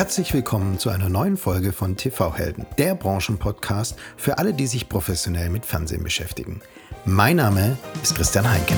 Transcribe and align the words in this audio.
Herzlich 0.00 0.32
willkommen 0.32 0.78
zu 0.78 0.88
einer 0.88 1.10
neuen 1.10 1.36
Folge 1.36 1.74
von 1.74 1.94
TV 1.94 2.34
Helden, 2.34 2.64
der 2.78 2.94
Branchenpodcast 2.94 3.96
für 4.16 4.38
alle, 4.38 4.54
die 4.54 4.66
sich 4.66 4.88
professionell 4.88 5.50
mit 5.50 5.66
Fernsehen 5.66 6.02
beschäftigen. 6.02 6.62
Mein 7.04 7.36
Name 7.36 7.76
ist 8.02 8.14
Christian 8.14 8.50
Heinke. 8.50 8.72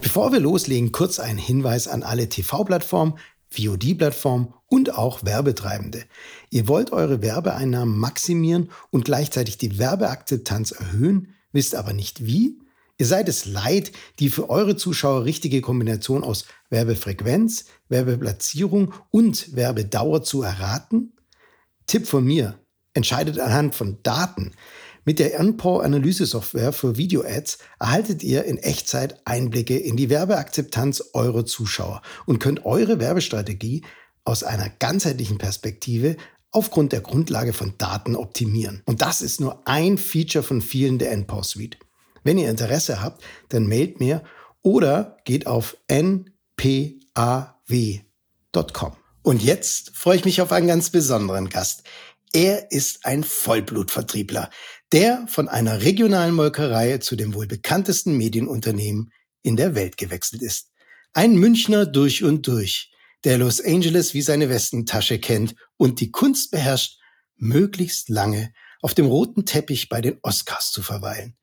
Bevor 0.00 0.32
wir 0.32 0.40
loslegen, 0.40 0.90
kurz 0.90 1.20
ein 1.20 1.38
Hinweis 1.38 1.86
an 1.86 2.02
alle 2.02 2.28
TV-Plattformen, 2.28 3.14
VOD-Plattformen 3.56 4.52
und 4.66 4.96
auch 4.96 5.24
Werbetreibende. 5.24 6.04
Ihr 6.50 6.68
wollt 6.68 6.92
eure 6.92 7.22
Werbeeinnahmen 7.22 7.98
maximieren 7.98 8.70
und 8.90 9.04
gleichzeitig 9.04 9.58
die 9.58 9.78
Werbeakzeptanz 9.78 10.72
erhöhen, 10.72 11.34
wisst 11.52 11.74
aber 11.74 11.92
nicht 11.92 12.26
wie? 12.26 12.58
Ihr 12.96 13.06
seid 13.06 13.28
es 13.28 13.44
leid, 13.44 13.92
die 14.20 14.30
für 14.30 14.50
eure 14.50 14.76
Zuschauer 14.76 15.24
richtige 15.24 15.60
Kombination 15.60 16.22
aus 16.22 16.44
Werbefrequenz, 16.70 17.66
Werbeplatzierung 17.88 18.94
und 19.10 19.56
Werbedauer 19.56 20.22
zu 20.22 20.42
erraten? 20.42 21.12
Tipp 21.86 22.06
von 22.06 22.24
mir. 22.24 22.58
Entscheidet 22.92 23.40
anhand 23.40 23.74
von 23.74 23.98
Daten. 24.04 24.52
Mit 25.06 25.18
der 25.18 25.38
NPOW-Analyse-Software 25.38 26.72
für 26.72 26.96
Video-Ads 26.96 27.58
erhaltet 27.78 28.22
ihr 28.22 28.44
in 28.44 28.56
Echtzeit 28.56 29.20
Einblicke 29.26 29.76
in 29.76 29.98
die 29.98 30.08
Werbeakzeptanz 30.08 31.10
eurer 31.12 31.44
Zuschauer 31.44 32.00
und 32.24 32.38
könnt 32.38 32.64
eure 32.64 32.98
Werbestrategie 33.00 33.84
aus 34.24 34.42
einer 34.44 34.70
ganzheitlichen 34.70 35.36
Perspektive 35.36 36.16
aufgrund 36.50 36.92
der 36.92 37.02
Grundlage 37.02 37.52
von 37.52 37.74
Daten 37.76 38.16
optimieren. 38.16 38.82
Und 38.86 39.02
das 39.02 39.20
ist 39.20 39.40
nur 39.40 39.60
ein 39.66 39.98
Feature 39.98 40.42
von 40.42 40.62
vielen 40.62 40.98
der 40.98 41.12
NPOW 41.12 41.44
Suite. 41.44 41.76
Wenn 42.22 42.38
ihr 42.38 42.48
Interesse 42.48 43.02
habt, 43.02 43.22
dann 43.50 43.68
mailt 43.68 44.00
mir 44.00 44.22
oder 44.62 45.18
geht 45.24 45.46
auf 45.46 45.76
npaw.com. 45.88 46.32
Und 49.22 49.42
jetzt 49.42 49.90
freue 49.94 50.16
ich 50.16 50.24
mich 50.24 50.40
auf 50.40 50.50
einen 50.52 50.66
ganz 50.68 50.88
besonderen 50.88 51.50
Gast. 51.50 51.82
Er 52.34 52.72
ist 52.72 53.06
ein 53.06 53.22
Vollblutvertriebler, 53.22 54.50
der 54.94 55.26
von 55.26 55.48
einer 55.48 55.82
regionalen 55.82 56.36
Molkerei 56.36 56.98
zu 56.98 57.16
dem 57.16 57.34
wohl 57.34 57.48
bekanntesten 57.48 58.16
Medienunternehmen 58.16 59.10
in 59.42 59.56
der 59.56 59.74
Welt 59.74 59.96
gewechselt 59.96 60.40
ist. 60.40 60.70
Ein 61.12 61.34
Münchner 61.34 61.84
durch 61.84 62.22
und 62.22 62.46
durch, 62.46 62.92
der 63.24 63.36
Los 63.38 63.60
Angeles 63.60 64.14
wie 64.14 64.22
seine 64.22 64.48
Westentasche 64.48 65.18
kennt 65.18 65.56
und 65.76 65.98
die 65.98 66.12
Kunst 66.12 66.52
beherrscht, 66.52 67.00
möglichst 67.34 68.08
lange 68.08 68.52
auf 68.82 68.94
dem 68.94 69.06
roten 69.06 69.44
Teppich 69.44 69.88
bei 69.88 70.00
den 70.00 70.20
Oscars 70.22 70.70
zu 70.70 70.80
verweilen. 70.80 71.36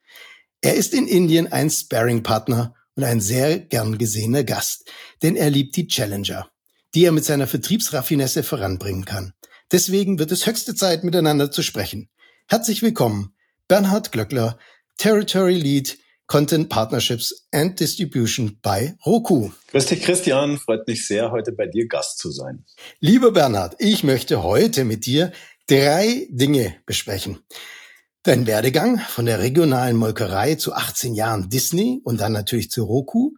Er 0.62 0.76
ist 0.76 0.94
in 0.94 1.06
Indien 1.06 1.52
ein 1.52 1.70
Sparring-Partner 1.70 2.74
und 2.96 3.04
ein 3.04 3.20
sehr 3.20 3.60
gern 3.60 3.98
gesehener 3.98 4.46
Gast, 4.46 4.90
denn 5.24 5.36
er 5.36 5.50
liebt 5.50 5.76
die 5.76 5.88
Challenger, 5.88 6.50
die 6.96 7.04
er 7.04 7.12
mit 7.12 7.26
seiner 7.26 7.48
Vertriebsraffinesse 7.48 8.44
voranbringen 8.44 9.04
kann. 9.04 9.34
Deswegen 9.74 10.20
wird 10.20 10.32
es 10.32 10.46
höchste 10.46 10.74
Zeit, 10.74 11.04
miteinander 11.04 11.52
zu 11.52 11.64
sprechen. 11.64 12.10
Herzlich 12.48 12.82
willkommen, 12.82 13.34
Bernhard 13.72 14.12
Glöckler, 14.12 14.58
Territory 14.98 15.56
Lead, 15.56 15.98
Content 16.28 16.68
Partnerships 16.68 17.48
and 17.54 17.80
Distribution 17.80 18.60
bei 18.62 18.98
Roku. 19.06 19.52
Grüß 19.70 19.86
dich, 19.86 20.02
Christian. 20.02 20.58
Freut 20.58 20.86
mich 20.90 21.08
sehr, 21.08 21.32
heute 21.32 21.54
bei 21.54 21.68
dir 21.68 21.88
Gast 21.88 22.20
zu 22.20 22.32
sein. 22.32 22.66
Lieber 23.00 23.32
Bernhard, 23.32 23.78
ich 23.80 24.04
möchte 24.04 24.44
heute 24.44 24.84
mit 24.84 25.06
dir 25.06 25.32
drei 25.68 26.28
Dinge 26.32 26.76
besprechen. 26.86 27.40
Dein 28.24 28.46
Werdegang 28.46 29.00
von 29.00 29.26
der 29.26 29.40
regionalen 29.40 29.96
Molkerei 29.96 30.56
zu 30.56 30.74
18 30.74 31.14
Jahren 31.14 31.50
Disney 31.50 32.02
und 32.04 32.20
dann 32.20 32.34
natürlich 32.34 32.72
zu 32.72 32.84
Roku, 32.84 33.36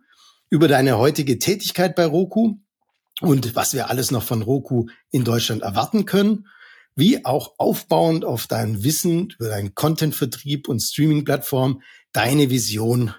über 0.50 0.68
deine 0.68 0.98
heutige 0.98 1.38
Tätigkeit 1.38 1.96
bei 1.96 2.08
Roku 2.08 2.56
und 3.22 3.56
was 3.56 3.76
wir 3.76 3.92
alles 3.92 4.10
noch 4.10 4.24
von 4.24 4.42
Roku 4.42 4.88
in 5.12 5.26
Deutschland 5.26 5.62
erwarten 5.62 6.06
können, 6.06 6.48
wie 6.96 7.26
auch 7.26 7.54
aufbauend 7.58 8.26
auf 8.26 8.48
dein 8.48 8.84
Wissen 8.84 9.34
über 9.40 9.50
deinen 9.50 9.76
Content-Vertrieb 9.76 10.68
und 10.68 10.80
Streaming-Plattform 10.80 11.82
deine 12.12 12.50
Vision 12.50 13.14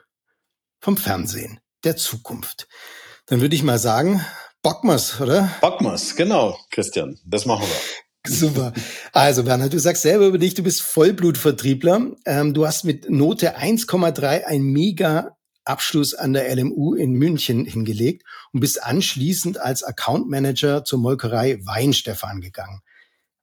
vom 0.80 0.96
Fernsehen 0.96 1.60
der 1.84 1.96
Zukunft. 1.96 2.68
Dann 3.26 3.40
würde 3.40 3.56
ich 3.56 3.62
mal 3.62 3.78
sagen, 3.78 4.24
Bockmas, 4.62 5.20
oder? 5.20 5.50
Bockmas, 5.60 6.16
genau, 6.16 6.58
Christian. 6.70 7.18
Das 7.24 7.46
machen 7.46 7.66
wir. 7.66 8.32
Super. 8.32 8.72
Also 9.12 9.44
Bernhard, 9.44 9.74
du 9.74 9.78
sagst 9.78 10.02
selber 10.02 10.26
über 10.26 10.38
dich, 10.38 10.54
du 10.54 10.62
bist 10.62 10.80
Vollblutvertriebler. 10.80 12.12
Ähm, 12.24 12.54
du 12.54 12.66
hast 12.66 12.84
mit 12.84 13.10
Note 13.10 13.58
1,3 13.58 14.44
ein 14.44 14.62
mega 14.62 15.36
Abschluss 15.64 16.14
an 16.14 16.32
der 16.32 16.54
LMU 16.54 16.94
in 16.94 17.12
München 17.12 17.66
hingelegt 17.66 18.22
und 18.52 18.60
bist 18.60 18.82
anschließend 18.82 19.58
als 19.58 19.82
Account 19.82 20.28
Manager 20.28 20.84
zur 20.84 20.98
Molkerei 20.98 21.58
Weinstefan 21.64 22.40
gegangen. 22.40 22.80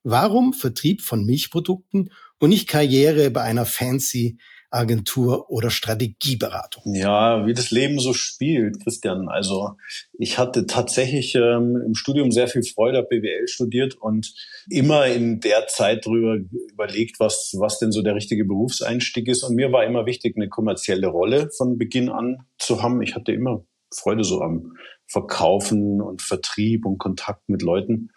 Warum 0.04 0.52
Vertrieb 0.52 1.02
von 1.02 1.24
Milchprodukten 1.24 2.10
und 2.38 2.50
nicht 2.50 2.68
Karriere 2.68 3.30
bei 3.30 3.42
einer 3.42 3.66
fancy 3.66 4.38
Agentur 4.72 5.50
oder 5.50 5.70
Strategieberatung? 5.70 6.94
Ja, 6.94 7.46
wie 7.46 7.52
das 7.52 7.70
Leben 7.70 8.00
so 8.00 8.14
spielt, 8.14 8.82
Christian. 8.82 9.28
Also 9.28 9.76
ich 10.18 10.38
hatte 10.38 10.66
tatsächlich 10.66 11.34
ähm, 11.34 11.76
im 11.86 11.94
Studium 11.94 12.32
sehr 12.32 12.48
viel 12.48 12.62
Freude, 12.62 12.98
habe 12.98 13.08
BWL 13.08 13.46
studiert 13.48 13.94
und 13.94 14.34
immer 14.68 15.06
in 15.06 15.40
der 15.40 15.66
Zeit 15.66 16.06
drüber 16.06 16.38
überlegt, 16.72 17.20
was, 17.20 17.54
was 17.58 17.78
denn 17.78 17.92
so 17.92 18.02
der 18.02 18.14
richtige 18.14 18.44
Berufseinstieg 18.44 19.28
ist. 19.28 19.42
Und 19.44 19.54
mir 19.54 19.70
war 19.72 19.84
immer 19.84 20.06
wichtig, 20.06 20.36
eine 20.36 20.48
kommerzielle 20.48 21.08
Rolle 21.08 21.50
von 21.56 21.76
Beginn 21.76 22.08
an 22.08 22.46
zu 22.58 22.82
haben. 22.82 23.02
Ich 23.02 23.14
hatte 23.14 23.32
immer 23.32 23.64
Freude 23.94 24.24
so 24.24 24.40
am 24.40 24.72
Verkaufen 25.06 26.00
und 26.00 26.22
Vertrieb 26.22 26.86
und 26.86 26.96
Kontakt 26.96 27.48
mit 27.50 27.60
Leuten 27.60 28.10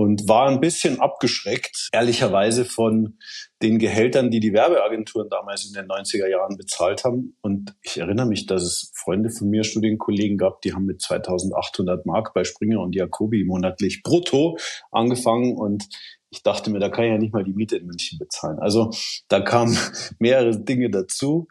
und 0.00 0.26
war 0.28 0.48
ein 0.48 0.60
bisschen 0.60 0.98
abgeschreckt, 0.98 1.90
ehrlicherweise 1.92 2.64
von 2.64 3.18
den 3.60 3.78
Gehältern, 3.78 4.30
die 4.30 4.40
die 4.40 4.54
Werbeagenturen 4.54 5.28
damals 5.28 5.66
in 5.66 5.74
den 5.74 5.90
90er 5.90 6.26
Jahren 6.26 6.56
bezahlt 6.56 7.04
haben. 7.04 7.36
Und 7.42 7.74
ich 7.82 7.98
erinnere 7.98 8.24
mich, 8.24 8.46
dass 8.46 8.62
es 8.62 8.92
Freunde 8.94 9.28
von 9.28 9.50
mir, 9.50 9.62
Studienkollegen 9.62 10.38
gab, 10.38 10.62
die 10.62 10.72
haben 10.72 10.86
mit 10.86 11.02
2800 11.02 12.06
Mark 12.06 12.32
bei 12.32 12.44
Springer 12.44 12.80
und 12.80 12.94
Jacobi 12.94 13.44
monatlich 13.44 14.02
brutto 14.02 14.56
angefangen 14.90 15.54
und 15.58 15.86
ich 16.30 16.42
dachte 16.42 16.70
mir, 16.70 16.78
da 16.78 16.88
kann 16.88 17.04
ich 17.04 17.10
ja 17.10 17.18
nicht 17.18 17.34
mal 17.34 17.44
die 17.44 17.52
Miete 17.52 17.76
in 17.76 17.86
München 17.86 18.18
bezahlen. 18.18 18.58
Also 18.58 18.90
da 19.28 19.40
kamen 19.40 19.76
mehrere 20.18 20.58
Dinge 20.58 20.88
dazu 20.88 21.48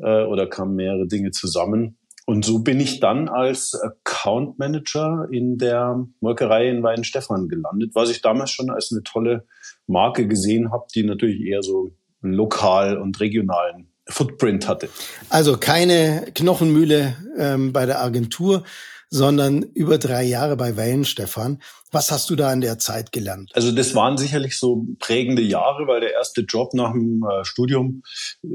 äh, 0.00 0.24
oder 0.24 0.48
kamen 0.48 0.74
mehrere 0.74 1.06
Dinge 1.06 1.32
zusammen. 1.32 1.98
Und 2.30 2.44
so 2.44 2.60
bin 2.60 2.78
ich 2.78 3.00
dann 3.00 3.28
als 3.28 3.74
Account 3.74 4.56
Manager 4.56 5.26
in 5.32 5.58
der 5.58 6.06
Molkerei 6.20 6.68
in 6.68 6.80
Weidenstephan 6.80 7.48
gelandet, 7.48 7.90
was 7.94 8.08
ich 8.08 8.22
damals 8.22 8.52
schon 8.52 8.70
als 8.70 8.92
eine 8.92 9.02
tolle 9.02 9.48
Marke 9.88 10.28
gesehen 10.28 10.70
habe, 10.70 10.84
die 10.94 11.02
natürlich 11.02 11.40
eher 11.40 11.64
so 11.64 11.90
lokal 12.20 12.98
und 12.98 13.18
regionalen 13.18 13.88
Footprint 14.06 14.68
hatte. 14.68 14.90
Also 15.28 15.56
keine 15.56 16.26
Knochenmühle 16.32 17.16
ähm, 17.36 17.72
bei 17.72 17.84
der 17.84 18.00
Agentur, 18.00 18.62
sondern 19.08 19.64
über 19.74 19.98
drei 19.98 20.22
Jahre 20.22 20.56
bei 20.56 20.76
Wellenstefan. 20.76 21.60
Was 21.92 22.10
hast 22.12 22.30
du 22.30 22.36
da 22.36 22.52
in 22.52 22.60
der 22.60 22.78
Zeit 22.78 23.12
gelernt? 23.12 23.50
Also 23.54 23.72
das 23.72 23.94
waren 23.94 24.16
sicherlich 24.16 24.58
so 24.58 24.86
prägende 24.98 25.42
Jahre, 25.42 25.86
weil 25.86 26.00
der 26.00 26.12
erste 26.12 26.42
Job 26.42 26.72
nach 26.74 26.92
dem 26.92 27.24
äh, 27.24 27.44
Studium 27.44 28.02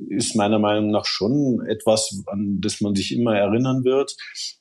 ist 0.09 0.35
meiner 0.35 0.59
Meinung 0.59 0.91
nach 0.91 1.05
schon 1.05 1.65
etwas, 1.67 2.23
an 2.27 2.59
das 2.61 2.79
man 2.81 2.95
sich 2.95 3.13
immer 3.13 3.35
erinnern 3.35 3.83
wird. 3.83 4.15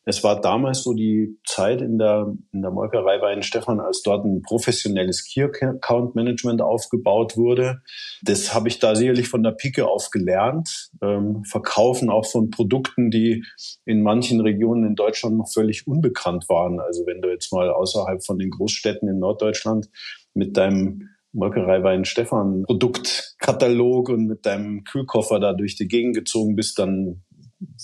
Es 0.05 0.25
war 0.25 0.41
damals 0.41 0.83
so 0.83 0.93
die 0.93 1.39
Zeit 1.47 1.81
in 1.81 1.99
der, 1.99 2.35
in 2.53 2.63
der 2.63 2.71
Molkerei 2.71 3.19
bei 3.19 3.41
Stefan, 3.43 3.81
als 3.81 4.03
dort 4.03 4.25
ein 4.25 4.43
professionelles 4.43 5.25
Key 5.25 5.43
Account 5.43 6.15
Management 6.15 6.61
aufgebaut 6.61 7.37
wurde. 7.37 7.83
Das 8.23 8.55
habe 8.55 8.69
ich 8.69 8.79
da 8.79 8.97
sicherlich 8.97 9.29
von 9.29 9.43
der 9.43 9.53
Pike 9.53 9.87
auf 9.87 10.11
gelernt. 10.11 10.91
Ähm, 11.03 11.45
Verkaufen 11.45 12.11
auch 12.11 12.27
von 12.27 12.51
Produkten, 12.51 13.11
die 13.11 13.45
in 13.85 14.03
manchen 14.03 14.41
Regionen 14.41 14.85
in 14.87 14.95
Deutschland 14.95 15.37
noch 15.37 15.51
völlig 15.53 15.87
unbekannt 15.87 16.49
waren. 16.49 16.81
Also 16.81 17.07
wenn 17.07 17.21
du 17.21 17.31
jetzt 17.31 17.53
mal 17.53 17.71
außerhalb 17.71 18.25
von 18.25 18.39
den 18.39 18.51
Großstädten 18.65 19.09
in 19.09 19.19
Norddeutschland 19.19 19.91
mit 20.33 20.57
deinem 20.57 21.11
Molkereiwein 21.33 22.05
Stefan 22.05 22.63
Produktkatalog 22.63 24.09
und 24.09 24.27
mit 24.27 24.47
deinem 24.47 24.85
Kühlkoffer 24.85 25.41
da 25.41 25.53
durch 25.53 25.77
die 25.77 25.89
Gegend 25.89 26.15
gezogen 26.15 26.57
bist, 26.57 26.79
dann 26.79 27.23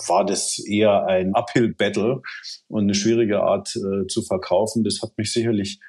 war 0.07 0.25
das 0.25 0.59
eher 0.59 1.07
ein 1.07 1.35
Uphill-Battle 1.35 2.23
und 2.69 2.83
eine 2.83 2.95
schwierige 2.95 3.43
Art 3.43 3.75
äh, 3.77 4.07
zu 4.07 4.23
verkaufen. 4.23 4.85
Das 4.85 5.01
hat 5.03 5.17
mich 5.19 5.33
sicherlich 5.33 5.81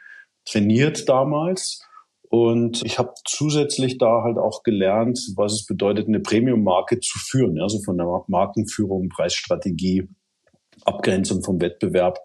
trainiert 0.45 1.07
damals. 1.07 1.81
Und 2.29 2.81
ich 2.85 2.97
habe 2.97 3.13
zusätzlich 3.25 3.97
da 3.97 4.23
halt 4.23 4.37
auch 4.37 4.63
gelernt, 4.63 5.19
was 5.35 5.53
es 5.53 5.65
bedeutet, 5.65 6.07
eine 6.07 6.21
Premium-Marke 6.21 6.99
zu 6.99 7.19
führen. 7.19 7.59
Also 7.59 7.81
von 7.83 7.97
der 7.97 8.07
Markenführung, 8.27 9.09
Preisstrategie, 9.09 10.07
Abgrenzung 10.85 11.43
vom 11.43 11.61
Wettbewerb. 11.61 12.17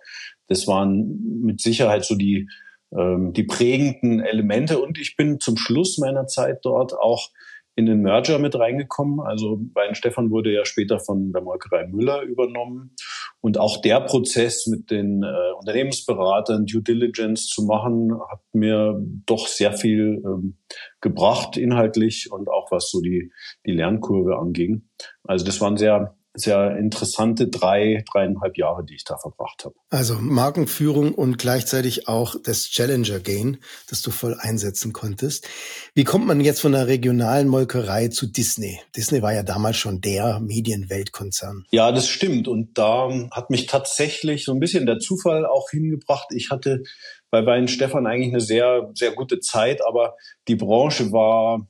Das 0.49 0.67
waren 0.67 1.43
mit 1.43 1.61
Sicherheit 1.61 2.05
so 2.05 2.15
die 2.15 2.49
ähm, 2.97 3.33
die 3.33 3.45
prägenden 3.45 4.21
Elemente. 4.21 4.81
Und 4.81 4.99
ich 4.99 5.17
bin 5.17 5.41
zum 5.41 5.57
Schluss 5.57 5.99
meiner 5.99 6.27
Zeit 6.27 6.61
dort 6.63 6.95
auch 6.95 7.31
in 7.75 7.87
den 7.87 8.01
Merger 8.01 8.39
mit 8.39 8.59
reingekommen. 8.59 9.21
Also 9.21 9.61
Stefan 9.93 10.31
wurde 10.31 10.53
ja 10.53 10.65
später 10.65 10.99
von 10.99 11.33
der 11.33 11.43
Molkerei 11.43 11.87
Müller 11.87 12.23
übernommen. 12.23 12.95
Und 13.43 13.59
auch 13.59 13.83
der 13.83 14.01
Prozess 14.01 14.67
mit 14.67 14.91
den 14.91 15.23
äh, 15.23 15.53
Unternehmensberatern 15.59 16.65
Due 16.65 16.83
Diligence 16.83 17.47
zu 17.47 17.65
machen, 17.65 18.19
hat 18.31 18.41
mir 18.53 18.99
doch 19.27 19.47
sehr 19.47 19.73
viel 19.73 20.23
ähm, 20.25 20.57
gebracht 21.01 21.57
inhaltlich 21.57 22.33
und 22.33 22.49
auch 22.49 22.73
was 22.73 22.91
so 22.91 23.01
die, 23.01 23.31
die 23.67 23.73
Lernkurve 23.73 24.39
anging. 24.39 24.89
Also 25.23 25.45
das 25.45 25.61
waren 25.61 25.77
sehr 25.77 26.16
sehr 26.37 26.77
interessante 26.77 27.49
drei, 27.49 28.05
dreieinhalb 28.13 28.57
Jahre, 28.57 28.85
die 28.85 28.95
ich 28.95 29.05
da 29.05 29.17
verbracht 29.17 29.65
habe. 29.65 29.75
Also 29.91 30.15
Markenführung 30.15 31.15
und 31.15 31.39
gleichzeitig 31.39 32.09
auch 32.09 32.37
das 32.43 32.69
Challenger 32.69 33.21
Gain, 33.21 33.59
das 33.89 34.03
du 34.03 34.11
voll 34.11 34.37
einsetzen 34.39 34.93
konntest. 34.93 35.49
Wie 35.95 36.05
kommt 36.05 36.27
man 36.27 36.41
jetzt 36.41 36.61
von 36.61 36.73
der 36.73 36.87
regionalen 36.87 37.49
Molkerei 37.49 38.09
zu 38.09 38.27
Disney? 38.27 38.81
Disney 38.95 39.23
war 39.23 39.33
ja 39.33 39.43
damals 39.43 39.77
schon 39.77 40.01
der 40.01 40.41
Medienweltkonzern. 40.41 41.65
Ja, 41.71 41.93
das 41.93 42.09
stimmt. 42.09 42.49
Und 42.49 42.79
da 42.79 43.11
hat 43.31 43.51
mich 43.51 43.67
tatsächlich 43.67 44.45
so 44.45 44.53
ein 44.53 44.61
bisschen 44.61 44.87
der 44.87 44.99
Zufall 44.99 45.47
auch 45.47 45.71
hingebracht. 45.71 46.29
Ich 46.31 46.51
hatte 46.51 46.83
bei 47.31 47.45
Wein 47.45 47.69
Stefan 47.69 48.07
eigentlich 48.07 48.33
eine 48.33 48.41
sehr, 48.41 48.91
sehr 48.95 49.13
gute 49.13 49.41
Zeit, 49.41 49.85
aber 49.87 50.17
die 50.49 50.57
Branche 50.57 51.13
war 51.13 51.67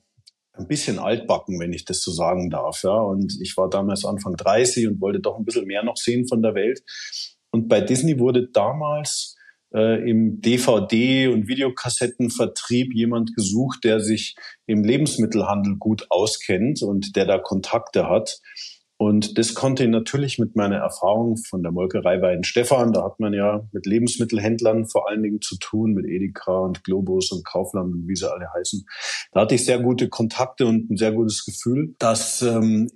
ein 0.57 0.67
bisschen 0.67 0.99
altbacken, 0.99 1.59
wenn 1.59 1.73
ich 1.73 1.85
das 1.85 2.01
so 2.01 2.11
sagen 2.11 2.49
darf. 2.49 2.83
Ja. 2.83 2.97
Und 2.97 3.37
ich 3.41 3.55
war 3.57 3.69
damals 3.69 4.05
Anfang 4.05 4.35
30 4.35 4.87
und 4.87 5.01
wollte 5.01 5.19
doch 5.19 5.37
ein 5.37 5.45
bisschen 5.45 5.65
mehr 5.65 5.83
noch 5.83 5.97
sehen 5.97 6.27
von 6.27 6.41
der 6.41 6.55
Welt. 6.55 6.81
Und 7.51 7.67
bei 7.67 7.81
Disney 7.81 8.19
wurde 8.19 8.49
damals 8.49 9.35
äh, 9.73 10.09
im 10.09 10.41
DVD- 10.41 11.27
und 11.27 11.47
Videokassettenvertrieb 11.47 12.93
jemand 12.93 13.35
gesucht, 13.35 13.83
der 13.83 13.99
sich 13.99 14.35
im 14.65 14.83
Lebensmittelhandel 14.83 15.77
gut 15.77 16.07
auskennt 16.09 16.81
und 16.81 17.15
der 17.15 17.25
da 17.25 17.37
Kontakte 17.37 18.09
hat. 18.09 18.39
Und 18.97 19.37
das 19.37 19.53
konnte 19.53 19.83
ich 19.83 19.89
natürlich 19.89 20.39
mit 20.39 20.55
meiner 20.55 20.77
Erfahrung 20.77 21.37
von 21.37 21.61
der 21.61 21.71
Molkerei 21.71 22.19
Wein 22.19 22.43
Stefan, 22.43 22.93
da 22.93 23.03
hat 23.03 23.19
man 23.19 23.31
ja 23.33 23.67
mit 23.71 23.85
Lebensmittelhändlern 23.85 24.87
vor 24.87 25.07
allen 25.07 25.21
Dingen 25.21 25.39
zu 25.39 25.57
tun, 25.59 25.93
mit 25.93 26.07
Edeka 26.07 26.57
und 26.59 26.83
Globus 26.83 27.31
und 27.31 27.45
Kaufland 27.45 27.93
und 27.93 28.07
wie 28.07 28.15
sie 28.15 28.31
alle 28.31 28.51
heißen. 28.55 28.85
Da 29.33 29.41
hatte 29.41 29.53
ich 29.53 29.65
sehr 29.65 29.79
gute 29.79 30.09
Kontakte 30.09 30.65
und 30.65 30.89
ein 30.89 30.97
sehr 30.97 31.11
gutes 31.11 31.45
Gefühl, 31.45 31.95
dass 31.99 32.41
ähm, 32.41 32.89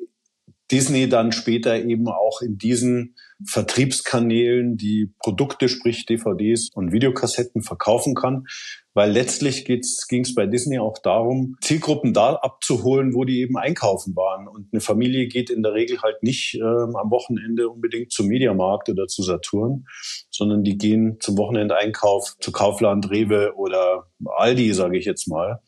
Disney 0.71 1.07
dann 1.07 1.31
später 1.31 1.77
eben 1.77 2.07
auch 2.07 2.42
in 2.42 2.57
diesen 2.57 3.15
Vertriebskanälen 3.47 4.77
die 4.77 5.13
Produkte, 5.19 5.69
sprich 5.69 6.05
DVDs 6.05 6.69
und 6.73 6.91
Videokassetten 6.91 7.61
verkaufen 7.61 8.15
kann. 8.15 8.45
Weil 8.93 9.11
letztlich 9.11 9.63
ging 9.63 9.79
es 9.79 10.35
bei 10.35 10.45
Disney 10.47 10.77
auch 10.77 10.97
darum, 10.97 11.55
Zielgruppen 11.61 12.13
da 12.13 12.35
abzuholen, 12.35 13.13
wo 13.13 13.23
die 13.23 13.39
eben 13.39 13.57
einkaufen 13.57 14.15
waren. 14.17 14.49
Und 14.49 14.67
eine 14.73 14.81
Familie 14.81 15.27
geht 15.27 15.49
in 15.49 15.63
der 15.63 15.73
Regel 15.73 16.01
halt 16.01 16.21
nicht 16.23 16.55
äh, 16.55 16.61
am 16.61 17.09
Wochenende 17.09 17.69
unbedingt 17.69 18.11
zum 18.11 18.27
Mediamarkt 18.27 18.89
oder 18.89 19.07
zu 19.07 19.23
Saturn, 19.23 19.85
sondern 20.29 20.63
die 20.63 20.77
gehen 20.77 21.17
zum 21.21 21.38
Wochenendeinkauf 21.38 22.35
zu 22.41 22.51
Kaufland, 22.51 23.09
Rewe 23.09 23.53
oder 23.55 24.07
Aldi, 24.25 24.73
sage 24.73 24.97
ich 24.97 25.05
jetzt 25.05 25.27
mal 25.29 25.61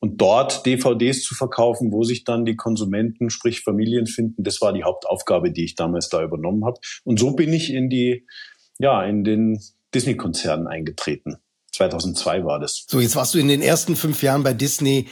und 0.00 0.20
dort 0.20 0.64
DVDs 0.64 1.22
zu 1.22 1.34
verkaufen, 1.34 1.92
wo 1.92 2.04
sich 2.04 2.24
dann 2.24 2.44
die 2.44 2.56
Konsumenten, 2.56 3.30
sprich 3.30 3.62
Familien 3.62 4.06
finden. 4.06 4.44
Das 4.44 4.60
war 4.60 4.72
die 4.72 4.84
Hauptaufgabe, 4.84 5.50
die 5.50 5.64
ich 5.64 5.74
damals 5.74 6.08
da 6.08 6.22
übernommen 6.22 6.64
habe. 6.64 6.78
Und 7.04 7.18
so 7.18 7.32
bin 7.32 7.52
ich 7.52 7.72
in 7.72 7.90
die, 7.90 8.26
ja, 8.78 9.04
in 9.04 9.24
den 9.24 9.60
Disney-Konzern 9.94 10.66
eingetreten. 10.66 11.38
2002 11.72 12.44
war 12.44 12.60
das. 12.60 12.84
So, 12.88 13.00
jetzt 13.00 13.16
warst 13.16 13.34
du 13.34 13.38
in 13.38 13.48
den 13.48 13.62
ersten 13.62 13.96
fünf 13.96 14.22
Jahren 14.22 14.42
bei 14.42 14.54
Disney 14.54 15.08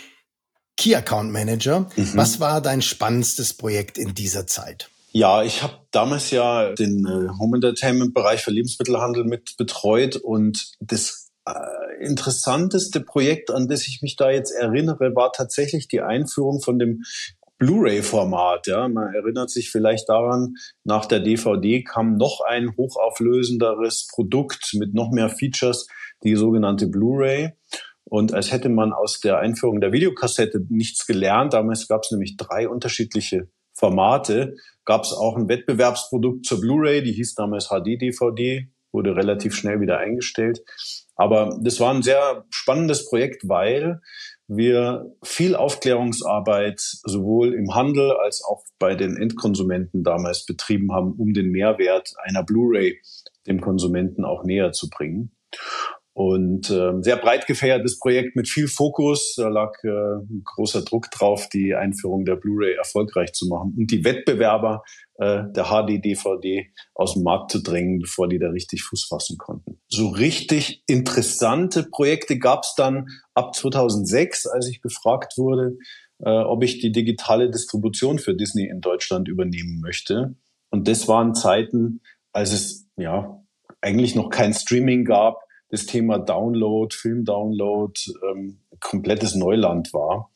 Key 0.77 0.95
Account 0.95 1.33
Manager. 1.33 1.89
Mhm. 1.97 2.13
Was 2.15 2.41
war 2.41 2.61
dein 2.61 2.83
spannendstes 2.83 3.55
Projekt 3.55 3.99
in 3.99 4.15
dieser 4.15 4.47
Zeit? 4.47 4.91
Ja, 5.13 5.43
ich 5.43 5.63
habe 5.63 5.75
damals 5.93 6.31
ja 6.31 6.75
den 6.75 7.07
äh, 7.07 7.29
Home 7.39 7.57
Entertainment 7.57 8.13
Bereich 8.13 8.43
für 8.43 8.51
Lebensmittelhandel 8.51 9.25
mit 9.25 9.57
betreut 9.57 10.17
und 10.17 10.73
das 10.79 11.26
interessanteste 12.01 13.01
Projekt, 13.01 13.51
an 13.51 13.69
das 13.69 13.87
ich 13.87 14.01
mich 14.03 14.17
da 14.17 14.31
jetzt 14.31 14.51
erinnere, 14.51 15.15
war 15.15 15.33
tatsächlich 15.33 15.89
die 15.89 16.01
Einführung 16.01 16.61
von 16.61 16.79
dem 16.79 17.03
Blu-ray-Format. 17.59 18.67
Ja, 18.67 18.89
man 18.89 19.15
erinnert 19.15 19.51
sich 19.51 19.71
vielleicht 19.71 20.09
daran, 20.09 20.55
nach 20.85 21.07
der 21.07 21.21
DVD 21.21 21.83
kam 21.83 22.17
noch 22.17 22.41
ein 22.47 22.77
hochauflösenderes 22.77 24.09
Produkt 24.13 24.75
mit 24.75 24.95
noch 24.95 25.11
mehr 25.11 25.29
Features, 25.29 25.87
die 26.23 26.37
sogenannte 26.37 26.87
Blu-ray. 26.87 27.53
Und 28.05 28.35
als 28.35 28.53
hätte 28.53 28.69
man 28.69 28.93
aus 28.93 29.21
der 29.21 29.39
Einführung 29.39 29.81
der 29.81 29.93
Videokassette 29.93 30.65
nichts 30.69 31.07
gelernt, 31.07 31.55
damals 31.55 31.89
gab 31.89 32.03
es 32.03 32.13
nämlich 32.13 32.37
drei 32.37 32.69
unterschiedliche 32.69 33.49
Formate, 33.73 34.55
gab 34.85 35.03
es 35.03 35.13
auch 35.13 35.37
ein 35.37 35.49
Wettbewerbsprodukt 35.49 36.47
zur 36.47 36.61
Blu-ray, 36.61 37.03
die 37.03 37.13
hieß 37.13 37.35
damals 37.35 37.69
HD-DVD, 37.69 38.69
wurde 38.93 39.17
relativ 39.17 39.55
schnell 39.55 39.81
wieder 39.81 39.99
eingestellt. 39.99 40.63
Aber 41.17 41.59
das 41.63 41.81
war 41.81 41.93
ein 41.93 42.03
sehr 42.03 42.45
spannendes 42.51 43.09
Projekt, 43.09 43.49
weil 43.49 44.01
wir 44.49 45.13
viel 45.23 45.57
Aufklärungsarbeit 45.57 46.79
sowohl 46.79 47.55
im 47.55 47.75
Handel 47.75 48.13
als 48.13 48.45
auch 48.45 48.63
bei 48.79 48.95
den 48.95 49.17
Endkonsumenten 49.17 50.05
damals 50.05 50.47
betrieben 50.47 50.93
haben, 50.93 51.15
um 51.15 51.33
den 51.33 51.51
Mehrwert 51.51 52.15
einer 52.23 52.45
Blu-ray 52.45 53.01
dem 53.47 53.61
Konsumenten 53.61 54.25
auch 54.25 54.45
näher 54.45 54.73
zu 54.73 54.89
bringen. 54.89 55.33
Und 56.17 56.71
äh, 56.71 56.93
sehr 57.03 57.19
breit 57.19 57.47
gefächertes 57.47 57.99
Projekt 57.99 58.37
mit 58.37 58.49
viel 58.49 58.69
Fokus. 58.69 59.35
Da 59.37 59.49
lag 59.49 59.75
äh, 59.85 60.25
großer 60.45 60.81
Druck 60.81 61.11
drauf, 61.11 61.51
die 61.53 61.75
Einführung 61.75 62.25
der 62.25 62.37
Blu-ray 62.37 62.73
erfolgreich 62.73 63.35
zu 63.35 63.47
machen 63.49 63.75
und 63.77 63.91
die 63.91 64.03
Wettbewerber 64.03 64.83
äh, 65.17 65.43
der 65.55 65.65
HD-DVD 65.65 66.73
aus 66.95 67.13
dem 67.13 67.23
Markt 67.23 67.51
zu 67.51 67.63
drängen, 67.63 67.99
bevor 67.99 68.29
die 68.29 68.39
da 68.39 68.49
richtig 68.49 68.83
Fuß 68.85 69.09
fassen 69.11 69.37
konnten. 69.37 69.79
So 69.89 70.09
richtig 70.09 70.83
interessante 70.87 71.83
Projekte 71.83 72.39
gab 72.39 72.63
es 72.63 72.73
dann 72.79 73.09
ab 73.35 73.55
2006, 73.55 74.47
als 74.47 74.69
ich 74.71 74.81
gefragt 74.81 75.35
wurde, 75.37 75.77
äh, 76.21 76.31
ob 76.31 76.65
ich 76.65 76.79
die 76.79 76.93
digitale 76.93 77.51
Distribution 77.51 78.19
für 78.19 78.35
Disney 78.35 78.67
in 78.71 78.81
Deutschland 78.81 79.29
übernehmen 79.29 79.83
möchte. 79.83 80.35
Und 80.71 80.89
das 80.89 81.09
waren 81.09 81.35
Zeiten, 81.35 82.01
als 82.33 82.55
es 82.55 82.89
ja 82.97 83.45
eigentlich 83.83 84.15
noch 84.15 84.31
kein 84.31 84.55
Streaming 84.55 85.05
gab 85.05 85.46
das 85.69 85.87
Thema 85.87 86.19
Download, 86.19 86.95
Film-Download 86.95 87.93
ähm, 88.31 88.61
komplettes 88.81 89.35
Neuland 89.35 89.93
war. 89.93 90.33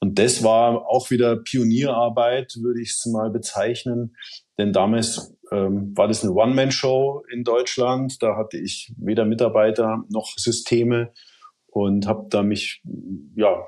Und 0.00 0.18
das 0.18 0.42
war 0.44 0.86
auch 0.86 1.10
wieder 1.10 1.36
Pionierarbeit, 1.36 2.56
würde 2.60 2.82
ich 2.82 2.90
es 2.90 3.06
mal 3.06 3.30
bezeichnen. 3.30 4.16
Denn 4.58 4.72
damals 4.72 5.34
ähm, 5.50 5.96
war 5.96 6.08
das 6.08 6.22
eine 6.22 6.32
One-Man-Show 6.32 7.24
in 7.32 7.44
Deutschland. 7.44 8.22
Da 8.22 8.36
hatte 8.36 8.58
ich 8.58 8.92
weder 8.98 9.24
Mitarbeiter 9.24 10.04
noch 10.10 10.34
Systeme 10.36 11.12
und 11.66 12.06
habe 12.06 12.26
da 12.30 12.42
mich 12.42 12.82
ja 13.34 13.66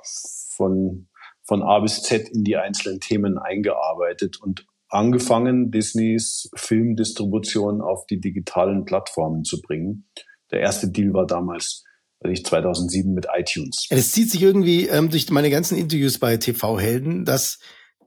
von 0.51 1.09
von 1.49 1.63
A 1.63 1.81
bis 1.81 2.03
Z 2.03 2.29
in 2.29 2.45
die 2.45 2.59
einzelnen 2.59 3.01
Themen 3.01 3.39
eingearbeitet 3.39 4.39
und 4.41 4.67
angefangen, 4.91 5.71
Disneys 5.71 6.51
Filmdistribution 6.55 7.81
auf 7.81 8.07
die 8.07 8.21
digitalen 8.21 8.85
Plattformen 8.85 9.45
zu 9.45 9.63
bringen. 9.63 10.07
Der 10.51 10.61
erste 10.61 10.89
Deal 10.89 11.13
war 11.13 11.27
damals 11.27 11.85
ich 12.25 12.45
2007 12.45 13.15
mit 13.15 13.27
iTunes. 13.33 13.87
Es 13.91 14.13
zieht 14.13 14.31
sich 14.31 14.43
irgendwie 14.43 14.89
ähm, 14.89 15.11
durch 15.11 15.31
meine 15.31 15.51
ganzen 15.51 15.79
Interviews 15.79 16.19
bei 16.19 16.37
TV-Helden, 16.37 17.25
dass 17.25 17.59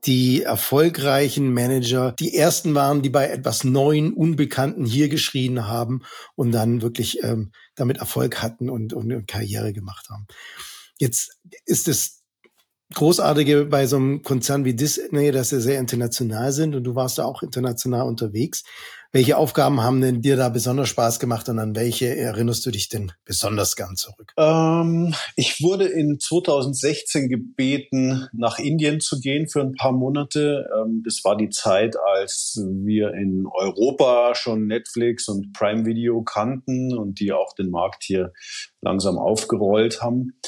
die 0.04 0.42
erfolgreichen 0.42 1.52
Manager 1.54 2.12
die 2.18 2.36
ersten 2.36 2.74
waren, 2.74 3.02
die 3.02 3.10
bei 3.10 3.28
etwas 3.28 3.62
Neuen, 3.64 4.12
Unbekannten 4.12 4.84
hier 4.84 5.08
geschrien 5.08 5.68
haben 5.68 6.02
und 6.34 6.52
dann 6.52 6.82
wirklich 6.82 7.22
ähm, 7.22 7.52
damit 7.76 7.98
Erfolg 7.98 8.42
hatten 8.42 8.68
und, 8.68 8.92
und, 8.92 9.12
und 9.12 9.28
Karriere 9.28 9.72
gemacht 9.72 10.08
haben. 10.10 10.26
Jetzt 10.98 11.38
ist 11.64 11.88
es 11.88 12.22
Großartige 12.94 13.64
bei 13.64 13.86
so 13.86 13.96
einem 13.96 14.22
Konzern 14.22 14.64
wie 14.64 14.74
Disney, 14.74 15.30
dass 15.30 15.48
sie 15.48 15.60
sehr 15.60 15.78
international 15.78 16.52
sind 16.52 16.74
und 16.74 16.84
du 16.84 16.94
warst 16.94 17.18
da 17.18 17.24
auch 17.24 17.42
international 17.42 18.06
unterwegs. 18.06 18.64
Welche 19.14 19.36
Aufgaben 19.36 19.82
haben 19.82 20.00
denn 20.00 20.22
dir 20.22 20.36
da 20.36 20.48
besonders 20.48 20.88
Spaß 20.88 21.20
gemacht 21.20 21.46
und 21.50 21.58
an 21.58 21.76
welche 21.76 22.16
erinnerst 22.16 22.64
du 22.64 22.70
dich 22.70 22.88
denn 22.88 23.12
besonders 23.26 23.76
gern 23.76 23.94
zurück? 23.94 24.32
Ähm, 24.38 25.14
ich 25.36 25.62
wurde 25.62 25.84
in 25.84 26.18
2016 26.18 27.28
gebeten, 27.28 28.26
nach 28.32 28.58
Indien 28.58 29.00
zu 29.00 29.20
gehen 29.20 29.48
für 29.48 29.60
ein 29.60 29.74
paar 29.74 29.92
Monate. 29.92 30.66
Ähm, 30.74 31.02
das 31.04 31.20
war 31.24 31.36
die 31.36 31.50
Zeit, 31.50 31.94
als 32.14 32.58
wir 32.64 33.12
in 33.12 33.44
Europa 33.52 34.34
schon 34.34 34.66
Netflix 34.66 35.28
und 35.28 35.52
Prime 35.52 35.84
Video 35.84 36.22
kannten 36.22 36.96
und 36.96 37.20
die 37.20 37.32
auch 37.32 37.54
den 37.54 37.68
Markt 37.68 38.04
hier 38.04 38.32
langsam 38.80 39.18
aufgerollt 39.18 40.00
haben. 40.00 40.38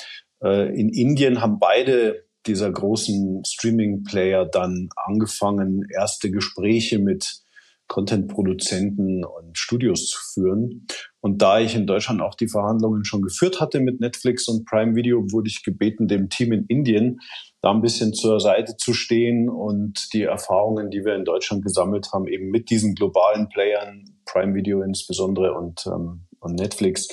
Äh, 0.43 0.75
in 0.75 0.89
Indien 0.89 1.43
haben 1.43 1.59
beide 1.59 2.25
dieser 2.47 2.73
großen 2.73 3.43
Streaming-Player 3.45 4.47
dann 4.47 4.89
angefangen, 4.97 5.87
erste 5.95 6.31
Gespräche 6.31 6.99
mit 6.99 7.44
Content-Produzenten 7.89 9.25
und 9.25 9.57
Studios 9.59 10.07
zu 10.07 10.19
führen. 10.33 10.87
Und 11.21 11.43
da 11.43 11.61
ich 11.61 11.75
in 11.75 11.87
Deutschland 11.87 12.21
auch 12.23 12.35
die 12.35 12.49
Verhandlungen 12.49 13.05
schon 13.05 13.23
geführt 13.23 13.61
hatte 13.61 13.81
mit 13.81 14.01
Netflix 14.01 14.49
und 14.49 14.65
Prime 14.65 14.95
Video, 14.95 15.21
wurde 15.31 15.49
ich 15.49 15.63
gebeten, 15.63 16.09
dem 16.09 16.29
Team 16.29 16.53
in 16.53 16.67
Indien 16.67 17.21
da 17.61 17.71
ein 17.71 17.81
bisschen 17.81 18.13
zur 18.13 18.41
Seite 18.41 18.77
zu 18.77 18.93
stehen 18.93 19.49
und 19.49 20.13
die 20.13 20.23
Erfahrungen, 20.23 20.91
die 20.91 21.05
wir 21.05 21.15
in 21.15 21.25
Deutschland 21.25 21.65
gesammelt 21.65 22.13
haben, 22.13 22.29
eben 22.29 22.51
mit 22.51 22.69
diesen 22.69 22.95
globalen 22.95 23.49
Playern, 23.49 24.05
Prime 24.27 24.55
Video 24.55 24.83
insbesondere 24.83 25.55
und, 25.55 25.87
ähm, 25.87 26.27
und 26.41 26.57
Netflix, 26.57 27.09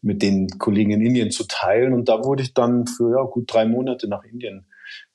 mit 0.00 0.22
den 0.22 0.48
Kollegen 0.58 0.90
in 0.90 1.02
Indien 1.02 1.30
zu 1.30 1.44
teilen. 1.46 1.92
Und 1.92 2.08
da 2.08 2.24
wurde 2.24 2.42
ich 2.42 2.52
dann 2.52 2.86
für 2.88 3.16
ja, 3.16 3.22
gut 3.22 3.52
drei 3.52 3.64
Monate 3.64 4.08
nach 4.08 4.24
Indien 4.24 4.66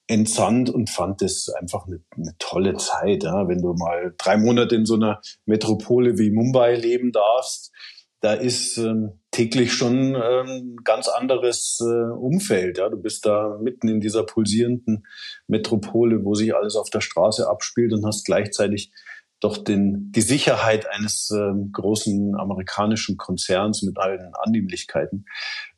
entsandt 0.08 0.70
und 0.70 0.90
fand 0.90 1.22
das 1.22 1.50
einfach 1.50 1.86
eine, 1.86 2.00
eine 2.16 2.34
tolle 2.40 2.76
Zeit, 2.76 3.24
ja, 3.24 3.48
wenn 3.48 3.62
du 3.62 3.74
mal 3.74 4.14
drei 4.18 4.38
Monate 4.38 4.76
in 4.76 4.86
so 4.86 4.96
einer 4.96 5.22
Metropole 5.46 6.18
wie 6.18 6.32
Mumbai 6.32 6.76
leben 6.76 7.12
darfst. 7.12 7.72
Da 8.20 8.34
ist 8.34 8.78
ähm, 8.78 9.20
täglich 9.30 9.74
schon 9.74 10.16
ähm, 10.16 10.78
ganz 10.84 11.08
anderes 11.08 11.80
äh, 11.82 12.12
Umfeld. 12.14 12.80
Ja. 12.80 12.90
Du 12.90 12.98
bist 12.98 13.26
da 13.28 13.60
mitten 13.62 13.88
in 13.90 14.00
dieser 14.00 14.24
pulsierenden 14.24 15.06
Metropole, 15.46 16.24
wo 16.26 16.34
sich 16.34 16.56
alles 16.56 16.76
auf 16.76 16.90
der 16.90 17.02
Straße 17.02 17.48
abspielt 17.48 17.94
und 17.94 18.06
hast 18.06 18.26
gleichzeitig 18.26 18.92
doch 19.40 19.58
den, 19.58 20.12
die 20.14 20.22
Sicherheit 20.22 20.88
eines 20.90 21.30
äh, 21.30 21.52
großen 21.72 22.36
amerikanischen 22.36 23.18
Konzerns 23.18 23.84
mit 23.84 24.00
allen 24.00 24.34
Annehmlichkeiten. 24.34 25.26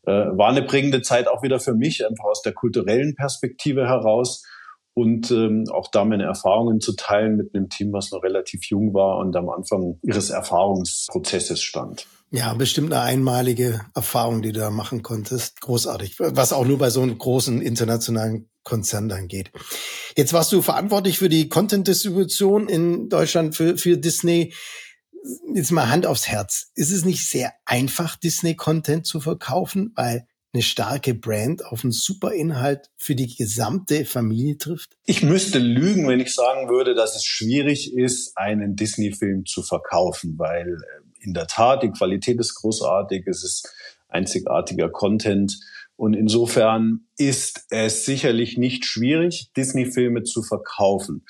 Äh, 0.10 0.38
war 0.38 0.50
eine 0.50 0.64
prägende 0.64 1.04
Zeit 1.04 1.28
auch 1.28 1.44
wieder 1.44 1.60
für 1.60 1.76
mich, 1.76 2.04
einfach 2.04 2.26
aus 2.26 2.42
der 2.42 2.54
kulturellen 2.54 3.14
Perspektive 3.16 3.88
heraus 3.88 4.44
und 4.96 5.30
ähm, 5.30 5.66
auch 5.72 5.92
da 5.92 6.04
meine 6.04 6.24
Erfahrungen 6.24 6.80
zu 6.80 6.96
teilen 6.96 7.38
mit 7.38 7.54
einem 7.54 7.70
Team, 7.70 7.94
was 7.94 8.12
noch 8.12 8.24
relativ 8.24 8.66
jung 8.66 8.94
war 8.96 9.20
und 9.20 9.36
am 9.36 9.50
Anfang 9.50 10.00
ihres 10.02 10.32
Erfahrungsprozesses 10.32 11.62
stand. 11.62 12.08
Ja, 12.32 12.54
bestimmt 12.56 12.92
eine 12.92 13.04
einmalige 13.04 13.82
Erfahrung, 13.94 14.42
die 14.42 14.52
du 14.52 14.62
da 14.62 14.72
machen 14.72 15.04
konntest. 15.04 15.62
Großartig. 15.62 16.16
Was 16.20 16.54
auch 16.54 16.66
nur 16.66 16.80
bei 16.80 16.90
so 16.90 17.02
einem 17.02 17.18
großen 17.18 17.62
internationalen 17.62 18.50
Konzern 18.64 19.10
dann 19.10 19.28
geht. 19.28 19.52
Jetzt 20.16 20.34
warst 20.34 20.52
du 20.52 20.62
verantwortlich 20.64 21.20
für 21.20 21.30
die 21.30 21.50
Content-Distribution 21.50 22.68
in 22.68 23.10
Deutschland 23.10 23.56
für, 23.56 23.78
für 23.78 23.98
Disney. 23.98 24.54
Jetzt 25.54 25.72
mal 25.72 25.90
Hand 25.90 26.06
aufs 26.06 26.28
Herz. 26.28 26.72
Ist 26.76 26.92
es 26.92 27.06
nicht 27.06 27.28
sehr 27.28 27.54
einfach, 27.66 28.16
Disney-Content 28.16 29.06
zu 29.06 29.20
verkaufen, 29.20 29.92
weil 29.96 30.28
eine 30.54 30.64
starke 30.64 31.14
Brand 31.14 31.64
auf 31.66 31.84
einen 31.84 31.92
super 31.92 32.34
Inhalt 32.34 32.90
für 32.98 33.16
die 33.16 33.36
gesamte 33.36 34.06
Familie 34.06 34.58
trifft? 34.58 34.98
Ich 35.06 35.22
müsste 35.22 35.60
lügen, 35.60 36.08
wenn 36.08 36.20
ich 36.20 36.34
sagen 36.34 36.70
würde, 36.70 36.96
dass 36.96 37.16
es 37.16 37.24
schwierig 37.24 37.94
ist, 37.94 38.36
einen 38.38 38.76
Disney-Film 38.76 39.46
zu 39.46 39.62
verkaufen, 39.62 40.36
weil 40.38 40.68
äh, 40.68 41.24
in 41.24 41.34
der 41.34 41.48
Tat 41.48 41.84
die 41.84 41.92
Qualität 41.92 42.40
ist 42.40 42.56
großartig, 42.56 43.28
es 43.28 43.44
ist 43.44 43.72
einzigartiger 44.08 44.90
Content 44.90 45.60
und 46.00 46.14
insofern 46.14 47.02
ist 47.18 47.66
es 47.70 48.06
sicherlich 48.06 48.58
nicht 48.58 48.86
schwierig, 48.86 49.52
Disney-Filme 49.58 50.24
zu 50.24 50.42
verkaufen. 50.42 51.26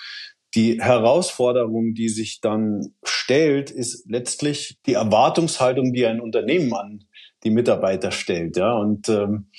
Die 0.55 0.81
Herausforderung, 0.81 1.93
die 1.93 2.09
sich 2.09 2.39
dann 2.41 2.93
stellt, 3.03 3.69
ist 3.69 4.09
letztlich 4.09 4.79
die 4.85 4.93
Erwartungshaltung, 4.93 5.93
die 5.93 6.05
ein 6.05 6.21
Unternehmen 6.21 6.73
an 6.73 7.03
die 7.43 7.51
Mitarbeiter 7.51 8.11
stellt. 8.11 8.57
Ja, 8.57 8.73
und 8.73 9.07
ähm, 9.09 9.51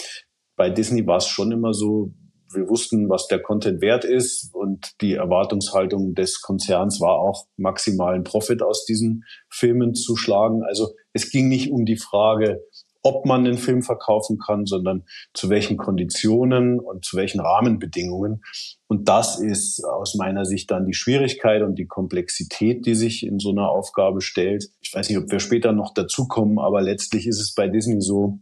bei 0.56 0.68
Disney 0.70 1.06
war 1.06 1.18
es 1.18 1.26
schon 1.26 1.52
immer 1.52 1.72
so, 1.72 2.12
wir 2.52 2.68
wussten, 2.68 3.08
was 3.08 3.28
der 3.28 3.40
Content 3.40 3.80
wert 3.80 4.04
ist 4.04 4.52
und 4.52 5.00
die 5.00 5.14
Erwartungshaltung 5.14 6.14
des 6.14 6.40
Konzerns 6.40 7.00
war 7.00 7.20
auch 7.20 7.46
maximalen 7.56 8.24
Profit 8.24 8.62
aus 8.62 8.84
diesen 8.84 9.22
Filmen 9.48 9.94
zu 9.94 10.16
schlagen. 10.16 10.64
Also 10.64 10.90
es 11.12 11.30
ging 11.30 11.48
nicht 11.48 11.70
um 11.70 11.84
die 11.84 11.96
Frage, 11.96 12.60
ob 13.02 13.26
man 13.26 13.44
den 13.44 13.58
Film 13.58 13.82
verkaufen 13.82 14.38
kann, 14.38 14.66
sondern 14.66 15.04
zu 15.34 15.48
welchen 15.48 15.76
Konditionen 15.76 16.78
und 16.78 17.04
zu 17.04 17.16
welchen 17.16 17.40
Rahmenbedingungen. 17.40 18.42
Und 18.88 19.08
das 19.08 19.40
ist 19.40 19.84
aus 19.84 20.14
meiner 20.14 20.44
Sicht 20.44 20.70
dann 20.70 20.86
die 20.86 20.94
Schwierigkeit 20.94 21.62
und 21.62 21.76
die 21.76 21.86
Komplexität, 21.86 22.86
die 22.86 22.94
sich 22.94 23.24
in 23.24 23.38
so 23.38 23.50
einer 23.50 23.70
Aufgabe 23.70 24.20
stellt. 24.20 24.70
Ich 24.80 24.92
weiß 24.94 25.08
nicht, 25.08 25.18
ob 25.18 25.30
wir 25.30 25.40
später 25.40 25.72
noch 25.72 25.94
dazukommen, 25.94 26.58
aber 26.58 26.82
letztlich 26.82 27.26
ist 27.26 27.40
es 27.40 27.54
bei 27.54 27.68
Disney 27.68 28.00
so, 28.00 28.38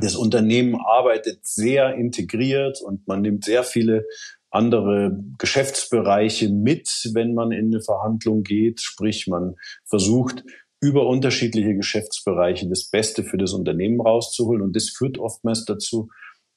das 0.00 0.16
Unternehmen 0.16 0.74
arbeitet 0.74 1.46
sehr 1.46 1.94
integriert 1.94 2.80
und 2.82 3.06
man 3.06 3.22
nimmt 3.22 3.44
sehr 3.44 3.62
viele 3.62 4.06
andere 4.50 5.18
Geschäftsbereiche 5.38 6.48
mit, 6.48 6.88
wenn 7.12 7.34
man 7.34 7.50
in 7.52 7.66
eine 7.66 7.80
Verhandlung 7.80 8.42
geht. 8.42 8.80
Sprich, 8.80 9.26
man 9.26 9.56
versucht, 9.84 10.44
über 10.84 11.06
unterschiedliche 11.06 11.74
Geschäftsbereiche 11.74 12.68
das 12.68 12.90
Beste 12.90 13.24
für 13.24 13.38
das 13.38 13.54
Unternehmen 13.54 14.02
rauszuholen. 14.02 14.60
Und 14.60 14.76
das 14.76 14.90
führt 14.90 15.16
oftmals 15.16 15.64
dazu, 15.64 16.10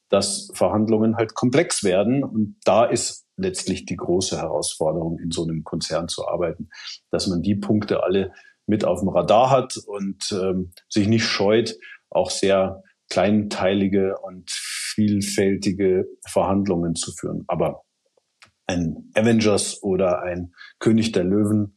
dass 0.09 0.51
Verhandlungen 0.53 1.15
halt 1.15 1.33
komplex 1.33 1.85
werden. 1.85 2.25
Und 2.25 2.57
da 2.65 2.83
ist 2.83 3.25
letztlich 3.37 3.85
die 3.85 3.95
große 3.95 4.37
Herausforderung, 4.37 5.17
in 5.19 5.31
so 5.31 5.43
einem 5.43 5.63
Konzern 5.63 6.09
zu 6.09 6.27
arbeiten, 6.27 6.69
dass 7.09 7.27
man 7.27 7.41
die 7.41 7.55
Punkte 7.55 8.03
alle 8.03 8.33
mit 8.65 8.83
auf 8.83 8.99
dem 8.99 9.07
Radar 9.07 9.49
hat 9.49 9.77
und 9.77 10.29
ähm, 10.33 10.73
sich 10.89 11.07
nicht 11.07 11.23
scheut, 11.23 11.77
auch 12.09 12.29
sehr 12.29 12.83
kleinteilige 13.09 14.17
und 14.23 14.51
vielfältige 14.51 16.05
Verhandlungen 16.27 16.95
zu 16.95 17.13
führen. 17.13 17.45
Aber 17.47 17.83
ein 18.65 19.09
Avengers 19.13 19.81
oder 19.81 20.21
ein 20.21 20.53
König 20.79 21.13
der 21.13 21.23
Löwen 21.23 21.76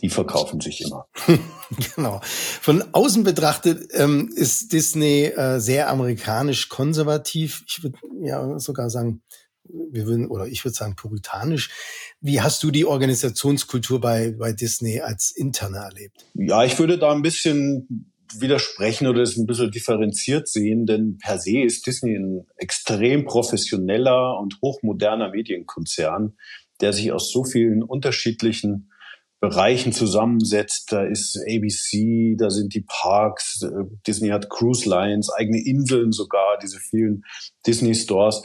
die 0.00 0.10
verkaufen 0.10 0.60
sich 0.60 0.82
immer. 0.82 1.08
genau. 1.96 2.20
Von 2.22 2.84
außen 2.92 3.24
betrachtet 3.24 3.88
ähm, 3.92 4.30
ist 4.34 4.72
Disney 4.72 5.24
äh, 5.24 5.58
sehr 5.58 5.88
amerikanisch 5.88 6.68
konservativ. 6.68 7.64
Ich 7.66 7.82
würde 7.82 7.98
ja 8.22 8.58
sogar 8.58 8.90
sagen, 8.90 9.22
wir 9.68 10.06
würden, 10.06 10.28
oder 10.28 10.46
ich 10.46 10.64
würde 10.64 10.74
sagen 10.74 10.96
puritanisch. 10.96 11.70
Wie 12.20 12.40
hast 12.40 12.62
du 12.62 12.70
die 12.70 12.84
Organisationskultur 12.84 14.00
bei, 14.00 14.32
bei 14.38 14.52
Disney 14.52 15.00
als 15.00 15.30
interne 15.30 15.78
erlebt? 15.78 16.24
Ja, 16.34 16.64
ich 16.64 16.78
würde 16.78 16.98
da 16.98 17.12
ein 17.12 17.22
bisschen 17.22 18.12
widersprechen 18.38 19.06
oder 19.06 19.22
es 19.22 19.36
ein 19.36 19.46
bisschen 19.46 19.70
differenziert 19.70 20.48
sehen, 20.48 20.86
denn 20.86 21.18
per 21.18 21.38
se 21.38 21.60
ist 21.60 21.86
Disney 21.86 22.16
ein 22.16 22.46
extrem 22.56 23.24
professioneller 23.24 24.38
und 24.38 24.58
hochmoderner 24.62 25.30
Medienkonzern, 25.30 26.36
der 26.80 26.92
sich 26.92 27.12
aus 27.12 27.30
so 27.30 27.44
vielen 27.44 27.82
unterschiedlichen 27.82 28.90
Bereichen 29.48 29.92
zusammensetzt. 29.92 30.90
Da 30.90 31.04
ist 31.04 31.38
ABC, 31.38 32.34
da 32.36 32.50
sind 32.50 32.74
die 32.74 32.84
Parks, 32.86 33.62
äh, 33.62 33.84
Disney 34.06 34.30
hat 34.30 34.50
Cruise 34.50 34.88
Lines, 34.88 35.30
eigene 35.30 35.64
Inseln 35.64 36.10
sogar, 36.10 36.58
diese 36.60 36.78
vielen 36.78 37.22
Disney 37.64 37.94
Stores. 37.94 38.42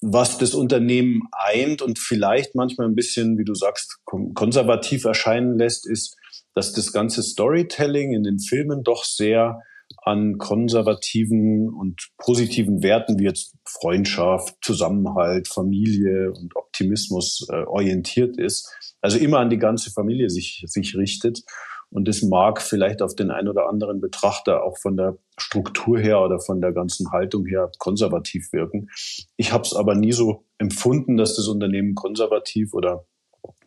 Was 0.00 0.38
das 0.38 0.54
Unternehmen 0.54 1.22
eint 1.32 1.82
und 1.82 1.98
vielleicht 1.98 2.54
manchmal 2.54 2.86
ein 2.86 2.94
bisschen, 2.94 3.36
wie 3.36 3.44
du 3.44 3.54
sagst, 3.54 3.98
konservativ 4.04 5.04
erscheinen 5.04 5.58
lässt, 5.58 5.88
ist, 5.88 6.16
dass 6.54 6.72
das 6.72 6.92
ganze 6.92 7.24
Storytelling 7.24 8.12
in 8.12 8.22
den 8.22 8.38
Filmen 8.38 8.84
doch 8.84 9.04
sehr 9.04 9.60
an 10.02 10.38
konservativen 10.38 11.68
und 11.68 12.10
positiven 12.16 12.82
Werten 12.82 13.18
wie 13.18 13.24
jetzt 13.24 13.54
Freundschaft, 13.64 14.54
Zusammenhalt, 14.62 15.48
Familie 15.48 16.30
und 16.32 16.54
Optimismus 16.54 17.46
äh, 17.50 17.64
orientiert 17.64 18.38
ist. 18.38 18.87
Also 19.00 19.18
immer 19.18 19.38
an 19.38 19.50
die 19.50 19.58
ganze 19.58 19.90
Familie 19.90 20.30
sich, 20.30 20.64
sich 20.66 20.96
richtet. 20.96 21.42
Und 21.90 22.06
das 22.06 22.22
mag 22.22 22.60
vielleicht 22.60 23.00
auf 23.00 23.14
den 23.14 23.30
einen 23.30 23.48
oder 23.48 23.68
anderen 23.68 24.00
Betrachter 24.00 24.62
auch 24.62 24.76
von 24.78 24.96
der 24.96 25.16
Struktur 25.38 25.98
her 25.98 26.20
oder 26.20 26.38
von 26.38 26.60
der 26.60 26.72
ganzen 26.72 27.10
Haltung 27.12 27.46
her 27.46 27.70
konservativ 27.78 28.52
wirken. 28.52 28.90
Ich 29.36 29.52
habe 29.52 29.62
es 29.62 29.74
aber 29.74 29.94
nie 29.94 30.12
so 30.12 30.44
empfunden, 30.58 31.16
dass 31.16 31.36
das 31.36 31.48
Unternehmen 31.48 31.94
konservativ 31.94 32.74
oder 32.74 33.06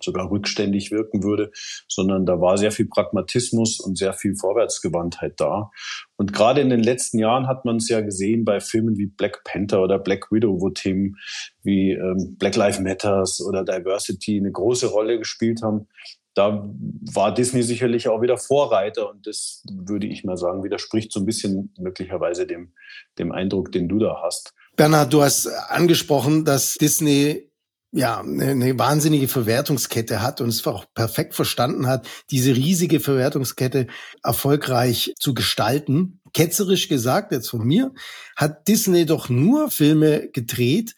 sogar 0.03 0.29
rückständig 0.29 0.91
wirken 0.91 1.23
würde, 1.23 1.51
sondern 1.87 2.25
da 2.25 2.39
war 2.41 2.57
sehr 2.57 2.71
viel 2.71 2.87
Pragmatismus 2.87 3.79
und 3.79 3.97
sehr 3.97 4.13
viel 4.13 4.35
Vorwärtsgewandtheit 4.35 5.39
da. 5.39 5.71
Und 6.17 6.33
gerade 6.33 6.61
in 6.61 6.69
den 6.69 6.83
letzten 6.83 7.19
Jahren 7.19 7.47
hat 7.47 7.65
man 7.65 7.77
es 7.77 7.89
ja 7.89 8.01
gesehen 8.01 8.45
bei 8.45 8.59
Filmen 8.59 8.97
wie 8.97 9.07
Black 9.07 9.43
Panther 9.43 9.81
oder 9.81 9.99
Black 9.99 10.31
Widow, 10.31 10.61
wo 10.61 10.69
Themen 10.69 11.17
wie 11.63 11.91
ähm, 11.91 12.35
Black 12.37 12.55
Lives 12.55 12.79
Matters 12.79 13.41
oder 13.41 13.63
Diversity 13.63 14.37
eine 14.37 14.51
große 14.51 14.87
Rolle 14.87 15.17
gespielt 15.17 15.61
haben. 15.63 15.87
Da 16.33 16.69
war 17.13 17.33
Disney 17.33 17.61
sicherlich 17.61 18.07
auch 18.07 18.21
wieder 18.21 18.37
Vorreiter 18.37 19.09
und 19.09 19.27
das 19.27 19.63
würde 19.69 20.07
ich 20.07 20.23
mal 20.23 20.37
sagen, 20.37 20.63
widerspricht 20.63 21.11
so 21.11 21.19
ein 21.19 21.25
bisschen 21.25 21.73
möglicherweise 21.77 22.47
dem, 22.47 22.71
dem 23.19 23.33
Eindruck, 23.33 23.71
den 23.71 23.89
du 23.89 23.99
da 23.99 24.21
hast. 24.23 24.53
Bernhard, 24.77 25.11
du 25.11 25.21
hast 25.21 25.47
angesprochen, 25.47 26.45
dass 26.45 26.75
Disney 26.75 27.50
ja, 27.91 28.19
eine, 28.19 28.51
eine 28.51 28.79
wahnsinnige 28.79 29.27
Verwertungskette 29.27 30.21
hat 30.21 30.41
und 30.41 30.49
es 30.49 30.65
auch 30.65 30.85
perfekt 30.93 31.33
verstanden 31.33 31.87
hat, 31.87 32.07
diese 32.29 32.55
riesige 32.55 32.99
Verwertungskette 32.99 33.87
erfolgreich 34.23 35.13
zu 35.19 35.33
gestalten. 35.33 36.21
Ketzerisch 36.33 36.87
gesagt, 36.87 37.31
jetzt 37.31 37.49
von 37.49 37.65
mir, 37.65 37.91
hat 38.35 38.67
Disney 38.67 39.05
doch 39.05 39.29
nur 39.29 39.69
Filme 39.69 40.29
gedreht 40.31 40.95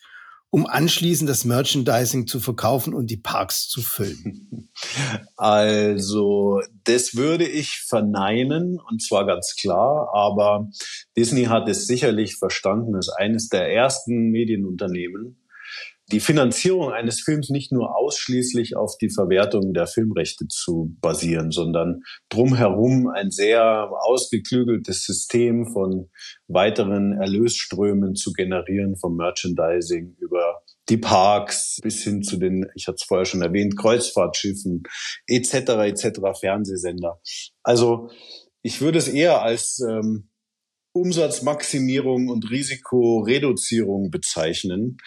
um 0.53 0.67
anschließend 0.67 1.27
das 1.27 1.45
Merchandising 1.45 2.27
zu 2.27 2.39
verkaufen 2.39 2.93
und 2.93 3.09
die 3.09 3.17
Parks 3.17 3.67
zu 3.67 3.81
füllen? 3.81 4.69
Also, 5.35 6.61
das 6.85 7.15
würde 7.15 7.45
ich 7.45 7.79
verneinen 7.79 8.79
und 8.79 9.01
zwar 9.01 9.25
ganz 9.25 9.55
klar, 9.59 10.09
aber 10.13 10.69
Disney 11.17 11.45
hat 11.45 11.67
es 11.67 11.85
sicherlich 11.85 12.37
verstanden, 12.37 12.95
als 12.95 13.09
eines 13.09 13.49
der 13.49 13.71
ersten 13.71 14.29
Medienunternehmen, 14.29 15.42
die 16.11 16.19
Finanzierung 16.19 16.91
eines 16.91 17.21
Films 17.21 17.49
nicht 17.49 17.71
nur 17.71 17.95
ausschließlich 17.97 18.75
auf 18.75 18.97
die 18.97 19.09
Verwertung 19.09 19.73
der 19.73 19.87
Filmrechte 19.87 20.47
zu 20.47 20.95
basieren, 20.99 21.51
sondern 21.51 22.01
drumherum 22.29 23.07
ein 23.07 23.31
sehr 23.31 23.89
ausgeklügeltes 24.01 25.05
System 25.05 25.65
von 25.65 26.09
weiteren 26.47 27.13
Erlösströmen 27.13 28.15
zu 28.15 28.33
generieren, 28.33 28.97
vom 28.97 29.15
Merchandising 29.15 30.15
über 30.19 30.61
die 30.89 30.97
Parks 30.97 31.79
bis 31.81 32.03
hin 32.03 32.21
zu 32.21 32.37
den, 32.37 32.65
ich 32.75 32.87
hatte 32.87 32.97
es 32.99 33.03
vorher 33.03 33.25
schon 33.25 33.41
erwähnt, 33.41 33.77
Kreuzfahrtschiffen 33.77 34.83
etc. 35.27 35.53
etc. 35.53 36.19
Fernsehsender. 36.37 37.21
Also 37.63 38.09
ich 38.61 38.81
würde 38.81 38.97
es 38.97 39.07
eher 39.07 39.41
als 39.41 39.79
ähm, 39.79 40.29
Umsatzmaximierung 40.93 42.27
und 42.27 42.51
Risikoreduzierung 42.51 44.11
bezeichnen 44.11 44.97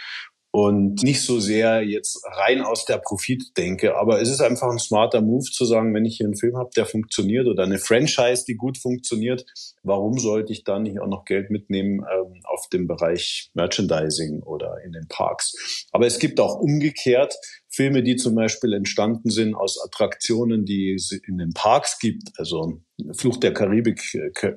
und 0.57 1.03
nicht 1.03 1.21
so 1.21 1.39
sehr 1.39 1.83
jetzt 1.83 2.25
rein 2.25 2.63
aus 2.63 2.87
der 2.87 2.97
Profitdenke. 2.97 3.95
Aber 3.95 4.23
es 4.23 4.31
ist 4.31 4.41
einfach 4.41 4.71
ein 4.71 4.79
smarter 4.79 5.21
Move 5.21 5.45
zu 5.45 5.67
sagen, 5.67 5.93
wenn 5.93 6.07
ich 6.07 6.17
hier 6.17 6.25
einen 6.25 6.39
Film 6.39 6.57
habe, 6.57 6.71
der 6.75 6.87
funktioniert 6.87 7.47
oder 7.47 7.65
eine 7.65 7.79
Franchise, 7.79 8.47
die 8.49 8.55
gut 8.55 8.79
funktioniert, 8.79 9.45
warum 9.83 10.19
sollte 10.19 10.55
ich 10.55 10.65
dann 10.65 10.85
nicht 10.85 10.99
auch 10.99 11.09
noch 11.09 11.27
Geld 11.27 11.51
mitnehmen 11.51 12.07
ähm, 12.11 12.41
auf 12.45 12.71
dem 12.73 12.87
Bereich 12.87 13.51
Merchandising 13.53 14.43
oder 14.45 14.79
in 14.83 14.93
den 14.93 15.07
Parks? 15.09 15.87
Aber 15.93 16.07
es 16.07 16.19
gibt 16.19 16.41
auch 16.41 16.59
umgekehrt 16.59 17.37
Filme, 17.77 18.03
die 18.03 18.17
zum 18.17 18.35
Beispiel 18.35 18.73
entstanden 18.73 19.29
sind 19.31 19.55
aus 19.55 19.79
Attraktionen, 19.85 20.65
die 20.65 20.95
es 20.95 21.13
in 21.13 21.37
den 21.37 21.53
Parks 21.53 21.99
gibt, 21.99 22.31
also 22.39 22.81
Flucht 23.13 23.43
der 23.43 23.53
Karibik, 23.53 24.01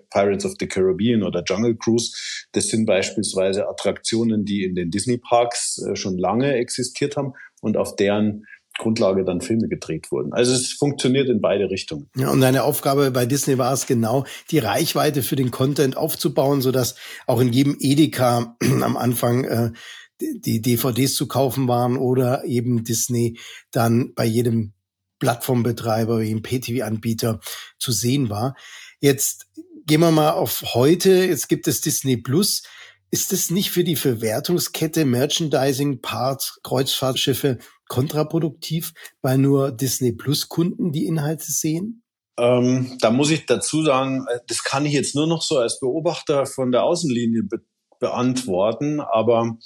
Pirates 0.09 0.45
of 0.45 0.53
the 0.59 0.67
Caribbean 0.67 1.23
oder 1.23 1.43
Jungle 1.45 1.75
Cruise, 1.75 2.13
das 2.53 2.69
sind 2.69 2.85
beispielsweise 2.85 3.67
Attraktionen, 3.67 4.45
die 4.45 4.63
in 4.63 4.73
den 4.73 4.89
Disney 4.89 5.17
Parks 5.17 5.79
äh, 5.79 5.97
schon 5.97 6.17
lange 6.17 6.53
existiert 6.53 7.17
haben 7.17 7.33
und 7.61 7.75
auf 7.75 7.97
deren 7.97 8.45
Grundlage 8.77 9.25
dann 9.25 9.41
Filme 9.41 9.67
gedreht 9.67 10.09
wurden. 10.09 10.31
Also 10.31 10.53
es 10.53 10.71
funktioniert 10.71 11.27
in 11.27 11.41
beide 11.41 11.69
Richtungen. 11.69 12.09
Ja, 12.15 12.31
und 12.31 12.39
deine 12.39 12.63
Aufgabe 12.63 13.11
bei 13.11 13.25
Disney 13.25 13.57
war 13.57 13.73
es 13.73 13.85
genau, 13.85 14.23
die 14.51 14.59
Reichweite 14.59 15.21
für 15.21 15.35
den 15.35 15.51
Content 15.51 15.97
aufzubauen, 15.97 16.61
sodass 16.61 16.95
auch 17.27 17.41
in 17.41 17.51
jedem 17.51 17.75
Edeka 17.79 18.55
am 18.81 18.95
Anfang 18.95 19.43
äh, 19.43 19.71
die 20.19 20.61
DVDs 20.61 21.15
zu 21.15 21.27
kaufen 21.27 21.67
waren 21.67 21.97
oder 21.97 22.45
eben 22.45 22.83
Disney 22.83 23.39
dann 23.71 24.13
bei 24.13 24.25
jedem 24.25 24.73
Plattformbetreiber, 25.19 26.21
wie 26.21 26.31
im 26.31 26.41
PTV-Anbieter 26.41 27.39
zu 27.77 27.91
sehen 27.91 28.29
war. 28.29 28.55
Jetzt 28.99 29.47
gehen 29.85 30.01
wir 30.01 30.11
mal 30.11 30.31
auf 30.31 30.63
heute. 30.73 31.25
Jetzt 31.25 31.49
gibt 31.49 31.67
es 31.67 31.81
Disney 31.81 32.17
Plus. 32.17 32.63
Ist 33.11 33.33
es 33.33 33.49
nicht 33.49 33.71
für 33.71 33.83
die 33.83 33.95
Verwertungskette 33.95 35.03
Merchandising, 35.03 36.01
Parts, 36.01 36.59
Kreuzfahrtschiffe 36.63 37.57
kontraproduktiv, 37.87 38.93
weil 39.21 39.39
nur 39.39 39.71
Disney 39.71 40.11
Plus 40.11 40.47
Kunden 40.47 40.91
die 40.91 41.07
Inhalte 41.07 41.51
sehen? 41.51 42.03
Ähm, 42.37 42.97
da 43.01 43.11
muss 43.11 43.31
ich 43.31 43.45
dazu 43.47 43.83
sagen, 43.83 44.25
äh, 44.29 44.39
das 44.47 44.63
kann 44.63 44.85
ich 44.85 44.93
jetzt 44.93 45.15
nur 45.15 45.27
noch 45.27 45.41
so 45.41 45.57
als 45.57 45.79
Beobachter 45.79 46.45
von 46.45 46.71
der 46.71 46.83
Außenlinie 46.83 47.43
be 47.43 47.57
beantworten. 47.99 48.99
Aber 48.99 49.57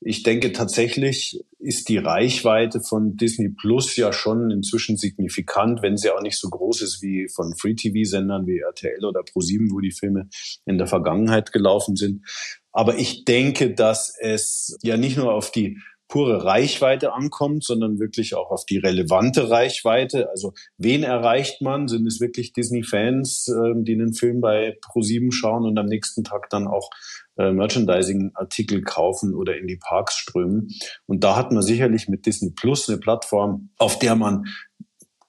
ich 0.00 0.22
denke 0.22 0.52
tatsächlich 0.52 1.44
ist 1.58 1.88
die 1.88 1.98
Reichweite 1.98 2.80
von 2.80 3.16
Disney 3.16 3.50
Plus 3.50 3.96
ja 3.96 4.12
schon 4.12 4.50
inzwischen 4.50 4.96
signifikant, 4.96 5.82
wenn 5.82 5.96
sie 5.96 6.10
auch 6.10 6.22
nicht 6.22 6.38
so 6.38 6.48
groß 6.48 6.80
ist 6.80 7.02
wie 7.02 7.28
von 7.28 7.54
Free-TV-Sendern 7.54 8.46
wie 8.46 8.60
RTL 8.60 9.04
oder 9.04 9.22
ProSieben, 9.22 9.70
wo 9.70 9.80
die 9.80 9.92
Filme 9.92 10.28
in 10.64 10.78
der 10.78 10.86
Vergangenheit 10.86 11.52
gelaufen 11.52 11.96
sind. 11.96 12.24
Aber 12.72 12.96
ich 12.98 13.24
denke, 13.24 13.74
dass 13.74 14.14
es 14.18 14.78
ja 14.82 14.96
nicht 14.96 15.16
nur 15.16 15.34
auf 15.34 15.50
die 15.50 15.78
pure 16.10 16.44
Reichweite 16.44 17.14
ankommt, 17.14 17.64
sondern 17.64 18.00
wirklich 18.00 18.34
auch 18.34 18.50
auf 18.50 18.66
die 18.66 18.78
relevante 18.78 19.48
Reichweite. 19.48 20.28
Also 20.28 20.52
wen 20.76 21.04
erreicht 21.04 21.62
man? 21.62 21.88
Sind 21.88 22.06
es 22.06 22.20
wirklich 22.20 22.52
Disney-Fans, 22.52 23.48
äh, 23.48 23.82
die 23.82 23.94
einen 23.94 24.12
Film 24.12 24.40
bei 24.40 24.76
ProSieben 24.82 25.30
schauen 25.32 25.64
und 25.64 25.78
am 25.78 25.86
nächsten 25.86 26.24
Tag 26.24 26.50
dann 26.50 26.66
auch 26.66 26.90
äh, 27.38 27.52
Merchandising-Artikel 27.52 28.82
kaufen 28.82 29.34
oder 29.34 29.56
in 29.56 29.68
die 29.68 29.78
Parks 29.78 30.16
strömen? 30.16 30.68
Und 31.06 31.22
da 31.22 31.36
hat 31.36 31.52
man 31.52 31.62
sicherlich 31.62 32.08
mit 32.08 32.26
Disney 32.26 32.50
Plus 32.50 32.88
eine 32.88 32.98
Plattform, 32.98 33.70
auf 33.78 33.98
der 34.00 34.16
man 34.16 34.44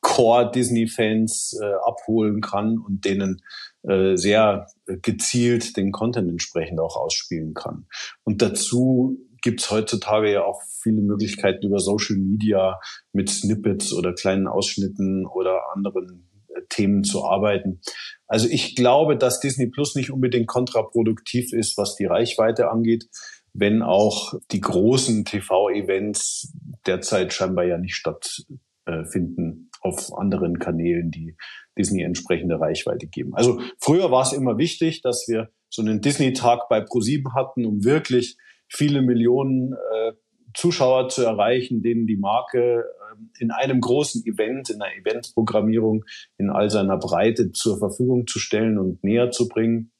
Core-Disney-Fans 0.01 1.59
äh, 1.61 1.73
abholen 1.85 2.41
kann 2.41 2.79
und 2.79 3.05
denen 3.05 3.43
äh, 3.83 4.15
sehr 4.15 4.65
gezielt 4.87 5.77
den 5.77 5.91
Content 5.91 6.27
entsprechend 6.27 6.79
auch 6.79 6.95
ausspielen 6.95 7.53
kann. 7.53 7.85
Und 8.23 8.41
dazu 8.41 9.19
gibt's 9.41 9.69
heutzutage 9.71 10.31
ja 10.31 10.43
auch 10.43 10.61
viele 10.81 11.01
Möglichkeiten 11.01 11.65
über 11.65 11.79
Social 11.79 12.17
Media 12.17 12.79
mit 13.13 13.29
Snippets 13.29 13.93
oder 13.93 14.13
kleinen 14.13 14.47
Ausschnitten 14.47 15.25
oder 15.25 15.61
anderen 15.73 16.29
äh, 16.49 16.61
Themen 16.69 17.03
zu 17.03 17.25
arbeiten. 17.25 17.81
Also 18.27 18.47
ich 18.47 18.75
glaube, 18.75 19.17
dass 19.17 19.39
Disney 19.39 19.67
Plus 19.67 19.95
nicht 19.95 20.11
unbedingt 20.11 20.47
kontraproduktiv 20.47 21.53
ist, 21.53 21.77
was 21.77 21.95
die 21.95 22.05
Reichweite 22.05 22.69
angeht, 22.69 23.07
wenn 23.53 23.81
auch 23.81 24.33
die 24.51 24.61
großen 24.61 25.25
TV-Events 25.25 26.53
derzeit 26.85 27.33
scheinbar 27.33 27.65
ja 27.65 27.77
nicht 27.77 27.95
stattfinden 27.95 29.69
auf 29.81 30.13
anderen 30.17 30.59
Kanälen, 30.59 31.11
die 31.11 31.35
Disney 31.77 32.03
entsprechende 32.03 32.59
Reichweite 32.59 33.07
geben. 33.07 33.33
Also 33.35 33.59
früher 33.79 34.11
war 34.11 34.23
es 34.23 34.33
immer 34.33 34.57
wichtig, 34.57 35.01
dass 35.01 35.25
wir 35.27 35.49
so 35.69 35.81
einen 35.81 36.01
Disney-Tag 36.01 36.69
bei 36.69 36.81
ProSieben 36.81 37.33
hatten, 37.33 37.65
um 37.65 37.83
wirklich 37.83 38.37
viele 38.71 39.01
Millionen 39.01 39.73
äh, 39.73 40.13
Zuschauer 40.53 41.09
zu 41.09 41.23
erreichen, 41.23 41.81
denen 41.81 42.07
die 42.07 42.17
Marke 42.17 42.83
äh, 42.83 43.39
in 43.39 43.51
einem 43.51 43.81
großen 43.81 44.25
Event, 44.25 44.69
in 44.69 44.81
einer 44.81 44.95
Eventprogrammierung 44.95 46.05
in 46.37 46.49
all 46.49 46.69
seiner 46.69 46.97
Breite 46.97 47.51
zur 47.51 47.77
Verfügung 47.77 48.27
zu 48.27 48.39
stellen 48.39 48.77
und 48.77 49.03
näher 49.03 49.31
zu 49.31 49.47
bringen. 49.47 49.91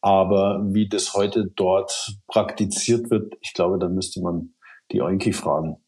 Aber 0.00 0.62
wie 0.70 0.88
das 0.88 1.14
heute 1.14 1.50
dort 1.56 2.18
praktiziert 2.26 3.10
wird, 3.10 3.34
ich 3.40 3.54
glaube, 3.54 3.78
da 3.78 3.88
müsste 3.88 4.20
man 4.20 4.54
die 4.92 5.00
Oinki 5.00 5.32
fragen 5.32 5.78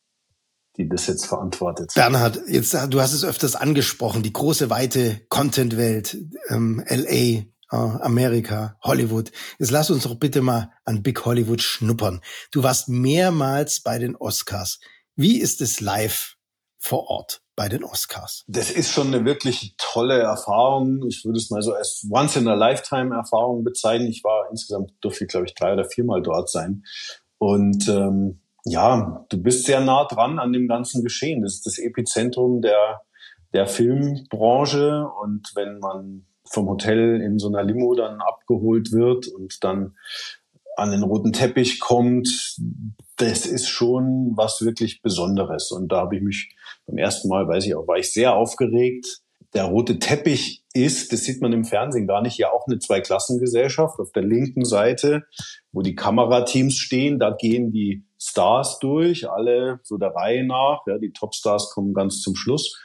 die 0.77 0.89
das 0.89 1.07
jetzt 1.07 1.27
verantwortet. 1.27 1.93
Bernhard, 1.95 2.41
jetzt 2.49 2.75
du 2.75 3.01
hast 3.01 3.12
es 3.12 3.25
öfters 3.25 3.57
angesprochen, 3.57 4.23
die 4.23 4.33
große 4.33 4.71
weite 4.71 5.23
Content-Welt, 5.29 6.19
ähm, 6.49 6.85
LA, 6.87 7.45
Amerika, 7.68 8.76
Hollywood. 8.83 9.33
Jetzt 9.59 9.70
lass 9.70 9.90
uns 9.90 10.05
doch 10.05 10.14
bitte 10.14 10.40
mal 10.40 10.70
an 10.85 11.02
Big 11.02 11.24
Hollywood 11.24 11.61
schnuppern. 11.61 12.20
Du 12.52 12.62
warst 12.62 12.88
mehrmals 12.88 13.81
bei 13.81 13.98
den 13.98 14.16
Oscars. 14.16 14.81
Wie 15.16 15.38
ist 15.38 15.61
es 15.61 15.81
live 15.81 16.37
vor 16.79 17.09
Ort 17.11 17.42
bei 17.57 17.68
den 17.68 17.83
Oscars? 17.83 18.44
Das 18.46 18.70
ist 18.70 18.92
schon 18.92 19.09
eine 19.09 19.24
wirklich 19.24 19.74
tolle 19.79 20.18
Erfahrung. 20.18 21.05
Ich 21.09 21.24
würde 21.24 21.38
es 21.38 21.50
mal 21.50 21.62
so 21.62 21.72
als 21.72 22.07
Once-in-a-Lifetime-Erfahrung 22.11 23.64
bezeichnen. 23.64 24.09
Ich 24.09 24.22
war 24.22 24.48
insgesamt, 24.50 24.92
durfte 25.00 25.24
ich 25.24 25.31
glaube 25.31 25.46
ich 25.46 25.55
drei 25.55 25.72
oder 25.72 25.85
viermal 25.85 26.22
dort 26.22 26.50
sein. 26.50 26.85
Und 27.38 27.88
ähm, 27.88 28.40
ja, 28.64 29.24
du 29.29 29.42
bist 29.42 29.64
sehr 29.64 29.81
nah 29.81 30.05
dran 30.05 30.38
an 30.38 30.52
dem 30.52 30.68
ganzen 30.68 31.02
Geschehen. 31.02 31.42
Das 31.42 31.55
ist 31.55 31.66
das 31.66 31.79
Epizentrum 31.79 32.62
der, 32.62 33.02
der 33.52 33.66
Filmbranche. 33.66 35.07
Und 35.22 35.52
wenn 35.55 35.79
man 35.79 36.26
vom 36.51 36.69
Hotel 36.69 37.21
in 37.21 37.39
so 37.39 37.49
einer 37.49 37.63
Limo 37.63 37.95
dann 37.95 38.21
abgeholt 38.21 38.93
wird 38.93 39.29
und 39.29 39.63
dann 39.63 39.95
an 40.77 40.91
den 40.91 41.03
roten 41.03 41.33
Teppich 41.33 41.81
kommt, 41.81 42.59
das 43.17 43.47
ist 43.47 43.69
schon 43.69 44.33
was 44.37 44.61
wirklich 44.61 45.01
Besonderes. 45.01 45.71
Und 45.71 45.91
da 45.91 45.99
habe 46.03 46.17
ich 46.17 46.23
mich 46.23 46.55
beim 46.87 46.99
ersten 46.99 47.29
Mal, 47.29 47.49
weiß 47.49 47.67
ich 47.67 47.75
auch, 47.75 47.89
war 47.89 47.97
ich 47.97 48.13
sehr 48.13 48.37
aufgeregt. 48.37 49.23
Der 49.55 49.65
rote 49.65 49.99
Teppich 49.99 50.65
ist, 50.75 51.13
das 51.13 51.25
sieht 51.25 51.41
man 51.41 51.53
im 51.55 51.65
Fernsehen 51.65 52.07
gar 52.07 52.21
nicht, 52.21 52.37
ja 52.37 52.53
auch 52.53 52.67
eine 52.67 52.79
Zweiklassengesellschaft. 52.79 53.99
Auf 53.99 54.13
der 54.13 54.25
linken 54.25 54.67
Seite, 54.67 55.25
wo 55.73 55.81
die 55.81 55.95
Kamerateams 55.95 56.75
stehen, 56.77 57.19
da 57.19 57.31
gehen 57.31 57.73
die 57.73 58.05
Stars 58.21 58.79
durch, 58.79 59.31
alle 59.31 59.81
so 59.83 59.97
der 59.97 60.15
Reihe 60.15 60.45
nach. 60.47 60.81
Ja, 60.87 60.99
die 60.99 61.13
Topstars 61.13 61.71
kommen 61.71 61.95
ganz 61.95 62.21
zum 62.21 62.35
Schluss. 62.37 62.79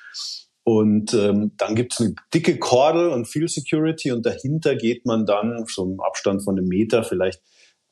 Und 0.63 1.13
ähm, 1.13 1.53
dann 1.57 1.75
gibt's 1.75 1.99
eine 1.99 2.13
dicke 2.33 2.59
Kordel 2.59 3.09
und 3.09 3.27
viel 3.27 3.47
Security 3.47 4.11
und 4.11 4.25
dahinter 4.25 4.75
geht 4.75 5.05
man 5.05 5.25
dann 5.25 5.65
so 5.67 5.83
im 5.83 5.99
Abstand 5.99 6.43
von 6.43 6.57
einem 6.57 6.67
Meter 6.67 7.03
vielleicht 7.03 7.41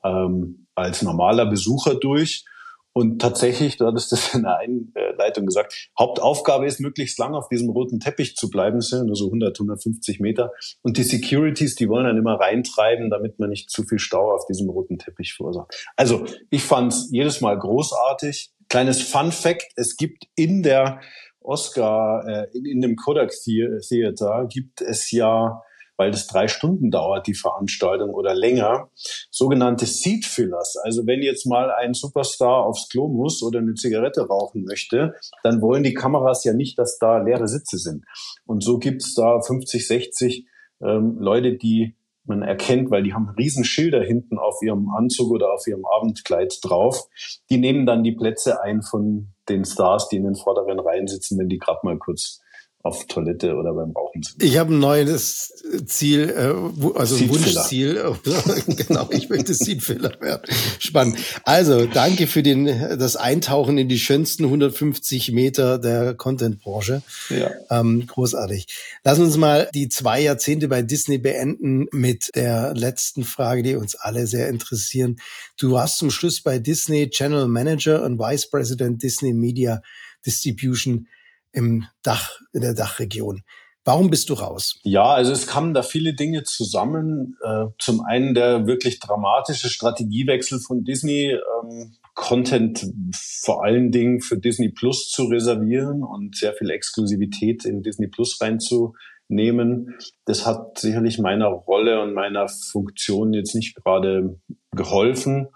ähm, 0.03 0.67
als 0.75 1.01
normaler 1.01 1.47
Besucher 1.47 1.95
durch. 1.95 2.45
Und 2.91 3.19
tatsächlich, 3.21 3.77
du 3.77 3.85
hattest 3.85 4.11
das 4.11 4.33
in 4.33 4.43
der 4.43 4.57
Einleitung 4.57 5.45
gesagt, 5.45 5.89
Hauptaufgabe 5.97 6.65
ist, 6.65 6.79
möglichst 6.79 7.17
lang 7.19 7.33
auf 7.33 7.47
diesem 7.47 7.69
roten 7.69 7.99
Teppich 7.99 8.35
zu 8.35 8.49
bleiben. 8.49 8.77
Das 8.77 8.89
sind 8.89 9.05
nur 9.05 9.15
so 9.15 9.25
100, 9.25 9.57
150 9.57 10.19
Meter. 10.19 10.51
Und 10.81 10.97
die 10.97 11.03
Securities, 11.03 11.75
die 11.75 11.87
wollen 11.87 12.05
dann 12.05 12.17
immer 12.17 12.39
reintreiben, 12.39 13.09
damit 13.09 13.39
man 13.39 13.49
nicht 13.49 13.69
zu 13.69 13.83
viel 13.83 13.99
Stau 13.99 14.33
auf 14.33 14.45
diesem 14.47 14.69
roten 14.69 14.97
Teppich 14.97 15.33
verursacht. 15.33 15.87
Also 15.95 16.25
ich 16.49 16.63
fand 16.63 16.91
es 16.91 17.09
jedes 17.11 17.41
Mal 17.41 17.57
großartig. 17.57 18.51
Kleines 18.69 19.01
Fun 19.01 19.31
Fact, 19.31 19.71
es 19.75 19.95
gibt 19.95 20.25
in 20.35 20.61
der 20.61 20.99
Oscar, 21.41 22.25
äh, 22.27 22.57
in, 22.57 22.65
in 22.65 22.81
dem 22.81 22.95
Kodak 22.95 23.31
Theater 23.31 24.47
gibt 24.49 24.81
es 24.81 25.11
ja 25.11 25.61
weil 25.99 26.11
das 26.11 26.27
drei 26.27 26.47
Stunden 26.47 26.91
dauert, 26.91 27.27
die 27.27 27.33
Veranstaltung 27.33 28.13
oder 28.13 28.33
länger, 28.33 28.89
sogenannte 29.29 29.85
Seat 29.85 30.23
Fillers. 30.23 30.77
Also 30.81 31.05
wenn 31.05 31.21
jetzt 31.21 31.45
mal 31.45 31.71
ein 31.71 31.93
Superstar 31.93 32.65
aufs 32.65 32.87
Klo 32.87 33.09
muss 33.09 33.43
oder 33.43 33.59
eine 33.59 33.73
Zigarette 33.73 34.25
rauchen 34.25 34.63
möchte, 34.63 35.13
dann 35.43 35.61
wollen 35.61 35.83
die 35.83 35.93
Kameras 35.93 36.45
ja 36.45 36.53
nicht, 36.53 36.79
dass 36.79 36.99
da 36.99 37.17
leere 37.17 37.49
Sitze 37.49 37.77
sind. 37.77 38.05
Und 38.45 38.63
so 38.63 38.77
gibt's 38.77 39.13
da 39.13 39.41
50, 39.41 39.85
60 39.85 40.47
ähm, 40.81 41.17
Leute, 41.19 41.57
die 41.57 41.97
man 42.29 42.41
erkennt, 42.41 42.91
weil 42.91 43.03
die 43.03 43.13
haben 43.13 43.29
Riesenschilder 43.29 44.01
hinten 44.01 44.37
auf 44.37 44.61
ihrem 44.61 44.89
Anzug 44.89 45.31
oder 45.31 45.53
auf 45.53 45.67
ihrem 45.67 45.85
Abendkleid 45.85 46.59
drauf. 46.61 47.09
Die 47.49 47.57
nehmen 47.57 47.85
dann 47.85 48.03
die 48.03 48.13
Plätze 48.13 48.61
ein 48.61 48.81
von 48.81 49.33
den 49.49 49.65
Stars, 49.65 50.07
die 50.09 50.17
in 50.17 50.23
den 50.23 50.35
vorderen 50.35 50.79
Reihen 50.79 51.07
sitzen, 51.07 51.37
wenn 51.37 51.49
die 51.49 51.57
gerade 51.57 51.79
mal 51.83 51.97
kurz 51.97 52.41
auf 52.81 53.07
Toilette 53.07 53.55
oder 53.55 53.73
beim 53.73 53.91
Rauchen 53.91 54.23
sind. 54.23 54.41
Ich 54.41 54.57
habe 54.57 54.73
ein 54.73 54.79
neues 54.79 55.53
Ziel, 55.85 56.29
äh, 56.29 56.97
also 56.97 57.17
ein 57.17 57.29
Wunschziel. 57.29 58.15
genau, 58.87 59.09
ich 59.11 59.29
möchte 59.29 59.53
Seedfiller 59.53 60.19
werden. 60.21 60.43
Spannend. 60.79 61.17
Also, 61.43 61.85
danke 61.87 62.25
für 62.27 62.41
den, 62.41 62.65
das 62.65 63.17
Eintauchen 63.17 63.77
in 63.77 63.89
die 63.89 63.99
schönsten 63.99 64.45
150 64.45 65.33
Meter 65.33 65.77
der 65.77 66.13
Content-Branche. 66.13 67.01
Ja. 67.29 67.51
Ähm, 67.69 68.07
großartig. 68.07 68.67
Lass 69.03 69.19
uns 69.19 69.35
mal 69.35 69.69
die 69.73 69.89
zwei 69.89 70.21
Jahrzehnte 70.21 70.69
bei 70.69 70.81
Disney 70.81 71.17
beenden 71.17 71.87
mit 71.91 72.29
der 72.33 72.73
letzten 72.75 73.25
Frage, 73.25 73.61
die 73.61 73.75
uns 73.75 73.95
alle 73.95 74.25
sehr 74.25 74.47
interessieren. 74.47 75.17
Du 75.57 75.73
warst 75.73 75.97
zum 75.97 76.11
Schluss 76.11 76.41
bei 76.41 76.59
Disney 76.59 77.07
General 77.07 77.49
Manager 77.49 78.03
und 78.03 78.19
Vice 78.19 78.49
President 78.49 79.03
Disney 79.03 79.33
Media 79.33 79.81
Distribution 80.25 81.07
im 81.51 81.85
Dach, 82.03 82.39
in 82.53 82.61
der 82.61 82.73
Dachregion. 82.73 83.43
Warum 83.85 84.09
bist 84.09 84.29
du 84.29 84.35
raus? 84.35 84.79
Ja, 84.83 85.13
also 85.13 85.31
es 85.31 85.47
kamen 85.47 85.73
da 85.73 85.81
viele 85.81 86.13
Dinge 86.13 86.43
zusammen. 86.43 87.37
Äh, 87.43 87.65
zum 87.79 88.01
einen 88.01 88.35
der 88.35 88.67
wirklich 88.67 88.99
dramatische 88.99 89.69
Strategiewechsel 89.69 90.59
von 90.59 90.83
Disney, 90.83 91.31
ähm, 91.31 91.95
Content 92.13 92.85
vor 93.13 93.63
allen 93.63 93.91
Dingen 93.91 94.21
für 94.21 94.37
Disney 94.37 94.69
Plus 94.69 95.09
zu 95.09 95.23
reservieren 95.23 96.03
und 96.03 96.35
sehr 96.35 96.53
viel 96.53 96.69
Exklusivität 96.69 97.63
in 97.65 97.81
Disney 97.81 98.07
Plus 98.07 98.39
reinzunehmen. 98.41 99.95
Das 100.25 100.45
hat 100.45 100.77
sicherlich 100.77 101.17
meiner 101.17 101.47
Rolle 101.47 102.01
und 102.01 102.13
meiner 102.13 102.47
Funktion 102.47 103.33
jetzt 103.33 103.55
nicht 103.55 103.75
gerade 103.75 104.37
geholfen. 104.75 105.47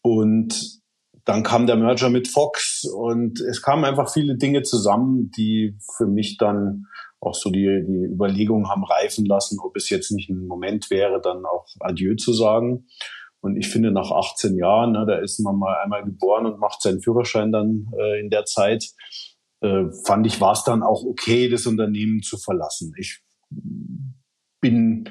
Und 0.00 0.80
dann 1.28 1.42
kam 1.42 1.66
der 1.66 1.76
Merger 1.76 2.08
mit 2.08 2.26
Fox 2.26 2.84
und 2.84 3.38
es 3.42 3.60
kamen 3.60 3.84
einfach 3.84 4.10
viele 4.10 4.38
Dinge 4.38 4.62
zusammen, 4.62 5.30
die 5.36 5.76
für 5.98 6.06
mich 6.06 6.38
dann 6.38 6.86
auch 7.20 7.34
so 7.34 7.50
die, 7.50 7.84
die 7.86 8.14
Überlegungen 8.14 8.70
haben 8.70 8.82
reifen 8.82 9.26
lassen, 9.26 9.58
ob 9.62 9.76
es 9.76 9.90
jetzt 9.90 10.10
nicht 10.10 10.30
ein 10.30 10.46
Moment 10.46 10.88
wäre, 10.88 11.20
dann 11.20 11.44
auch 11.44 11.66
Adieu 11.80 12.14
zu 12.14 12.32
sagen. 12.32 12.86
Und 13.40 13.58
ich 13.58 13.68
finde, 13.68 13.90
nach 13.90 14.10
18 14.10 14.56
Jahren, 14.56 14.92
ne, 14.92 15.04
da 15.06 15.18
ist 15.18 15.38
man 15.40 15.58
mal 15.58 15.76
einmal 15.84 16.02
geboren 16.02 16.46
und 16.46 16.60
macht 16.60 16.80
seinen 16.80 17.02
Führerschein 17.02 17.52
dann 17.52 17.88
äh, 17.98 18.20
in 18.20 18.30
der 18.30 18.46
Zeit, 18.46 18.86
äh, 19.60 19.84
fand 20.06 20.26
ich, 20.26 20.40
war 20.40 20.52
es 20.52 20.64
dann 20.64 20.82
auch 20.82 21.04
okay, 21.04 21.50
das 21.50 21.66
Unternehmen 21.66 22.22
zu 22.22 22.38
verlassen. 22.38 22.94
Ich 22.96 23.20
bin 24.62 25.10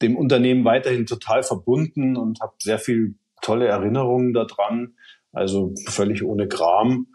dem 0.00 0.16
Unternehmen 0.16 0.64
weiterhin 0.64 1.04
total 1.04 1.42
verbunden 1.42 2.16
und 2.16 2.40
habe 2.40 2.54
sehr 2.62 2.78
viel 2.78 3.16
tolle 3.42 3.66
Erinnerungen 3.66 4.32
daran. 4.32 4.94
Also 5.32 5.74
völlig 5.88 6.24
ohne 6.24 6.48
Kram. 6.48 7.06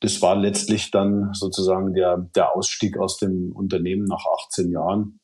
Das 0.00 0.22
war 0.22 0.36
letztlich 0.36 0.90
dann 0.90 1.30
sozusagen 1.32 1.92
der, 1.92 2.28
der 2.34 2.54
Ausstieg 2.54 2.98
aus 2.98 3.18
dem 3.18 3.52
Unternehmen 3.52 4.04
nach 4.04 4.24
18 4.46 4.70
Jahren 4.70 5.20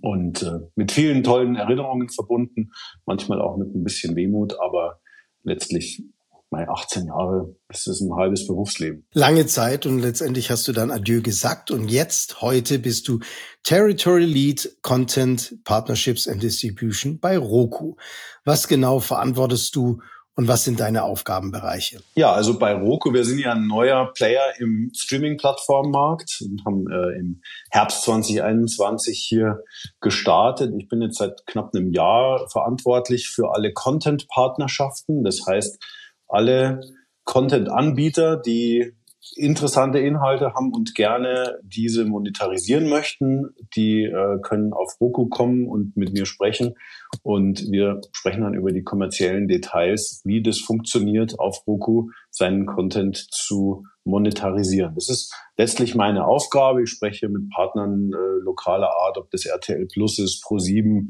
und 0.00 0.42
äh, 0.42 0.60
mit 0.76 0.92
vielen 0.92 1.22
tollen 1.22 1.56
Erinnerungen 1.56 2.08
verbunden, 2.08 2.70
manchmal 3.06 3.40
auch 3.40 3.56
mit 3.56 3.74
ein 3.74 3.84
bisschen 3.84 4.16
Wehmut, 4.16 4.58
aber 4.60 5.00
letztlich 5.42 6.02
meine 6.50 6.68
18 6.68 7.06
Jahre, 7.06 7.56
das 7.68 7.88
ist 7.88 8.00
ein 8.00 8.14
halbes 8.14 8.46
Berufsleben. 8.46 9.04
Lange 9.12 9.46
Zeit 9.46 9.86
und 9.86 9.98
letztendlich 9.98 10.50
hast 10.50 10.68
du 10.68 10.72
dann 10.72 10.92
Adieu 10.92 11.20
gesagt 11.20 11.72
und 11.72 11.90
jetzt, 11.90 12.42
heute 12.42 12.78
bist 12.78 13.08
du 13.08 13.18
Territory 13.64 14.24
Lead 14.24 14.76
Content 14.82 15.58
Partnerships 15.64 16.28
and 16.28 16.42
Distribution 16.42 17.18
bei 17.18 17.36
Roku. 17.36 17.96
Was 18.44 18.68
genau 18.68 19.00
verantwortest 19.00 19.74
du 19.74 20.00
und 20.36 20.48
was 20.48 20.64
sind 20.64 20.80
deine 20.80 21.04
Aufgabenbereiche? 21.04 22.00
Ja, 22.16 22.32
also 22.32 22.58
bei 22.58 22.74
Roku, 22.74 23.12
wir 23.12 23.24
sind 23.24 23.38
ja 23.38 23.52
ein 23.52 23.68
neuer 23.68 24.12
Player 24.12 24.42
im 24.58 24.90
Streaming-Plattformmarkt 24.94 26.42
und 26.42 26.64
haben 26.64 26.90
äh, 26.90 27.18
im 27.18 27.40
Herbst 27.70 28.02
2021 28.02 29.18
hier 29.18 29.62
gestartet. 30.00 30.74
Ich 30.76 30.88
bin 30.88 31.02
jetzt 31.02 31.18
seit 31.18 31.46
knapp 31.46 31.74
einem 31.74 31.92
Jahr 31.92 32.48
verantwortlich 32.50 33.28
für 33.28 33.54
alle 33.54 33.72
Content-Partnerschaften. 33.72 35.22
Das 35.22 35.46
heißt, 35.46 35.80
alle 36.26 36.80
Content-Anbieter, 37.24 38.36
die 38.36 38.92
interessante 39.36 39.98
Inhalte 39.98 40.54
haben 40.54 40.72
und 40.72 40.94
gerne 40.94 41.58
diese 41.62 42.04
monetarisieren 42.04 42.88
möchten, 42.88 43.54
die 43.76 44.04
äh, 44.04 44.38
können 44.42 44.72
auf 44.72 45.00
Roku 45.00 45.28
kommen 45.28 45.66
und 45.66 45.96
mit 45.96 46.12
mir 46.12 46.26
sprechen. 46.26 46.74
Und 47.22 47.70
wir 47.70 48.00
sprechen 48.12 48.42
dann 48.42 48.54
über 48.54 48.72
die 48.72 48.82
kommerziellen 48.82 49.48
Details, 49.48 50.20
wie 50.24 50.42
das 50.42 50.60
funktioniert, 50.60 51.38
auf 51.38 51.66
Roku 51.66 52.10
seinen 52.30 52.66
Content 52.66 53.16
zu 53.16 53.84
monetarisieren. 54.04 54.94
Das 54.94 55.08
ist 55.08 55.34
letztlich 55.56 55.94
meine 55.94 56.26
Aufgabe. 56.26 56.82
Ich 56.82 56.90
spreche 56.90 57.28
mit 57.28 57.50
Partnern 57.50 58.12
äh, 58.12 58.42
lokaler 58.42 58.90
Art, 58.90 59.18
ob 59.18 59.30
das 59.30 59.46
RTL 59.46 59.86
Plus 59.86 60.18
ist, 60.18 60.44
Pro7, 60.44 61.08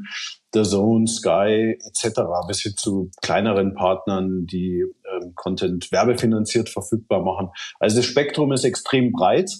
The 0.52 0.62
Zone, 0.62 1.07
Sky 1.07 1.76
etc. 1.85 2.20
bis 2.46 2.61
hin 2.61 2.74
zu 2.76 3.11
kleineren 3.22 3.74
Partnern, 3.74 4.46
die 4.46 4.85
ähm, 5.12 5.33
Content 5.35 5.90
werbefinanziert 5.90 6.68
verfügbar 6.68 7.22
machen. 7.22 7.50
Also 7.80 7.96
das 7.96 8.07
Spektrum 8.07 8.52
ist 8.52 8.64
extrem 8.64 9.12
breit 9.12 9.50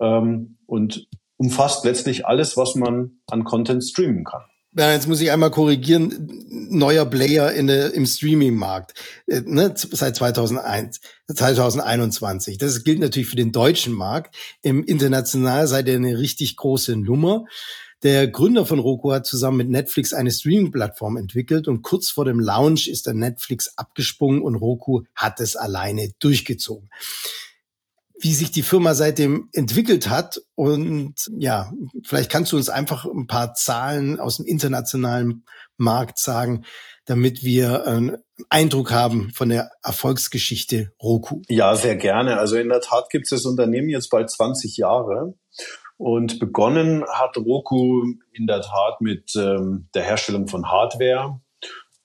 ähm, 0.00 0.58
und 0.66 1.06
umfasst 1.36 1.84
letztlich 1.84 2.26
alles, 2.26 2.56
was 2.56 2.74
man 2.74 3.18
an 3.28 3.44
Content 3.44 3.84
streamen 3.84 4.24
kann. 4.24 4.42
Ja, 4.76 4.92
jetzt 4.92 5.06
muss 5.06 5.20
ich 5.20 5.30
einmal 5.30 5.52
korrigieren. 5.52 6.46
Neuer 6.68 7.06
Player 7.06 7.52
in 7.52 7.68
der, 7.68 7.94
im 7.94 8.06
Streaming-Markt 8.06 8.94
äh, 9.26 9.40
ne, 9.44 9.72
seit 9.76 10.16
2001, 10.16 11.00
2021. 11.32 12.58
Das 12.58 12.82
gilt 12.82 12.98
natürlich 12.98 13.28
für 13.28 13.36
den 13.36 13.52
deutschen 13.52 13.92
Markt. 13.92 14.34
Im 14.62 14.82
international 14.82 15.68
seid 15.68 15.86
ihr 15.86 15.94
eine 15.94 16.18
richtig 16.18 16.56
große 16.56 16.96
Nummer. 16.96 17.44
Der 18.02 18.26
Gründer 18.26 18.66
von 18.66 18.80
Roku 18.80 19.12
hat 19.12 19.26
zusammen 19.26 19.58
mit 19.58 19.70
Netflix 19.70 20.12
eine 20.12 20.32
Streaming-Plattform 20.32 21.16
entwickelt 21.18 21.68
und 21.68 21.82
kurz 21.82 22.10
vor 22.10 22.24
dem 22.24 22.40
Launch 22.40 22.88
ist 22.88 23.06
der 23.06 23.14
Netflix 23.14 23.78
abgesprungen 23.78 24.42
und 24.42 24.56
Roku 24.56 25.04
hat 25.14 25.38
es 25.40 25.54
alleine 25.54 26.10
durchgezogen 26.18 26.90
wie 28.24 28.32
sich 28.32 28.50
die 28.50 28.62
Firma 28.62 28.94
seitdem 28.94 29.50
entwickelt 29.52 30.08
hat. 30.08 30.40
Und 30.54 31.14
ja, 31.36 31.70
vielleicht 32.06 32.32
kannst 32.32 32.52
du 32.52 32.56
uns 32.56 32.70
einfach 32.70 33.04
ein 33.04 33.26
paar 33.26 33.52
Zahlen 33.52 34.18
aus 34.18 34.38
dem 34.38 34.46
internationalen 34.46 35.44
Markt 35.76 36.18
sagen, 36.18 36.64
damit 37.04 37.44
wir 37.44 37.86
einen 37.86 38.16
Eindruck 38.48 38.92
haben 38.92 39.30
von 39.34 39.50
der 39.50 39.70
Erfolgsgeschichte 39.82 40.92
Roku. 41.02 41.42
Ja, 41.48 41.76
sehr 41.76 41.96
gerne. 41.96 42.38
Also 42.38 42.56
in 42.56 42.70
der 42.70 42.80
Tat 42.80 43.10
gibt 43.10 43.24
es 43.24 43.30
das 43.30 43.44
Unternehmen 43.44 43.90
jetzt 43.90 44.08
bald 44.08 44.30
20 44.30 44.78
Jahre. 44.78 45.34
Und 45.98 46.40
begonnen 46.40 47.04
hat 47.06 47.36
Roku 47.36 48.04
in 48.32 48.46
der 48.46 48.62
Tat 48.62 49.00
mit 49.00 49.32
ähm, 49.36 49.90
der 49.94 50.02
Herstellung 50.02 50.48
von 50.48 50.70
Hardware, 50.70 51.40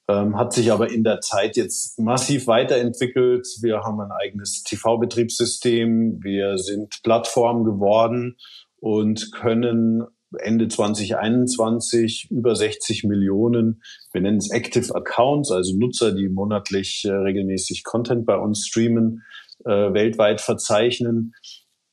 ähm, 0.09 0.37
hat 0.37 0.53
sich 0.53 0.71
aber 0.71 0.91
in 0.91 1.03
der 1.03 1.21
Zeit 1.21 1.55
jetzt 1.55 1.99
massiv 1.99 2.47
weiterentwickelt. 2.47 3.47
Wir 3.61 3.83
haben 3.83 4.01
ein 4.01 4.11
eigenes 4.11 4.63
TV-Betriebssystem, 4.63 6.23
wir 6.23 6.57
sind 6.57 7.01
Plattform 7.03 7.63
geworden 7.63 8.37
und 8.79 9.31
können 9.31 10.03
Ende 10.37 10.67
2021 10.67 12.29
über 12.31 12.55
60 12.55 13.03
Millionen, 13.03 13.81
wir 14.11 14.21
nennen 14.21 14.37
es 14.37 14.51
Active 14.51 14.93
Accounts, 14.95 15.51
also 15.51 15.75
Nutzer, 15.77 16.11
die 16.11 16.29
monatlich 16.29 17.03
äh, 17.05 17.11
regelmäßig 17.11 17.83
Content 17.83 18.25
bei 18.25 18.37
uns 18.37 18.65
streamen, 18.67 19.23
äh, 19.65 19.93
weltweit 19.93 20.41
verzeichnen. 20.41 21.33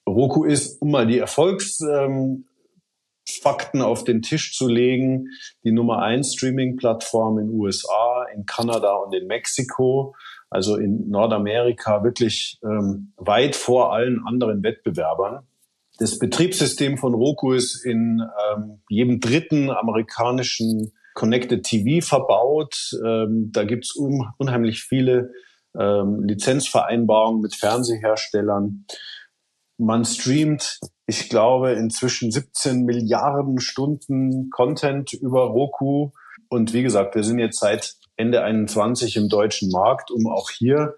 Roku 0.09 0.45
ist, 0.45 0.81
um 0.81 0.91
mal 0.91 1.07
die 1.07 1.19
Erfolgs, 1.19 1.81
ähm, 1.81 2.47
Fakten 3.29 3.83
auf 3.83 4.05
den 4.05 4.23
Tisch 4.23 4.57
zu 4.57 4.69
legen. 4.69 5.29
Die 5.65 5.73
Nummer 5.73 6.03
eins 6.03 6.35
Streaming-Plattform 6.35 7.39
in 7.39 7.51
USA, 7.51 8.27
in 8.35 8.47
Kanada 8.47 8.95
und 8.95 9.15
in 9.15 9.27
Mexiko 9.27 10.15
also 10.51 10.77
in 10.77 11.09
Nordamerika 11.09 12.05
wirklich 12.05 12.59
ähm, 12.63 13.13
weit 13.17 13.57
vor 13.57 13.93
allen 13.93 14.23
anderen 14.27 14.63
Wettbewerbern. 14.63 15.47
Das 15.99 16.19
Betriebssystem 16.19 16.99
von 16.99 17.15
Roku 17.15 17.53
ist 17.53 17.85
in 17.85 18.23
ähm, 18.53 18.81
jedem 18.89 19.21
dritten 19.21 19.71
amerikanischen 19.71 20.93
Connected 21.15 21.65
TV 21.65 22.07
verbaut. 22.07 22.93
Ähm, 23.05 23.51
da 23.53 23.65
gibt's 23.65 23.97
un 23.97 24.29
unheimlich 24.37 24.83
viele 24.83 25.33
ähm, 25.79 26.23
Lizenzvereinbarungen 26.25 27.41
mit 27.41 27.55
Fernseherstellern. 27.55 28.85
Man 29.79 30.05
streamt, 30.05 30.79
ich 31.07 31.29
glaube, 31.29 31.73
inzwischen 31.73 32.31
17 32.31 32.85
Milliarden 32.85 33.61
Stunden 33.61 34.51
Content 34.51 35.13
über 35.13 35.43
Roku. 35.45 36.13
Und 36.49 36.73
wie 36.73 36.83
gesagt, 36.83 37.15
wir 37.15 37.25
sind 37.25 37.39
jetzt 37.39 37.61
seit 37.61 37.95
Ende 38.17 38.43
21 38.43 39.17
im 39.17 39.29
deutschen 39.29 39.71
Markt, 39.71 40.11
um 40.11 40.27
auch 40.27 40.51
hier 40.51 40.97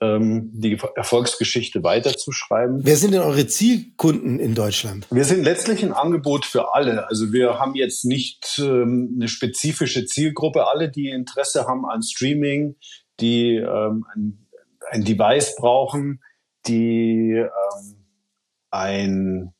ähm, 0.00 0.50
die 0.52 0.78
Erfolgsgeschichte 0.96 1.82
weiterzuschreiben. 1.82 2.80
Wer 2.82 2.96
sind 2.96 3.12
denn 3.12 3.20
eure 3.20 3.46
Zielkunden 3.46 4.38
in 4.38 4.54
Deutschland? 4.54 5.06
Wir 5.10 5.24
sind 5.24 5.44
letztlich 5.44 5.82
ein 5.82 5.92
Angebot 5.92 6.44
für 6.44 6.74
alle. 6.74 7.08
Also 7.08 7.32
wir 7.32 7.58
haben 7.58 7.74
jetzt 7.74 8.04
nicht 8.04 8.58
ähm, 8.58 9.14
eine 9.16 9.28
spezifische 9.28 10.04
Zielgruppe. 10.06 10.66
Alle, 10.68 10.90
die 10.90 11.10
Interesse 11.10 11.66
haben 11.66 11.84
an 11.86 12.02
Streaming, 12.02 12.76
die 13.20 13.56
ähm, 13.56 14.04
ein, 14.14 14.46
ein 14.90 15.04
Device 15.04 15.56
brauchen, 15.56 16.22
die 16.66 17.32
ähm, 17.32 18.03
ein 18.74 19.54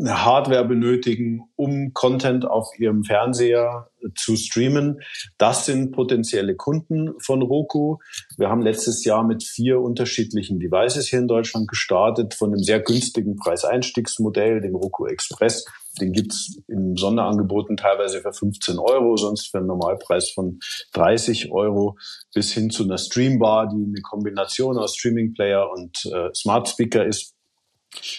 eine 0.00 0.24
Hardware 0.24 0.64
benötigen, 0.64 1.42
um 1.56 1.92
Content 1.92 2.46
auf 2.46 2.68
ihrem 2.78 3.04
Fernseher 3.04 3.90
zu 4.16 4.36
streamen. 4.36 5.00
Das 5.36 5.66
sind 5.66 5.92
potenzielle 5.92 6.56
Kunden 6.56 7.12
von 7.20 7.42
Roku. 7.42 7.98
Wir 8.38 8.48
haben 8.48 8.62
letztes 8.62 9.04
Jahr 9.04 9.24
mit 9.24 9.44
vier 9.44 9.80
unterschiedlichen 9.80 10.58
Devices 10.58 11.08
hier 11.08 11.18
in 11.18 11.28
Deutschland 11.28 11.68
gestartet, 11.68 12.34
von 12.34 12.50
einem 12.50 12.62
sehr 12.62 12.80
günstigen 12.80 13.36
Preiseinstiegsmodell, 13.36 14.60
dem 14.60 14.74
Roku 14.74 15.06
Express. 15.06 15.66
Den 16.00 16.12
gibt's 16.12 16.56
in 16.68 16.96
Sonderangeboten 16.96 17.76
teilweise 17.76 18.22
für 18.22 18.32
15 18.32 18.78
Euro, 18.78 19.16
sonst 19.16 19.50
für 19.50 19.58
einen 19.58 19.66
Normalpreis 19.66 20.30
von 20.30 20.60
30 20.94 21.50
Euro, 21.52 21.98
bis 22.32 22.52
hin 22.52 22.70
zu 22.70 22.84
einer 22.84 22.96
Streambar, 22.96 23.68
die 23.68 23.84
eine 23.84 24.00
Kombination 24.02 24.78
aus 24.78 24.96
Streaming 24.96 25.34
Player 25.34 25.68
und 25.70 26.06
äh, 26.06 26.32
Smart 26.32 26.68
Speaker 26.68 27.04
ist 27.04 27.34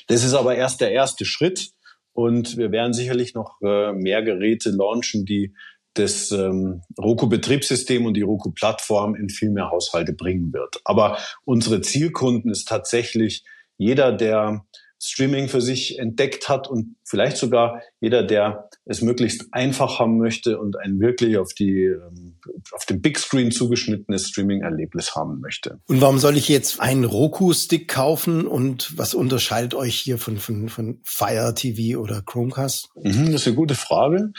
das 0.07 0.23
ist 0.23 0.33
aber 0.33 0.55
erst 0.55 0.81
der 0.81 0.91
erste 0.91 1.25
Schritt 1.25 1.71
und 2.13 2.57
wir 2.57 2.71
werden 2.71 2.93
sicherlich 2.93 3.33
noch 3.33 3.61
äh, 3.61 3.93
mehr 3.93 4.21
Geräte 4.21 4.69
launchen, 4.71 5.25
die 5.25 5.53
das 5.93 6.31
ähm, 6.31 6.83
Roku-Betriebssystem 6.97 8.05
und 8.05 8.15
die 8.15 8.21
Roku-Plattform 8.21 9.15
in 9.15 9.29
viel 9.29 9.49
mehr 9.49 9.69
Haushalte 9.69 10.13
bringen 10.13 10.53
wird. 10.53 10.79
Aber 10.85 11.17
unsere 11.43 11.81
Zielkunden 11.81 12.49
ist 12.49 12.67
tatsächlich 12.67 13.43
jeder, 13.77 14.13
der 14.13 14.65
Streaming 15.03 15.49
für 15.49 15.61
sich 15.61 15.97
entdeckt 15.97 16.47
hat 16.47 16.69
und 16.69 16.95
vielleicht 17.03 17.37
sogar 17.37 17.81
jeder, 17.99 18.21
der 18.21 18.69
es 18.85 19.01
möglichst 19.01 19.51
einfach 19.51 19.97
haben 19.97 20.19
möchte 20.19 20.59
und 20.59 20.77
ein 20.77 20.99
wirklich 20.99 21.37
auf 21.37 21.53
die 21.53 21.85
ähm, 21.85 22.37
auf 22.71 22.85
dem 22.85 23.01
Big 23.01 23.17
Screen 23.17 23.51
zugeschnittenes 23.51 24.27
Streaming-Erlebnis 24.29 25.15
haben 25.15 25.39
möchte. 25.39 25.79
Und 25.87 26.01
warum 26.01 26.19
soll 26.19 26.37
ich 26.37 26.49
jetzt 26.49 26.79
einen 26.79 27.03
Roku-Stick 27.03 27.87
kaufen 27.87 28.45
und 28.45 28.95
was 28.95 29.15
unterscheidet 29.15 29.73
euch 29.73 29.95
hier 29.95 30.19
von 30.19 30.37
von 30.37 30.69
von 30.69 30.99
Fire 31.03 31.53
TV 31.55 31.99
oder 31.99 32.21
Chromecast? 32.21 32.89
Mhm, 32.95 33.31
das 33.31 33.41
ist 33.41 33.47
eine 33.47 33.55
gute 33.55 33.75
Frage. 33.75 34.31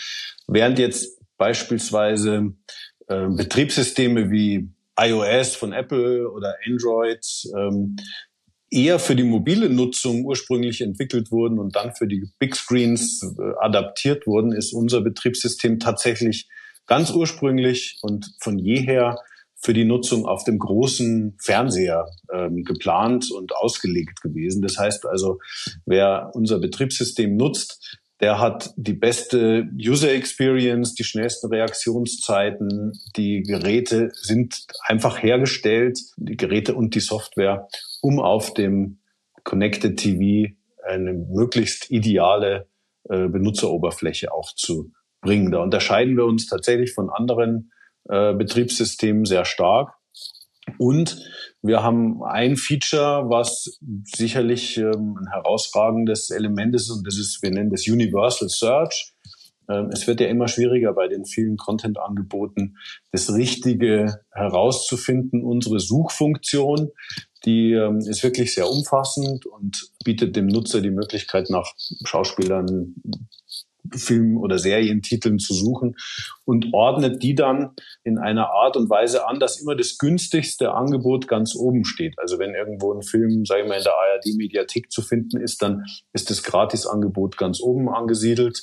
Während 0.46 0.78
jetzt 0.78 1.18
beispielsweise 1.38 2.52
äh, 3.08 3.26
Betriebssysteme 3.28 4.30
wie 4.30 4.70
iOS 4.96 5.56
von 5.56 5.72
Apple 5.72 6.30
oder 6.30 6.54
Android 6.66 7.26
ähm, 7.56 7.96
eher 8.72 8.98
für 8.98 9.14
die 9.14 9.22
mobile 9.22 9.68
Nutzung 9.68 10.24
ursprünglich 10.24 10.80
entwickelt 10.80 11.30
wurden 11.30 11.58
und 11.58 11.76
dann 11.76 11.94
für 11.94 12.08
die 12.08 12.26
Big 12.38 12.56
Screens 12.56 13.22
äh, 13.22 13.42
adaptiert 13.60 14.26
wurden, 14.26 14.52
ist 14.52 14.72
unser 14.72 15.02
Betriebssystem 15.02 15.78
tatsächlich 15.78 16.48
ganz 16.86 17.10
ursprünglich 17.10 17.98
und 18.02 18.34
von 18.40 18.58
jeher 18.58 19.18
für 19.64 19.74
die 19.74 19.84
Nutzung 19.84 20.26
auf 20.26 20.42
dem 20.42 20.58
großen 20.58 21.36
Fernseher 21.40 22.06
ähm, 22.32 22.64
geplant 22.64 23.30
und 23.30 23.54
ausgelegt 23.54 24.20
gewesen. 24.20 24.60
Das 24.60 24.76
heißt 24.76 25.06
also, 25.06 25.38
wer 25.86 26.30
unser 26.34 26.58
Betriebssystem 26.58 27.36
nutzt, 27.36 28.00
der 28.22 28.38
hat 28.38 28.72
die 28.76 28.94
beste 28.94 29.68
User 29.76 30.12
Experience, 30.12 30.94
die 30.94 31.02
schnellsten 31.02 31.48
Reaktionszeiten. 31.48 32.92
Die 33.16 33.42
Geräte 33.42 34.10
sind 34.14 34.64
einfach 34.86 35.20
hergestellt, 35.20 35.98
die 36.16 36.36
Geräte 36.36 36.76
und 36.76 36.94
die 36.94 37.00
Software, 37.00 37.66
um 38.00 38.20
auf 38.20 38.54
dem 38.54 39.00
Connected 39.42 39.98
TV 39.98 40.54
eine 40.84 41.12
möglichst 41.12 41.90
ideale 41.90 42.68
äh, 43.08 43.26
Benutzeroberfläche 43.26 44.32
auch 44.32 44.54
zu 44.54 44.92
bringen. 45.20 45.50
Da 45.50 45.60
unterscheiden 45.60 46.16
wir 46.16 46.24
uns 46.24 46.46
tatsächlich 46.46 46.94
von 46.94 47.10
anderen 47.10 47.72
äh, 48.08 48.34
Betriebssystemen 48.34 49.24
sehr 49.24 49.44
stark. 49.44 49.94
Und 50.78 51.16
wir 51.60 51.82
haben 51.82 52.22
ein 52.22 52.56
Feature, 52.56 53.28
was 53.28 53.78
sicherlich 54.04 54.76
ähm, 54.78 55.16
ein 55.18 55.26
herausragendes 55.32 56.30
Element 56.30 56.74
ist, 56.74 56.90
und 56.90 57.06
das 57.06 57.18
ist, 57.18 57.42
wir 57.42 57.50
nennen 57.50 57.70
das 57.70 57.88
Universal 57.88 58.48
Search. 58.48 59.12
Ähm, 59.68 59.90
es 59.92 60.06
wird 60.06 60.20
ja 60.20 60.28
immer 60.28 60.48
schwieriger 60.48 60.92
bei 60.92 61.08
den 61.08 61.24
vielen 61.24 61.56
Content-Angeboten, 61.56 62.76
das 63.10 63.32
Richtige 63.32 64.20
herauszufinden. 64.32 65.44
Unsere 65.44 65.80
Suchfunktion, 65.80 66.90
die 67.44 67.72
ähm, 67.72 67.98
ist 67.98 68.22
wirklich 68.22 68.54
sehr 68.54 68.68
umfassend 68.70 69.46
und 69.46 69.90
bietet 70.04 70.36
dem 70.36 70.46
Nutzer 70.46 70.80
die 70.80 70.90
Möglichkeit, 70.90 71.50
nach 71.50 71.72
Schauspielern, 72.04 72.94
Film- 73.90 74.38
oder 74.38 74.58
Serientiteln 74.58 75.38
zu 75.38 75.54
suchen 75.54 75.96
und 76.44 76.72
ordnet 76.72 77.22
die 77.22 77.34
dann 77.34 77.70
in 78.04 78.18
einer 78.18 78.50
Art 78.50 78.76
und 78.76 78.88
Weise 78.88 79.26
an, 79.26 79.40
dass 79.40 79.60
immer 79.60 79.74
das 79.74 79.98
günstigste 79.98 80.72
Angebot 80.72 81.28
ganz 81.28 81.56
oben 81.56 81.84
steht. 81.84 82.18
Also 82.18 82.38
wenn 82.38 82.54
irgendwo 82.54 82.92
ein 82.92 83.02
Film, 83.02 83.44
sagen 83.44 83.64
wir 83.64 83.68
mal, 83.70 83.78
in 83.78 83.84
der 83.84 83.92
ARD-Mediathek 83.92 84.90
zu 84.90 85.02
finden 85.02 85.40
ist, 85.40 85.62
dann 85.62 85.84
ist 86.12 86.30
das 86.30 86.42
Gratisangebot 86.42 87.36
ganz 87.36 87.60
oben 87.60 87.88
angesiedelt 87.88 88.62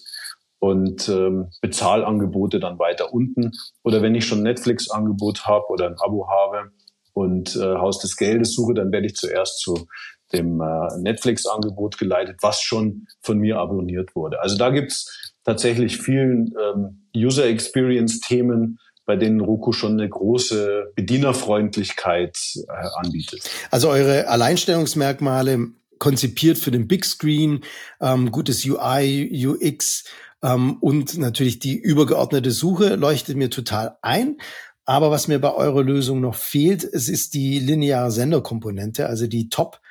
und 0.60 1.08
ähm, 1.10 1.50
Bezahlangebote 1.62 2.60
dann 2.60 2.80
weiter 2.80 3.14
unten. 3.14 3.52
Oder 3.84 4.02
wenn 4.02 4.16
ich 4.16 4.26
schon 4.26 4.44
Netflix-Angebot 4.44 5.46
habe 5.46 5.66
oder 5.70 5.88
ein 5.88 5.96
Abo 6.00 6.28
habe 6.30 6.72
und 7.14 7.56
äh, 7.56 7.76
Haus 7.76 8.00
des 8.00 8.18
Geldes 8.18 8.54
suche, 8.54 8.74
dann 8.74 8.92
werde 8.92 9.08
ich 9.08 9.16
zuerst 9.16 9.60
zu 9.60 9.88
dem 10.34 10.62
äh, 10.62 10.98
Netflix-Angebot 11.00 11.98
geleitet, 11.98 12.38
was 12.42 12.62
schon 12.62 13.08
von 13.22 13.40
mir 13.40 13.58
abonniert 13.58 14.16
wurde. 14.16 14.42
Also 14.42 14.58
da 14.58 14.70
gibt's 14.70 15.34
tatsächlich 15.44 15.98
vielen 15.98 16.54
ähm, 16.62 17.08
User 17.16 17.46
Experience-Themen, 17.46 18.80
bei 19.06 19.16
denen 19.16 19.42
Roku 19.42 19.72
schon 19.72 19.94
eine 19.94 20.08
große 20.08 20.92
Bedienerfreundlichkeit 20.96 22.38
äh, 22.68 22.88
anbietet. 22.98 23.50
Also 23.72 23.90
eure 23.90 24.28
Alleinstellungsmerkmale 24.28 25.70
konzipiert 25.98 26.58
für 26.58 26.72
den 26.72 26.88
Big 26.88 27.06
Screen, 27.06 27.62
ähm, 28.00 28.32
gutes 28.32 28.66
UI, 28.66 29.48
UX 29.48 30.06
ähm, 30.44 30.78
und 30.80 31.18
natürlich 31.18 31.60
die 31.60 31.78
übergeordnete 31.78 32.52
Suche 32.52 32.96
leuchtet 32.96 33.36
mir 33.36 33.50
total 33.50 33.98
ein. 34.02 34.38
Aber 34.86 35.12
was 35.12 35.28
mir 35.28 35.40
bei 35.40 35.54
eurer 35.54 35.84
Lösung 35.84 36.20
noch 36.22 36.36
fehlt, 36.36 36.84
es 36.84 37.10
ist 37.10 37.36
die 37.36 37.60
lineare 37.60 38.12
Senderkomponente, 38.12 39.08
also 39.08 39.28
die 39.28 39.50
Top 39.50 39.82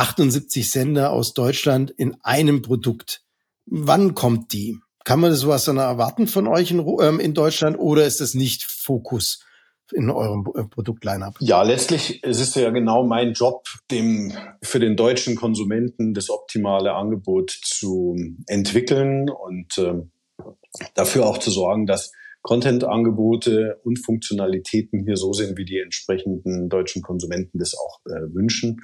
78 0.00 0.70
Sender 0.70 1.12
aus 1.12 1.34
Deutschland 1.34 1.90
in 1.90 2.16
einem 2.22 2.62
Produkt. 2.62 3.22
Wann 3.66 4.14
kommt 4.14 4.54
die? 4.54 4.78
Kann 5.04 5.20
man 5.20 5.34
sowas 5.34 5.66
dann 5.66 5.76
erwarten 5.76 6.26
von 6.26 6.46
euch 6.46 6.70
in, 6.70 6.86
ähm, 7.02 7.20
in 7.20 7.34
Deutschland 7.34 7.78
oder 7.78 8.06
ist 8.06 8.20
das 8.20 8.32
nicht 8.32 8.64
Fokus 8.64 9.44
in 9.92 10.08
eurem 10.08 10.46
äh, 10.54 10.64
Produktlineup? 10.64 11.34
Ja, 11.40 11.62
letztlich 11.62 12.20
es 12.22 12.40
ist 12.40 12.56
ja 12.56 12.70
genau 12.70 13.04
mein 13.04 13.34
Job, 13.34 13.64
dem 13.90 14.32
für 14.62 14.80
den 14.80 14.96
deutschen 14.96 15.36
Konsumenten 15.36 16.14
das 16.14 16.30
optimale 16.30 16.94
Angebot 16.94 17.50
zu 17.50 18.16
entwickeln 18.46 19.28
und 19.28 19.76
äh, 19.76 19.94
dafür 20.94 21.26
auch 21.26 21.36
zu 21.36 21.50
sorgen, 21.50 21.84
dass 21.86 22.12
Content-Angebote 22.42 23.80
und 23.84 23.98
Funktionalitäten 23.98 25.04
hier 25.04 25.16
so 25.16 25.32
sind, 25.32 25.58
wie 25.58 25.64
die 25.64 25.78
entsprechenden 25.78 26.68
deutschen 26.68 27.02
Konsumenten 27.02 27.58
das 27.58 27.74
auch 27.74 28.00
äh, 28.06 28.34
wünschen. 28.34 28.80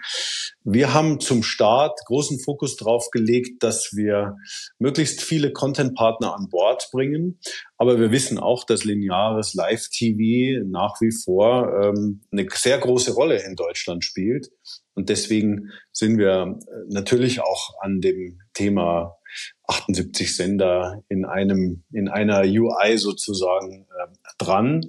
Wir 0.62 0.92
haben 0.92 1.20
zum 1.20 1.42
Start 1.42 1.98
großen 2.06 2.38
Fokus 2.40 2.76
darauf 2.76 3.10
gelegt, 3.10 3.62
dass 3.62 3.92
wir 3.94 4.36
möglichst 4.78 5.22
viele 5.22 5.52
Content-Partner 5.52 6.34
an 6.36 6.48
Bord 6.50 6.88
bringen. 6.92 7.38
Aber 7.78 7.98
wir 7.98 8.10
wissen 8.10 8.38
auch, 8.38 8.64
dass 8.64 8.84
lineares 8.84 9.54
Live-TV 9.54 10.64
nach 10.66 11.00
wie 11.00 11.12
vor 11.12 11.72
ähm, 11.82 12.22
eine 12.30 12.46
sehr 12.52 12.78
große 12.78 13.12
Rolle 13.12 13.42
in 13.42 13.56
Deutschland 13.56 14.04
spielt. 14.04 14.50
Und 14.94 15.08
deswegen 15.08 15.70
sind 15.92 16.18
wir 16.18 16.58
äh, 16.58 16.72
natürlich 16.88 17.40
auch 17.40 17.74
an 17.80 18.00
dem 18.00 18.40
Thema 18.54 19.16
78 19.64 20.34
Sender 20.34 21.02
in 21.08 21.24
einem, 21.24 21.84
in 21.92 22.08
einer 22.08 22.42
UI 22.42 22.98
sozusagen 22.98 23.82
äh, 23.82 24.06
dran. 24.38 24.82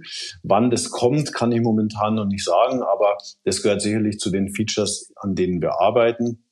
Wann 0.43 0.69
das 0.69 0.89
kommt, 0.89 1.33
kann 1.33 1.51
ich 1.51 1.61
momentan 1.61 2.15
noch 2.15 2.25
nicht 2.25 2.43
sagen, 2.43 2.81
aber 2.81 3.17
das 3.43 3.61
gehört 3.61 3.81
sicherlich 3.81 4.19
zu 4.19 4.29
den 4.29 4.53
Features, 4.53 5.11
an 5.15 5.35
denen 5.35 5.61
wir 5.61 5.79
arbeiten. 5.79 6.43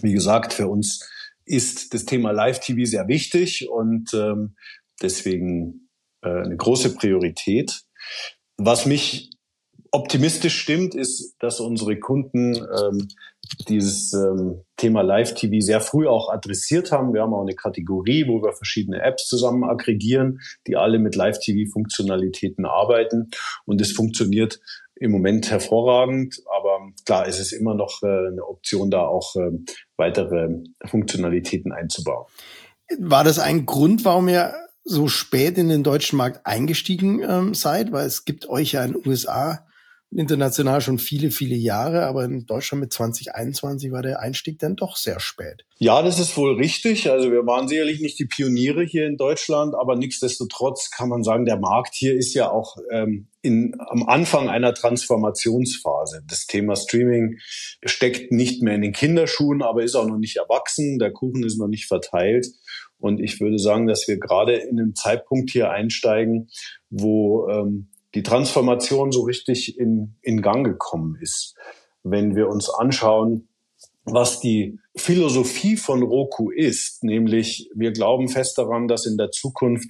Wie 0.00 0.12
gesagt, 0.12 0.52
für 0.52 0.68
uns 0.68 1.08
ist 1.44 1.92
das 1.92 2.04
Thema 2.04 2.32
Live-TV 2.32 2.84
sehr 2.84 3.08
wichtig 3.08 3.68
und 3.68 4.14
ähm, 4.14 4.56
deswegen 5.00 5.88
äh, 6.22 6.28
eine 6.28 6.56
große 6.56 6.94
Priorität. 6.94 7.82
Was 8.56 8.86
mich 8.86 9.30
optimistisch 9.92 10.58
stimmt, 10.58 10.94
ist, 10.94 11.36
dass 11.38 11.60
unsere 11.60 11.98
Kunden 11.98 12.56
ähm, 12.56 13.08
dieses 13.68 14.14
ähm, 14.14 14.62
Thema 14.76 15.02
Live-TV 15.02 15.60
sehr 15.60 15.80
früh 15.80 16.08
auch 16.08 16.32
adressiert 16.32 16.90
haben. 16.90 17.12
Wir 17.12 17.20
haben 17.20 17.34
auch 17.34 17.42
eine 17.42 17.54
Kategorie, 17.54 18.26
wo 18.26 18.42
wir 18.42 18.54
verschiedene 18.54 19.02
Apps 19.02 19.26
zusammen 19.28 19.64
aggregieren, 19.64 20.40
die 20.66 20.76
alle 20.76 20.98
mit 20.98 21.14
Live-TV-Funktionalitäten 21.14 22.64
arbeiten. 22.64 23.30
Und 23.66 23.80
es 23.82 23.92
funktioniert 23.92 24.60
im 24.94 25.10
Moment 25.10 25.50
hervorragend, 25.50 26.40
aber 26.46 26.92
klar, 27.04 27.26
es 27.26 27.38
ist 27.38 27.52
immer 27.52 27.74
noch 27.74 28.02
äh, 28.02 28.28
eine 28.28 28.46
Option, 28.46 28.90
da 28.90 29.06
auch 29.06 29.36
äh, 29.36 29.50
weitere 29.96 30.60
Funktionalitäten 30.86 31.72
einzubauen. 31.72 32.26
War 32.98 33.24
das 33.24 33.38
ein 33.38 33.66
Grund, 33.66 34.04
warum 34.04 34.28
ihr 34.28 34.54
so 34.84 35.08
spät 35.08 35.58
in 35.58 35.68
den 35.68 35.82
deutschen 35.82 36.16
Markt 36.16 36.46
eingestiegen 36.46 37.20
ähm, 37.22 37.54
seid? 37.54 37.92
Weil 37.92 38.06
es 38.06 38.24
gibt 38.24 38.48
euch 38.48 38.72
ja 38.72 38.84
in 38.84 38.92
den 38.92 39.06
USA 39.06 39.66
international 40.14 40.80
schon 40.80 40.98
viele, 40.98 41.30
viele 41.30 41.54
Jahre, 41.54 42.06
aber 42.06 42.24
in 42.24 42.46
Deutschland 42.46 42.82
mit 42.82 42.92
2021 42.92 43.92
war 43.92 44.02
der 44.02 44.20
Einstieg 44.20 44.58
dann 44.58 44.76
doch 44.76 44.96
sehr 44.96 45.20
spät. 45.20 45.64
Ja, 45.78 46.02
das 46.02 46.18
ist 46.18 46.36
wohl 46.36 46.56
richtig. 46.56 47.10
Also 47.10 47.30
wir 47.32 47.46
waren 47.46 47.68
sicherlich 47.68 48.00
nicht 48.00 48.18
die 48.18 48.26
Pioniere 48.26 48.84
hier 48.84 49.06
in 49.06 49.16
Deutschland, 49.16 49.74
aber 49.74 49.96
nichtsdestotrotz 49.96 50.90
kann 50.90 51.08
man 51.08 51.22
sagen, 51.22 51.44
der 51.44 51.58
Markt 51.58 51.94
hier 51.94 52.14
ist 52.14 52.34
ja 52.34 52.50
auch 52.50 52.76
ähm, 52.90 53.28
in, 53.40 53.74
am 53.78 54.08
Anfang 54.08 54.48
einer 54.48 54.74
Transformationsphase. 54.74 56.22
Das 56.28 56.46
Thema 56.46 56.76
Streaming 56.76 57.38
steckt 57.84 58.32
nicht 58.32 58.62
mehr 58.62 58.74
in 58.74 58.82
den 58.82 58.92
Kinderschuhen, 58.92 59.62
aber 59.62 59.82
ist 59.82 59.94
auch 59.94 60.06
noch 60.06 60.18
nicht 60.18 60.36
erwachsen. 60.36 60.98
Der 60.98 61.12
Kuchen 61.12 61.42
ist 61.42 61.58
noch 61.58 61.68
nicht 61.68 61.86
verteilt. 61.86 62.46
Und 62.98 63.18
ich 63.18 63.40
würde 63.40 63.58
sagen, 63.58 63.88
dass 63.88 64.06
wir 64.06 64.18
gerade 64.18 64.54
in 64.54 64.78
einem 64.78 64.94
Zeitpunkt 64.94 65.50
hier 65.50 65.70
einsteigen, 65.70 66.48
wo 66.88 67.48
ähm, 67.48 67.88
die 68.14 68.22
Transformation 68.22 69.12
so 69.12 69.22
richtig 69.22 69.78
in, 69.78 70.16
in 70.22 70.42
Gang 70.42 70.64
gekommen 70.64 71.16
ist. 71.20 71.56
Wenn 72.02 72.34
wir 72.36 72.48
uns 72.48 72.68
anschauen, 72.68 73.48
was 74.04 74.40
die 74.40 74.78
Philosophie 74.96 75.76
von 75.76 76.02
Roku 76.02 76.50
ist, 76.50 77.04
nämlich 77.04 77.70
wir 77.74 77.92
glauben 77.92 78.28
fest 78.28 78.58
daran, 78.58 78.88
dass 78.88 79.06
in 79.06 79.16
der 79.16 79.30
Zukunft 79.30 79.88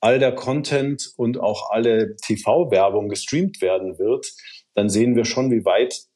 all 0.00 0.18
der 0.18 0.34
Content 0.34 1.12
und 1.16 1.38
auch 1.38 1.70
alle 1.70 2.16
TV-Werbung 2.16 3.08
gestreamt 3.08 3.60
werden 3.60 3.98
wird, 3.98 4.32
dann 4.74 4.88
sehen 4.88 5.14
wir 5.14 5.26
schon, 5.26 5.50
wie 5.50 5.64
weit 5.64 6.06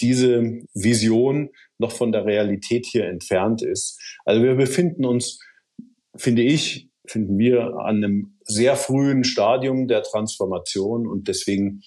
diese 0.00 0.62
Vision 0.72 1.50
noch 1.78 1.92
von 1.92 2.10
der 2.10 2.24
Realität 2.24 2.86
hier 2.86 3.06
entfernt 3.06 3.62
ist. 3.62 4.00
Also 4.24 4.42
wir 4.42 4.54
befinden 4.54 5.04
uns, 5.04 5.40
finde 6.16 6.42
ich, 6.42 6.88
finden 7.06 7.38
wir 7.38 7.76
an 7.78 7.96
einem 7.96 8.38
sehr 8.42 8.76
frühen 8.76 9.24
Stadium 9.24 9.88
der 9.88 10.02
Transformation 10.02 11.06
und 11.06 11.28
deswegen 11.28 11.82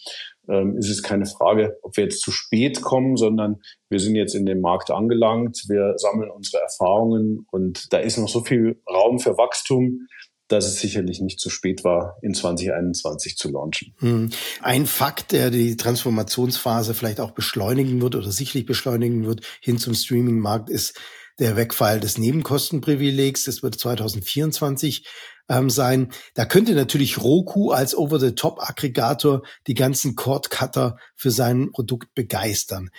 ähm, 0.49 0.77
ist 0.77 0.89
es 0.89 1.03
keine 1.03 1.25
Frage, 1.25 1.77
ob 1.81 1.97
wir 1.97 2.05
jetzt 2.05 2.21
zu 2.21 2.31
spät 2.31 2.81
kommen, 2.81 3.17
sondern 3.17 3.57
wir 3.89 3.99
sind 3.99 4.15
jetzt 4.15 4.35
in 4.35 4.45
dem 4.45 4.61
Markt 4.61 4.91
angelangt, 4.91 5.63
wir 5.67 5.93
sammeln 5.97 6.29
unsere 6.29 6.61
Erfahrungen 6.61 7.45
und 7.51 7.91
da 7.91 7.97
ist 7.97 8.17
noch 8.17 8.29
so 8.29 8.43
viel 8.43 8.81
Raum 8.89 9.19
für 9.19 9.37
Wachstum, 9.37 10.07
dass 10.47 10.65
es 10.65 10.79
sicherlich 10.79 11.19
nicht 11.19 11.39
zu 11.39 11.49
spät 11.49 11.83
war, 11.83 12.17
in 12.21 12.33
2021 12.33 13.35
zu 13.35 13.51
launchen. 13.51 13.93
Hm. 13.99 14.29
Ein 14.61 14.85
Fakt, 14.85 15.33
der 15.33 15.49
die 15.49 15.75
Transformationsphase 15.75 16.93
vielleicht 16.93 17.19
auch 17.19 17.31
beschleunigen 17.31 18.01
wird 18.01 18.15
oder 18.15 18.31
sicherlich 18.31 18.65
beschleunigen 18.65 19.25
wird 19.25 19.41
hin 19.59 19.77
zum 19.77 19.93
Streaming-Markt, 19.93 20.69
ist 20.69 20.97
der 21.39 21.55
Wegfall 21.55 21.99
des 21.99 22.17
Nebenkostenprivilegs. 22.17 23.45
Das 23.45 23.63
wird 23.63 23.79
2024 23.79 25.05
ähm, 25.49 25.69
sein. 25.69 26.11
Da 26.33 26.45
könnte 26.45 26.73
natürlich 26.73 27.21
Roku 27.21 27.71
als 27.71 27.95
Over-the-Top-Aggregator 27.95 29.43
die 29.67 29.73
ganzen 29.73 30.15
Cord-Cutter 30.15 30.97
für 31.15 31.31
sein 31.31 31.71
Produkt 31.71 32.13
begeistern. 32.15 32.89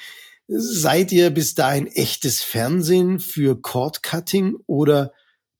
Seid 0.47 1.13
ihr 1.13 1.31
bis 1.31 1.55
dahin 1.55 1.87
echtes 1.89 2.43
Fernsehen 2.43 3.19
für 3.19 3.61
Cord-Cutting 3.61 4.57
oder 4.67 5.13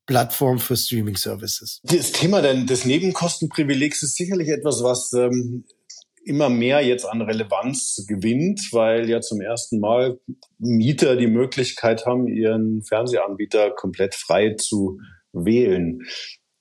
Plattform 0.07 0.59
für 0.59 0.77
Streaming-Services? 0.77 1.81
Das 1.83 2.13
Thema 2.13 2.41
des 2.41 2.87
Nebenkostenprivilegs 2.87 4.03
ist 4.03 4.17
sicherlich 4.17 4.49
etwas, 4.49 4.83
was 4.83 5.13
ähm, 5.13 5.65
immer 6.29 6.49
mehr 6.49 6.85
jetzt 6.85 7.05
an 7.05 7.23
Relevanz 7.23 8.05
gewinnt, 8.07 8.69
weil 8.73 9.09
ja 9.09 9.21
zum 9.21 9.41
ersten 9.41 9.81
Mal 9.81 10.19
Mieter 10.59 11.17
die 11.17 11.27
Möglichkeit 11.27 12.07
haben, 12.07 12.29
ihren 12.29 12.83
Fernsehanbieter 12.83 13.71
komplett 13.71 14.15
frei 14.15 14.55
zu 14.55 14.99
wählen. 15.33 16.01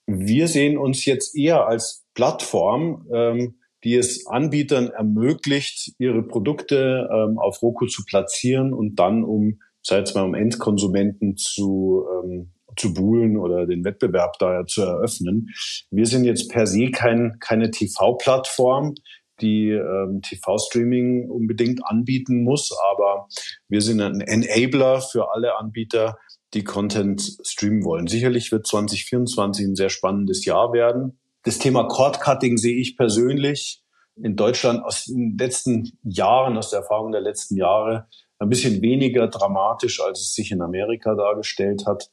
Wir 0.06 0.48
sehen 0.48 0.78
uns 0.78 1.04
jetzt 1.04 1.36
eher 1.36 1.66
als 1.66 2.06
Plattform, 2.14 3.06
ähm, 3.12 3.58
die 3.84 3.94
es 3.94 4.26
Anbietern 4.26 4.88
ermöglicht, 4.88 5.92
ihre 5.98 6.22
Produkte 6.22 7.08
ähm, 7.12 7.38
auf 7.38 7.62
Roku 7.62 7.86
zu 7.86 8.04
platzieren 8.04 8.72
und 8.72 8.96
dann 8.96 9.22
um, 9.22 9.60
sei 9.82 9.98
es 9.98 10.14
mal 10.14 10.24
um 10.24 10.34
Endkonsumenten 10.34 11.36
zu 11.36 12.04
ähm, 12.10 12.52
zu 12.78 12.94
buhlen 12.94 13.36
oder 13.36 13.66
den 13.66 13.84
Wettbewerb 13.84 14.38
daher 14.38 14.66
zu 14.66 14.82
eröffnen. 14.82 15.48
Wir 15.90 16.06
sind 16.06 16.24
jetzt 16.24 16.50
per 16.50 16.66
se 16.66 16.90
kein, 16.90 17.38
keine 17.40 17.70
TV-Plattform, 17.70 18.94
die 19.40 19.70
ähm, 19.70 20.22
TV-Streaming 20.22 21.30
unbedingt 21.30 21.84
anbieten 21.84 22.42
muss, 22.42 22.76
aber 22.92 23.28
wir 23.68 23.80
sind 23.80 24.00
ein 24.00 24.20
Enabler 24.20 25.00
für 25.00 25.32
alle 25.32 25.56
Anbieter, 25.56 26.18
die 26.54 26.64
Content 26.64 27.38
streamen 27.42 27.84
wollen. 27.84 28.06
Sicherlich 28.06 28.52
wird 28.52 28.66
2024 28.66 29.66
ein 29.66 29.76
sehr 29.76 29.90
spannendes 29.90 30.44
Jahr 30.44 30.72
werden. 30.72 31.18
Das 31.44 31.58
Thema 31.58 31.84
Cord-Cutting 31.84 32.56
sehe 32.56 32.76
ich 32.76 32.96
persönlich 32.96 33.82
in 34.16 34.36
Deutschland 34.36 34.82
aus 34.84 35.04
den 35.04 35.36
letzten 35.38 35.92
Jahren, 36.02 36.56
aus 36.56 36.70
der 36.70 36.80
Erfahrung 36.80 37.12
der 37.12 37.20
letzten 37.20 37.56
Jahre, 37.56 38.08
ein 38.38 38.48
bisschen 38.48 38.82
weniger 38.82 39.28
dramatisch, 39.28 40.00
als 40.00 40.20
es 40.20 40.34
sich 40.34 40.50
in 40.52 40.62
Amerika 40.62 41.14
dargestellt 41.14 41.86
hat. 41.86 42.10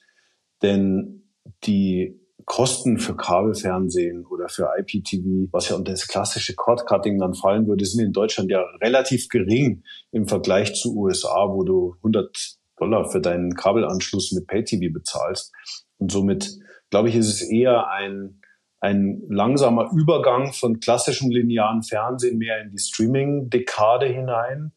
Denn 0.61 1.29
die 1.63 2.19
Kosten 2.45 2.99
für 2.99 3.15
Kabelfernsehen 3.15 4.25
oder 4.25 4.49
für 4.49 4.69
IPTV, 4.77 5.51
was 5.51 5.69
ja 5.69 5.75
unter 5.75 5.91
das 5.91 6.07
klassische 6.07 6.53
Cord-Cutting 6.55 7.19
dann 7.19 7.33
fallen 7.33 7.67
würde, 7.67 7.85
sind 7.85 8.05
in 8.05 8.13
Deutschland 8.13 8.51
ja 8.51 8.61
relativ 8.81 9.29
gering 9.29 9.83
im 10.11 10.27
Vergleich 10.27 10.75
zu 10.75 10.95
USA, 10.95 11.49
wo 11.49 11.63
du 11.63 11.95
100 11.97 12.57
Dollar 12.77 13.09
für 13.09 13.19
deinen 13.19 13.55
Kabelanschluss 13.55 14.31
mit 14.31 14.47
PayTV 14.47 14.93
bezahlst. 14.93 15.53
Und 15.97 16.11
somit, 16.11 16.51
glaube 16.91 17.09
ich, 17.09 17.15
ist 17.15 17.29
es 17.29 17.41
eher 17.41 17.89
ein, 17.89 18.41
ein 18.79 19.23
langsamer 19.27 19.89
Übergang 19.91 20.53
von 20.53 20.79
klassischem 20.79 21.31
linearen 21.31 21.81
Fernsehen 21.81 22.37
mehr 22.37 22.61
in 22.61 22.69
die 22.69 22.77
Streaming-Dekade 22.77 24.05
hinein, 24.05 24.71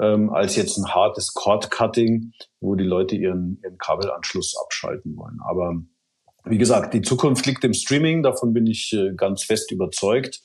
ähm, 0.00 0.30
als 0.30 0.56
jetzt 0.56 0.78
ein 0.78 0.94
hartes 0.94 1.34
Cord-Cutting, 1.34 2.32
wo 2.60 2.74
die 2.74 2.84
Leute 2.84 3.16
ihren, 3.16 3.60
ihren 3.62 3.76
Kabelanschluss 3.76 4.56
abschalten 4.64 5.14
wollen. 5.16 5.38
Aber 5.46 5.74
wie 6.44 6.58
gesagt, 6.58 6.94
die 6.94 7.02
Zukunft 7.02 7.46
liegt 7.46 7.64
im 7.64 7.74
Streaming, 7.74 8.22
davon 8.22 8.52
bin 8.52 8.66
ich 8.66 8.92
äh, 8.92 9.12
ganz 9.14 9.44
fest 9.44 9.70
überzeugt. 9.70 10.40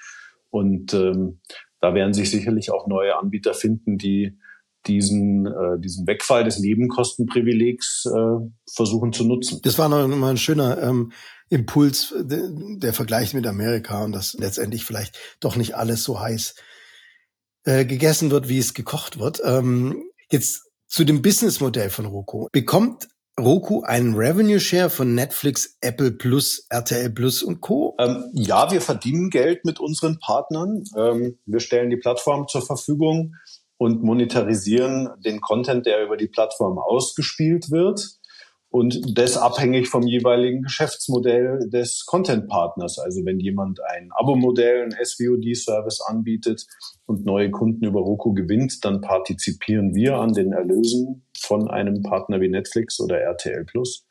Und 0.49 0.93
ähm, 0.93 1.39
da 1.81 1.93
werden 1.93 2.13
sich 2.13 2.29
sicherlich 2.29 2.71
auch 2.71 2.87
neue 2.87 3.17
Anbieter 3.17 3.53
finden, 3.53 3.97
die 3.97 4.37
diesen, 4.85 5.45
äh, 5.45 5.79
diesen 5.79 6.07
Wegfall 6.07 6.43
des 6.43 6.59
Nebenkostenprivilegs 6.59 8.05
äh, 8.05 8.49
versuchen 8.71 9.11
zu 9.11 9.25
nutzen. 9.25 9.59
Das 9.63 9.77
war 9.77 9.89
noch 9.89 10.07
mal 10.07 10.31
ein 10.31 10.37
schöner 10.37 10.81
ähm, 10.81 11.11
Impuls, 11.49 12.13
der, 12.17 12.49
der 12.51 12.93
Vergleich 12.93 13.33
mit 13.33 13.45
Amerika 13.47 14.03
und 14.03 14.11
dass 14.13 14.33
letztendlich 14.33 14.85
vielleicht 14.85 15.17
doch 15.39 15.55
nicht 15.55 15.75
alles 15.75 16.03
so 16.03 16.19
heiß 16.19 16.55
äh, 17.65 17.85
gegessen 17.85 18.31
wird, 18.31 18.49
wie 18.49 18.59
es 18.59 18.73
gekocht 18.73 19.19
wird. 19.19 19.41
Ähm, 19.43 20.03
jetzt 20.29 20.63
zu 20.87 21.03
dem 21.03 21.21
Businessmodell 21.21 21.89
von 21.89 22.05
Roku. 22.05 22.47
Bekommt 22.51 23.07
Roku 23.39 23.83
einen 23.83 24.15
Revenue 24.15 24.59
Share 24.59 24.89
von 24.89 25.13
Netflix, 25.13 25.77
Apple 25.81 26.11
Plus, 26.11 26.65
RTL 26.69 27.11
Plus 27.11 27.43
und 27.43 27.61
Co? 27.61 27.95
Ähm, 27.99 28.31
ja, 28.33 28.71
wir 28.71 28.81
verdienen 28.81 29.29
Geld 29.29 29.63
mit 29.63 29.79
unseren 29.79 30.17
Partnern. 30.17 30.83
Ähm, 30.97 31.37
wir 31.45 31.59
stellen 31.59 31.91
die 31.91 31.97
Plattform 31.97 32.47
zur 32.47 32.65
Verfügung 32.65 33.35
und 33.77 34.01
monetarisieren 34.01 35.09
den 35.23 35.39
Content, 35.39 35.85
der 35.85 36.03
über 36.03 36.17
die 36.17 36.27
Plattform 36.27 36.79
ausgespielt 36.79 37.69
wird. 37.69 38.16
Und 38.69 39.17
das 39.17 39.37
abhängig 39.37 39.87
vom 39.87 40.03
jeweiligen 40.03 40.61
Geschäftsmodell 40.61 41.69
des 41.69 42.05
Content-Partners. 42.05 42.99
Also 42.99 43.23
wenn 43.23 43.39
jemand 43.39 43.79
ein 43.81 44.09
Abo-Modell, 44.11 44.83
ein 44.83 44.91
SVOD-Service 44.91 46.01
anbietet 46.01 46.67
und 47.05 47.25
neue 47.25 47.49
Kunden 47.49 47.85
über 47.85 48.01
Roku 48.01 48.33
gewinnt, 48.33 48.83
dann 48.83 48.99
partizipieren 48.99 49.95
wir 49.95 50.17
an 50.17 50.33
den 50.33 50.51
Erlösen 50.51 51.25
von 51.39 51.69
einem 51.69 52.03
Partner 52.03 52.41
wie 52.41 52.49
Netflix 52.49 52.99
oder 52.99 53.19
RTL 53.19 53.63
Plus. 53.65 54.05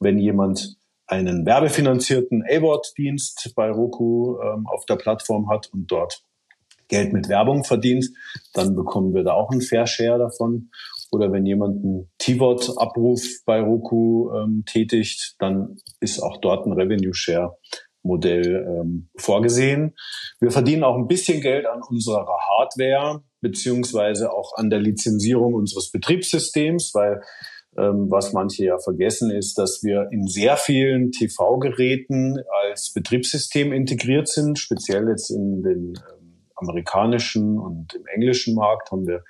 wenn 0.00 0.18
jemand 0.18 0.76
einen 1.06 1.46
werbefinanzierten 1.46 2.42
A-Wort-Dienst 2.42 3.52
bei 3.54 3.70
Roku 3.70 4.38
ähm, 4.40 4.66
auf 4.66 4.86
der 4.86 4.96
Plattform 4.96 5.48
hat 5.48 5.68
und 5.72 5.90
dort 5.90 6.24
Geld 6.88 7.12
mit 7.12 7.28
Werbung 7.28 7.64
verdient, 7.64 8.10
dann 8.54 8.74
bekommen 8.74 9.14
wir 9.14 9.22
da 9.22 9.32
auch 9.32 9.50
einen 9.50 9.60
Fair 9.60 9.86
Share 9.86 10.18
davon. 10.18 10.70
Oder 11.12 11.30
wenn 11.30 11.44
jemand 11.44 11.84
einen 11.84 12.10
T-Wort-Abruf 12.18 13.22
bei 13.44 13.60
Roku 13.60 14.32
ähm, 14.32 14.64
tätigt, 14.66 15.36
dann 15.38 15.76
ist 16.00 16.20
auch 16.20 16.38
dort 16.38 16.66
ein 16.66 16.72
Revenue 16.72 17.14
Share 17.14 17.56
Modell 18.02 18.66
ähm, 18.66 19.08
vorgesehen. 19.16 19.94
Wir 20.40 20.50
verdienen 20.50 20.84
auch 20.84 20.96
ein 20.96 21.06
bisschen 21.06 21.40
Geld 21.40 21.66
an 21.66 21.82
unserer 21.88 22.26
Hardware 22.26 23.22
beziehungsweise 23.40 24.32
auch 24.32 24.56
an 24.56 24.70
der 24.70 24.80
Lizenzierung 24.80 25.54
unseres 25.54 25.90
Betriebssystems, 25.90 26.92
weil 26.94 27.20
ähm, 27.76 28.10
was 28.10 28.32
manche 28.32 28.64
ja 28.64 28.78
vergessen 28.78 29.30
ist, 29.30 29.58
dass 29.58 29.82
wir 29.82 30.08
in 30.10 30.26
sehr 30.26 30.56
vielen 30.56 31.10
TV-Geräten 31.10 32.38
als 32.64 32.92
Betriebssystem 32.92 33.72
integriert 33.72 34.28
sind, 34.28 34.58
speziell 34.58 35.08
jetzt 35.08 35.30
in 35.30 35.62
den 35.62 35.94
ähm, 35.94 36.48
amerikanischen 36.56 37.58
und 37.58 37.94
im 37.94 38.06
englischen 38.14 38.54
Markt 38.54 38.90
haben 38.90 39.06
wir 39.06 39.24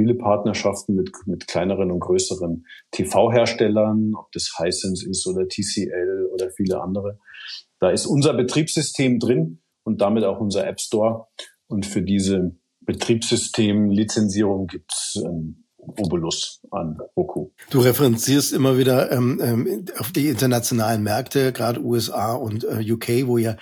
viele 0.00 0.14
Partnerschaften 0.14 0.94
mit, 0.94 1.10
mit 1.26 1.46
kleineren 1.46 1.90
und 1.90 2.00
größeren 2.00 2.64
TV-Herstellern, 2.90 4.14
ob 4.14 4.32
das 4.32 4.56
Hisense 4.56 5.06
ist 5.10 5.26
oder 5.26 5.46
TCL 5.46 6.30
oder 6.32 6.50
viele 6.50 6.80
andere. 6.80 7.18
Da 7.80 7.90
ist 7.90 8.06
unser 8.06 8.32
Betriebssystem 8.32 9.18
drin 9.18 9.60
und 9.84 10.00
damit 10.00 10.24
auch 10.24 10.40
unser 10.40 10.66
App 10.66 10.80
Store. 10.80 11.26
Und 11.66 11.84
für 11.84 12.00
diese 12.00 12.56
Betriebssystem-Lizenzierung 12.80 14.68
gibt 14.68 14.90
es 14.90 15.22
einen 15.22 15.66
Obolus 15.76 16.62
an 16.70 16.98
Roku. 17.14 17.50
Du 17.68 17.80
referenzierst 17.80 18.54
immer 18.54 18.78
wieder 18.78 19.12
ähm, 19.12 19.38
ähm, 19.42 19.84
auf 19.98 20.12
die 20.12 20.28
internationalen 20.28 21.02
Märkte, 21.02 21.52
gerade 21.52 21.82
USA 21.82 22.32
und 22.32 22.64
äh, 22.64 22.90
UK, 22.90 23.26
wo 23.26 23.36
ja 23.36 23.56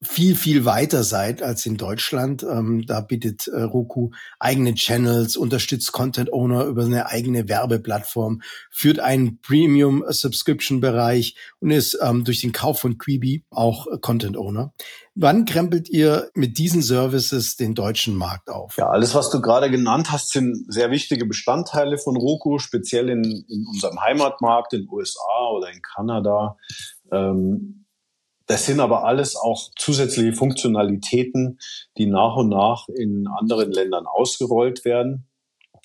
viel, 0.00 0.36
viel 0.36 0.64
weiter 0.64 1.02
seid 1.02 1.42
als 1.42 1.66
in 1.66 1.76
Deutschland. 1.76 2.44
Ähm, 2.44 2.84
da 2.86 3.00
bietet 3.00 3.48
äh, 3.48 3.62
Roku 3.62 4.10
eigene 4.38 4.74
Channels, 4.74 5.36
unterstützt 5.36 5.92
Content 5.92 6.32
Owner 6.32 6.64
über 6.64 6.84
eine 6.84 7.06
eigene 7.06 7.48
Werbeplattform, 7.48 8.42
führt 8.70 9.00
einen 9.00 9.40
Premium 9.40 10.04
Subscription 10.08 10.80
Bereich 10.80 11.36
und 11.60 11.72
ist 11.72 11.98
ähm, 12.00 12.24
durch 12.24 12.40
den 12.40 12.52
Kauf 12.52 12.78
von 12.78 12.96
Quibi 12.98 13.44
auch 13.50 13.88
äh, 13.88 13.98
Content 13.98 14.36
Owner. 14.36 14.72
Wann 15.16 15.46
krempelt 15.46 15.88
ihr 15.88 16.30
mit 16.34 16.58
diesen 16.58 16.80
Services 16.80 17.56
den 17.56 17.74
deutschen 17.74 18.14
Markt 18.14 18.50
auf? 18.50 18.76
Ja, 18.76 18.88
alles, 18.90 19.16
was 19.16 19.30
du 19.30 19.40
gerade 19.40 19.68
genannt 19.68 20.12
hast, 20.12 20.30
sind 20.30 20.72
sehr 20.72 20.92
wichtige 20.92 21.26
Bestandteile 21.26 21.98
von 21.98 22.16
Roku, 22.16 22.60
speziell 22.60 23.08
in, 23.08 23.24
in 23.24 23.66
unserem 23.66 24.00
Heimatmarkt, 24.00 24.74
in 24.74 24.82
den 24.82 24.88
USA 24.90 25.48
oder 25.50 25.72
in 25.72 25.82
Kanada. 25.82 26.56
Ähm, 27.10 27.77
das 28.48 28.64
sind 28.64 28.80
aber 28.80 29.04
alles 29.04 29.36
auch 29.36 29.70
zusätzliche 29.76 30.32
Funktionalitäten, 30.32 31.58
die 31.98 32.06
nach 32.06 32.36
und 32.36 32.48
nach 32.48 32.88
in 32.88 33.26
anderen 33.28 33.70
Ländern 33.70 34.06
ausgerollt 34.06 34.86
werden. 34.86 35.28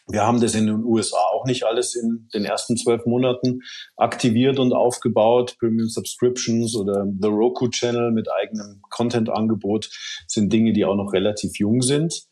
Wir 0.07 0.25
haben 0.25 0.41
das 0.41 0.55
in 0.55 0.67
den 0.67 0.83
USA 0.83 1.19
auch 1.33 1.45
nicht 1.45 1.63
alles 1.63 1.95
in 1.95 2.29
den 2.33 2.45
ersten 2.45 2.77
zwölf 2.77 3.05
Monaten 3.05 3.61
aktiviert 3.97 4.59
und 4.59 4.73
aufgebaut. 4.73 5.55
Premium 5.59 5.89
Subscriptions 5.89 6.75
oder 6.75 7.05
The 7.21 7.27
Roku 7.27 7.69
Channel 7.69 8.11
mit 8.11 8.29
eigenem 8.31 8.81
Content-Angebot 8.89 9.89
sind 10.27 10.51
Dinge, 10.51 10.71
die 10.71 10.85
auch 10.85 10.95
noch 10.95 11.11
relativ 11.13 11.57
jung 11.57 11.81
sind. 11.81 12.23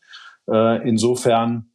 Äh, 0.50 0.88
insofern 0.88 1.72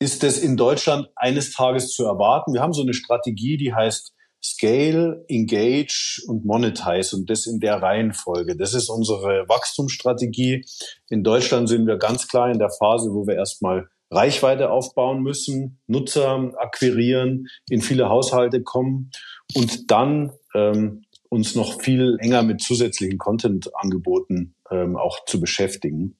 ist 0.00 0.24
es 0.24 0.38
in 0.38 0.56
Deutschland 0.56 1.10
eines 1.14 1.52
Tages 1.52 1.92
zu 1.92 2.04
erwarten. 2.04 2.52
Wir 2.52 2.60
haben 2.60 2.72
so 2.72 2.82
eine 2.82 2.94
Strategie, 2.94 3.56
die 3.56 3.72
heißt 3.72 4.13
Scale, 4.44 5.24
Engage 5.28 6.22
und 6.26 6.44
Monetize 6.44 7.16
und 7.16 7.30
das 7.30 7.46
in 7.46 7.60
der 7.60 7.80
Reihenfolge. 7.80 8.56
Das 8.56 8.74
ist 8.74 8.90
unsere 8.90 9.48
Wachstumsstrategie. 9.48 10.66
In 11.08 11.24
Deutschland 11.24 11.68
sind 11.68 11.86
wir 11.86 11.96
ganz 11.96 12.28
klar 12.28 12.50
in 12.50 12.58
der 12.58 12.68
Phase, 12.68 13.10
wo 13.14 13.26
wir 13.26 13.36
erstmal 13.36 13.88
Reichweite 14.10 14.70
aufbauen 14.70 15.22
müssen, 15.22 15.80
Nutzer 15.86 16.52
akquirieren, 16.58 17.46
in 17.70 17.80
viele 17.80 18.10
Haushalte 18.10 18.62
kommen 18.62 19.10
und 19.54 19.90
dann 19.90 20.32
ähm, 20.54 21.04
uns 21.30 21.54
noch 21.54 21.80
viel 21.80 22.18
enger 22.20 22.42
mit 22.42 22.60
zusätzlichen 22.60 23.18
Content-Angeboten 23.18 24.54
ähm, 24.70 24.96
auch 24.96 25.24
zu 25.24 25.40
beschäftigen. 25.40 26.16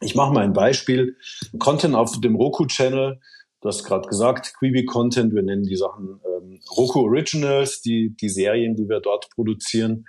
Ich 0.00 0.14
mache 0.14 0.32
mal 0.32 0.44
ein 0.44 0.54
Beispiel. 0.54 1.16
Content 1.58 1.94
auf 1.94 2.20
dem 2.20 2.36
Roku-Channel 2.36 3.20
Du 3.66 3.70
hast 3.70 3.82
gerade 3.82 4.06
gesagt, 4.08 4.54
Quibi 4.60 4.84
Content, 4.84 5.34
wir 5.34 5.42
nennen 5.42 5.64
die 5.64 5.74
Sachen 5.74 6.20
ähm, 6.24 6.60
Roku 6.76 7.00
Originals, 7.00 7.80
die, 7.80 8.14
die 8.14 8.28
Serien, 8.28 8.76
die 8.76 8.88
wir 8.88 9.00
dort 9.00 9.28
produzieren, 9.30 10.04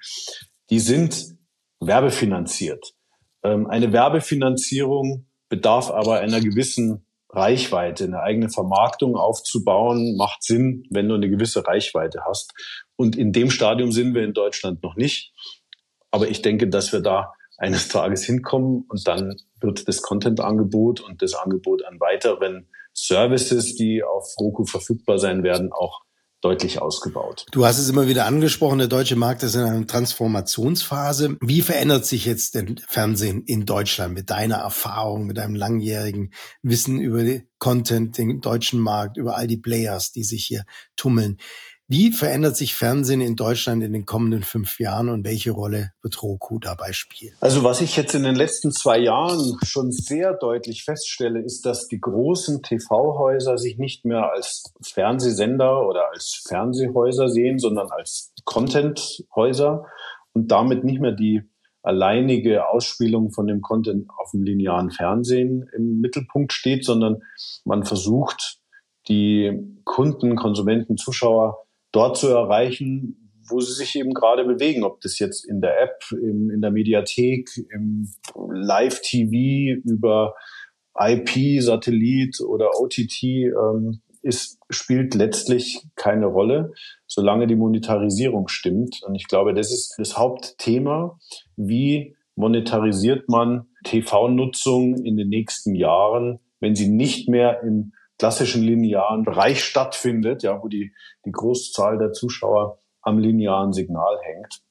die 0.70 0.78
sind 0.78 1.36
werbefinanziert. 1.80 2.94
Ähm, 3.42 3.66
eine 3.66 3.92
Werbefinanzierung 3.92 5.26
bedarf 5.50 5.90
aber 5.90 6.20
einer 6.20 6.40
gewissen 6.40 7.08
Reichweite. 7.32 8.04
Eine 8.04 8.20
eigene 8.20 8.52
Vermarktung 8.52 9.16
aufzubauen 9.16 10.16
macht 10.18 10.44
Sinn, 10.44 10.84
wenn 10.92 11.10
du 11.10 11.16
eine 11.16 11.28
gewisse 11.28 11.66
Reichweite 11.66 12.26
hast. 12.28 12.54
Und 12.96 13.16
in 13.16 13.32
dem 13.32 13.50
Stadium 13.50 13.92
sind 13.92 14.14
wir 14.14 14.24
in 14.24 14.34
Deutschland 14.34 14.84
noch 14.84 14.96
nicht. 14.96 15.34
Aber 16.12 16.28
ich 16.28 16.44
denke, 16.44 16.70
dass 16.70 16.94
wir 16.94 17.00
da 17.00 17.34
eines 17.58 17.88
Tages 17.88 18.24
hinkommen 18.24 18.86
und 18.88 19.08
dann 19.08 19.36
wird 19.62 19.88
das 19.88 20.04
Content-Angebot 20.04 21.02
und 21.02 21.24
das 21.24 21.34
Angebot 21.34 21.84
an 21.86 22.00
weiteren 22.00 22.68
Services, 22.98 23.76
die 23.76 24.04
auf 24.04 24.34
Roku 24.40 24.66
verfügbar 24.66 25.20
sein 25.20 25.44
werden, 25.44 25.72
auch 25.72 26.02
deutlich 26.42 26.82
ausgebaut. 26.82 27.46
Du 27.52 27.66
hast 27.66 27.80
es 27.80 27.90
immer 27.90 28.08
wieder 28.08 28.26
angesprochen, 28.26 28.78
der 28.78 28.88
deutsche 28.88 29.16
Markt 29.16 29.44
ist 29.44 29.56
in 29.56 29.62
einer 29.62 29.88
Transformationsphase. 29.88 31.38
Wie 31.42 31.62
verändert 31.62 32.06
sich 32.06 32.26
jetzt 32.26 32.56
denn 32.56 32.80
Fernsehen 32.88 33.44
in 33.44 33.66
Deutschland 33.66 34.14
mit 34.14 34.30
deiner 34.30 34.58
Erfahrung, 34.58 35.26
mit 35.26 35.38
deinem 35.38 35.56
langjährigen 35.56 36.34
Wissen 36.62 37.00
über 37.00 37.24
Content, 37.58 38.18
den 38.18 38.42
deutschen 38.42 38.80
Markt, 38.80 39.18
über 39.18 39.36
all 39.36 39.48
die 39.48 39.58
Players, 39.58 40.12
die 40.12 40.24
sich 40.24 40.46
hier 40.46 40.64
tummeln? 40.96 41.38
Wie 41.90 42.12
verändert 42.12 42.58
sich 42.58 42.76
Fernsehen 42.76 43.22
in 43.22 43.38
Deutschland 43.38 43.82
in 43.82 43.94
den 43.94 44.06
kommenden 44.06 44.44
fünf 44.44 44.78
Jahren 44.78 45.08
und 45.08 45.24
welche 45.24 45.52
Rolle 45.52 45.94
wird 46.02 46.22
Roku 46.22 46.60
dabei 46.60 46.92
spielen? 46.92 47.34
Also 47.40 47.64
was 47.64 47.80
ich 47.80 47.96
jetzt 47.96 48.14
in 48.14 48.24
den 48.24 48.36
letzten 48.36 48.74
zwei 48.74 48.98
Jahren 49.00 49.58
schon 49.64 49.94
sehr 49.94 50.34
deutlich 50.34 50.84
feststelle, 50.84 51.40
ist, 51.42 51.66
dass 51.66 51.88
die 51.88 52.02
großen 52.02 52.62
TV-Häuser 52.62 53.58
sich 53.58 53.78
nicht 53.78 54.04
mehr 54.04 54.30
als 54.34 54.66
Fernsehsender 54.82 55.88
oder 55.88 56.10
als 56.12 56.44
Fernsehhäuser 56.46 57.30
sehen, 57.30 57.58
sondern 57.58 57.90
als 57.90 58.34
Content-Häuser 58.44 59.86
und 60.34 60.52
damit 60.52 60.84
nicht 60.84 61.00
mehr 61.00 61.14
die 61.14 61.44
alleinige 61.84 62.68
Ausspielung 62.68 63.32
von 63.32 63.48
dem 63.48 63.62
Content 63.62 64.10
auf 64.18 64.32
dem 64.32 64.44
linearen 64.44 64.92
Fernsehen 64.92 65.70
im 65.74 66.02
Mittelpunkt 66.02 66.52
steht, 66.52 66.84
sondern 66.84 67.22
man 67.64 67.86
versucht, 67.86 68.60
die 69.08 69.58
Kunden, 69.86 70.36
Konsumenten, 70.36 70.98
Zuschauer 70.98 71.64
dort 71.92 72.18
zu 72.18 72.28
erreichen, 72.28 73.32
wo 73.50 73.60
sie 73.60 73.74
sich 73.74 73.96
eben 73.96 74.14
gerade 74.14 74.44
bewegen, 74.44 74.84
ob 74.84 75.02
das 75.02 75.20
jetzt 75.20 75.48
in 75.48 75.62
der 75.62 75.82
App, 75.82 76.04
im, 76.12 76.50
in 76.50 76.62
der 76.62 76.72
Mediathek, 76.72 77.50
im 77.72 78.10
Live-TV 78.36 79.82
über 79.86 80.36
IP, 81.00 81.62
Satellit 81.62 82.42
oder 82.42 82.72
OTT 82.80 83.24
ähm, 83.24 84.02
ist, 84.22 84.60
spielt 84.70 85.16
letztlich 85.16 85.84
keine 85.96 86.26
Rolle, 86.26 86.74
solange 87.06 87.48
die 87.48 87.56
Monetarisierung 87.56 88.48
stimmt. 88.48 89.02
Und 89.06 89.16
ich 89.16 89.28
glaube, 89.28 89.54
das 89.54 89.72
ist 89.72 89.96
das 89.98 90.18
Hauptthema. 90.18 91.20
Wie 91.56 92.16
monetarisiert 92.36 93.30
man 93.30 93.68
TV-Nutzung 93.86 94.96
in 95.04 95.18
den 95.18 95.30
nächsten 95.30 95.76
Jahren, 95.76 96.40
wenn 96.60 96.76
sie 96.76 96.90
nicht 96.90 97.30
mehr 97.30 97.62
im 97.64 97.94
klassischen 98.18 98.64
linearen 98.64 99.24
Bereich 99.24 99.64
stattfindet, 99.64 100.44
ja, 100.44 100.62
wo 100.62 100.68
die, 100.68 100.94
die 101.26 101.32
Großzahl 101.32 101.98
der 101.98 102.12
Zuschauer 102.12 102.80
am 103.02 103.20
linearen 103.20 103.74
Signal 103.74 104.20
hängt. 104.24 104.62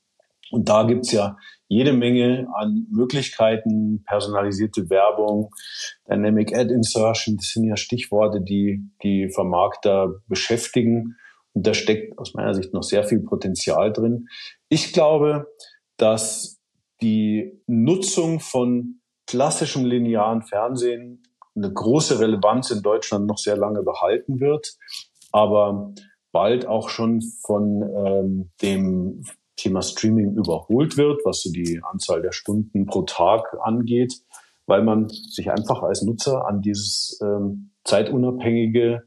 Und 0.51 0.69
da 0.69 0.85
gibt's 0.85 1.13
ja 1.13 1.37
jede 1.69 1.93
Menge 1.93 2.49
an 2.55 2.87
Möglichkeiten, 2.91 4.05
personalisierte 4.05 4.89
Werbung, 4.89 5.51
Dynamic 6.09 6.57
Ad 6.57 6.73
Insertion, 6.73 7.37
das 7.37 7.49
sind 7.49 7.65
ja 7.65 7.77
Stichworte, 7.77 8.41
die 8.41 8.89
die 9.03 9.29
Vermarkter 9.35 10.21
beschäftigen. 10.29 11.17
Und 11.53 11.67
da 11.67 11.75
steckt 11.75 12.19
aus 12.19 12.35
meiner 12.35 12.55
Sicht 12.55 12.73
noch 12.73 12.83
sehr 12.83 13.03
viel 13.03 13.21
Potenzial 13.21 13.93
drin. 13.93 14.29
Ich 14.69 14.93
glaube, 14.93 15.47
dass 15.97 16.61
die 17.01 17.61
Nutzung 17.67 18.39
von 18.39 19.01
klassischem 19.27 19.85
linearen 19.85 20.43
Fernsehen 20.43 21.23
eine 21.57 21.73
große 21.73 22.21
Relevanz 22.21 22.71
in 22.71 22.83
Deutschland 22.83 23.27
noch 23.27 23.39
sehr 23.39 23.57
lange 23.57 23.83
behalten 23.83 24.41
wird, 24.41 24.77
aber 25.33 25.93
bald 26.33 26.67
auch 26.67 26.89
schon 26.89 27.23
von 27.43 27.83
ähm, 27.83 28.51
dem 28.63 29.25
Thema 29.57 29.81
Streaming 29.81 30.35
überholt 30.35 30.97
wird, 30.97 31.23
was 31.25 31.43
so 31.43 31.51
die 31.51 31.81
Anzahl 31.83 32.21
der 32.21 32.33
Stunden 32.33 32.85
pro 32.85 33.03
Tag 33.03 33.57
angeht, 33.63 34.21
weil 34.67 34.83
man 34.83 35.09
sich 35.09 35.51
einfach 35.51 35.83
als 35.83 36.03
Nutzer 36.03 36.47
an 36.47 36.61
dieses 36.61 37.19
ähm, 37.23 37.71
zeitunabhängige 37.85 39.05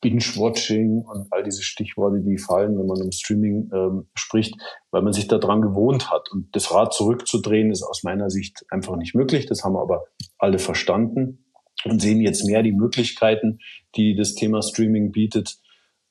Binge-Watching 0.00 1.02
und 1.02 1.26
all 1.32 1.42
diese 1.42 1.62
Stichworte, 1.62 2.20
die 2.20 2.38
fallen, 2.38 2.78
wenn 2.78 2.86
man 2.86 3.02
um 3.02 3.10
Streaming 3.10 3.70
ähm, 3.74 4.08
spricht, 4.14 4.54
weil 4.90 5.02
man 5.02 5.12
sich 5.12 5.26
daran 5.26 5.62
gewohnt 5.62 6.10
hat. 6.10 6.30
Und 6.30 6.54
das 6.54 6.72
Rad 6.72 6.94
zurückzudrehen 6.94 7.70
ist 7.70 7.82
aus 7.82 8.04
meiner 8.04 8.30
Sicht 8.30 8.64
einfach 8.70 8.96
nicht 8.96 9.14
möglich. 9.14 9.46
Das 9.46 9.64
haben 9.64 9.76
aber 9.76 10.04
alle 10.38 10.58
verstanden 10.58 11.43
und 11.84 12.00
sehen 12.00 12.20
jetzt 12.20 12.44
mehr 12.46 12.62
die 12.62 12.72
Möglichkeiten, 12.72 13.58
die 13.96 14.14
das 14.14 14.34
Thema 14.34 14.62
Streaming 14.62 15.12
bietet, 15.12 15.58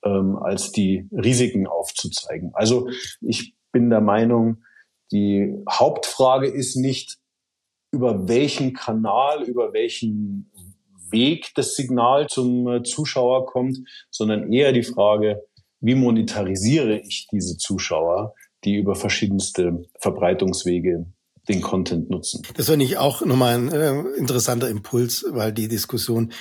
ähm, 0.04 0.38
als 0.38 0.72
die 0.72 1.08
Risiken 1.12 1.68
aufzuzeigen. 1.68 2.52
Also 2.54 2.90
ich 3.22 3.56
bin 3.72 3.90
der 3.90 4.02
Meinung, 4.02 4.64
die 5.12 5.54
Hauptfrage 5.70 6.48
ist 6.48 6.76
nicht, 6.76 7.18
über 7.92 8.28
welchen 8.28 8.74
Kanal, 8.74 9.44
über 9.44 9.74
welchen 9.74 10.52
Weg 11.12 11.52
das 11.56 11.76
Signal 11.76 12.28
zum 12.28 12.68
äh, 12.68 12.84
Zuschauer 12.84 13.46
kommt, 13.46 13.78
sondern 14.10 14.52
eher 14.52 14.72
die 14.74 14.84
Frage, 14.84 15.44
wie 15.80 15.96
monetarisiere 15.96 17.00
ich 17.00 17.28
diese 17.32 17.58
Zuschauer, 17.58 18.34
die 18.64 18.76
über 18.76 18.96
verschiedenste 18.96 19.84
Verbreitungswege 20.00 21.06
den 21.50 21.62
Content 21.62 22.10
nutzen. 22.10 22.42
Das 22.56 22.68
finde 22.68 22.86
ich 22.86 22.98
auch 22.98 23.26
nochmal 23.26 23.56
ein 23.56 23.72
äh, 23.72 24.18
interessanter 24.18 24.70
Impuls, 24.70 25.26
weil 25.30 25.52
die 25.52 25.68
Diskussion 25.68 26.32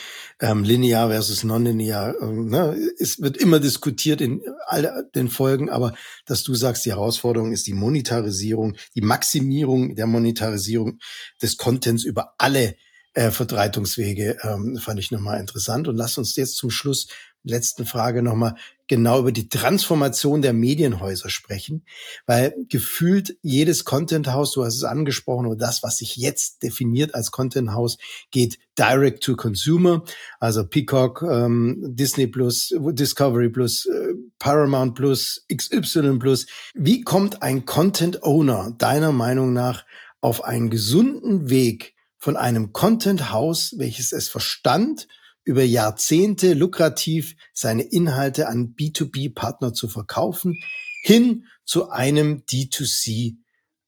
ähm, 0.40 0.62
linear 0.62 1.08
versus 1.08 1.42
nonlinear, 1.42 2.14
äh, 2.20 2.26
ne, 2.26 2.76
es 2.98 3.20
wird 3.20 3.36
immer 3.36 3.58
diskutiert 3.58 4.20
in 4.20 4.42
all 4.66 5.08
den 5.14 5.28
Folgen, 5.28 5.70
aber 5.70 5.94
dass 6.24 6.44
du 6.44 6.54
sagst, 6.54 6.84
die 6.86 6.90
Herausforderung 6.90 7.52
ist 7.52 7.66
die 7.66 7.74
Monetarisierung, 7.74 8.76
die 8.94 9.00
Maximierung 9.00 9.96
der 9.96 10.06
Monetarisierung 10.06 10.98
des 11.40 11.56
Contents 11.56 12.04
über 12.04 12.34
alle 12.38 12.76
äh, 13.14 13.30
Verbreitungswege 13.30 14.38
ähm, 14.42 14.78
fand 14.78 15.00
ich 15.00 15.10
nochmal 15.10 15.40
interessant. 15.40 15.88
Und 15.88 15.96
lass 15.96 16.16
uns 16.16 16.36
jetzt 16.36 16.56
zum 16.56 16.70
Schluss, 16.70 17.08
letzten 17.44 17.86
Frage 17.86 18.22
nochmal 18.22 18.54
genau 18.92 19.20
über 19.20 19.32
die 19.32 19.48
Transformation 19.48 20.42
der 20.42 20.52
Medienhäuser 20.52 21.30
sprechen, 21.30 21.86
weil 22.26 22.54
gefühlt 22.68 23.38
jedes 23.40 23.86
Content 23.86 24.28
House, 24.28 24.52
du 24.52 24.66
hast 24.66 24.74
es 24.74 24.84
angesprochen, 24.84 25.46
oder 25.46 25.56
das, 25.56 25.82
was 25.82 25.96
sich 25.96 26.16
jetzt 26.16 26.62
definiert 26.62 27.14
als 27.14 27.30
Content 27.30 27.70
House, 27.70 27.96
geht 28.30 28.58
direct 28.78 29.22
to 29.22 29.34
consumer, 29.34 30.04
also 30.40 30.66
Peacock, 30.66 31.22
ähm, 31.22 31.78
Disney 31.82 32.26
Plus, 32.26 32.74
Discovery 32.78 33.48
Plus, 33.48 33.86
äh, 33.86 34.12
Paramount 34.38 34.94
Plus, 34.94 35.46
XY 35.50 36.18
Plus. 36.18 36.44
Wie 36.74 37.00
kommt 37.00 37.42
ein 37.42 37.64
Content 37.64 38.22
Owner 38.22 38.74
deiner 38.76 39.12
Meinung 39.12 39.54
nach 39.54 39.86
auf 40.20 40.44
einen 40.44 40.68
gesunden 40.68 41.48
Weg 41.48 41.94
von 42.18 42.36
einem 42.36 42.74
Content 42.74 43.32
House, 43.32 43.72
welches 43.78 44.12
es 44.12 44.28
verstand, 44.28 45.08
über 45.44 45.62
Jahrzehnte 45.62 46.54
lukrativ 46.54 47.36
seine 47.52 47.82
Inhalte 47.82 48.48
an 48.48 48.74
B2B-Partner 48.78 49.72
zu 49.72 49.88
verkaufen, 49.88 50.60
hin 51.02 51.44
zu 51.64 51.90
einem 51.90 52.44
D2C, 52.48 53.36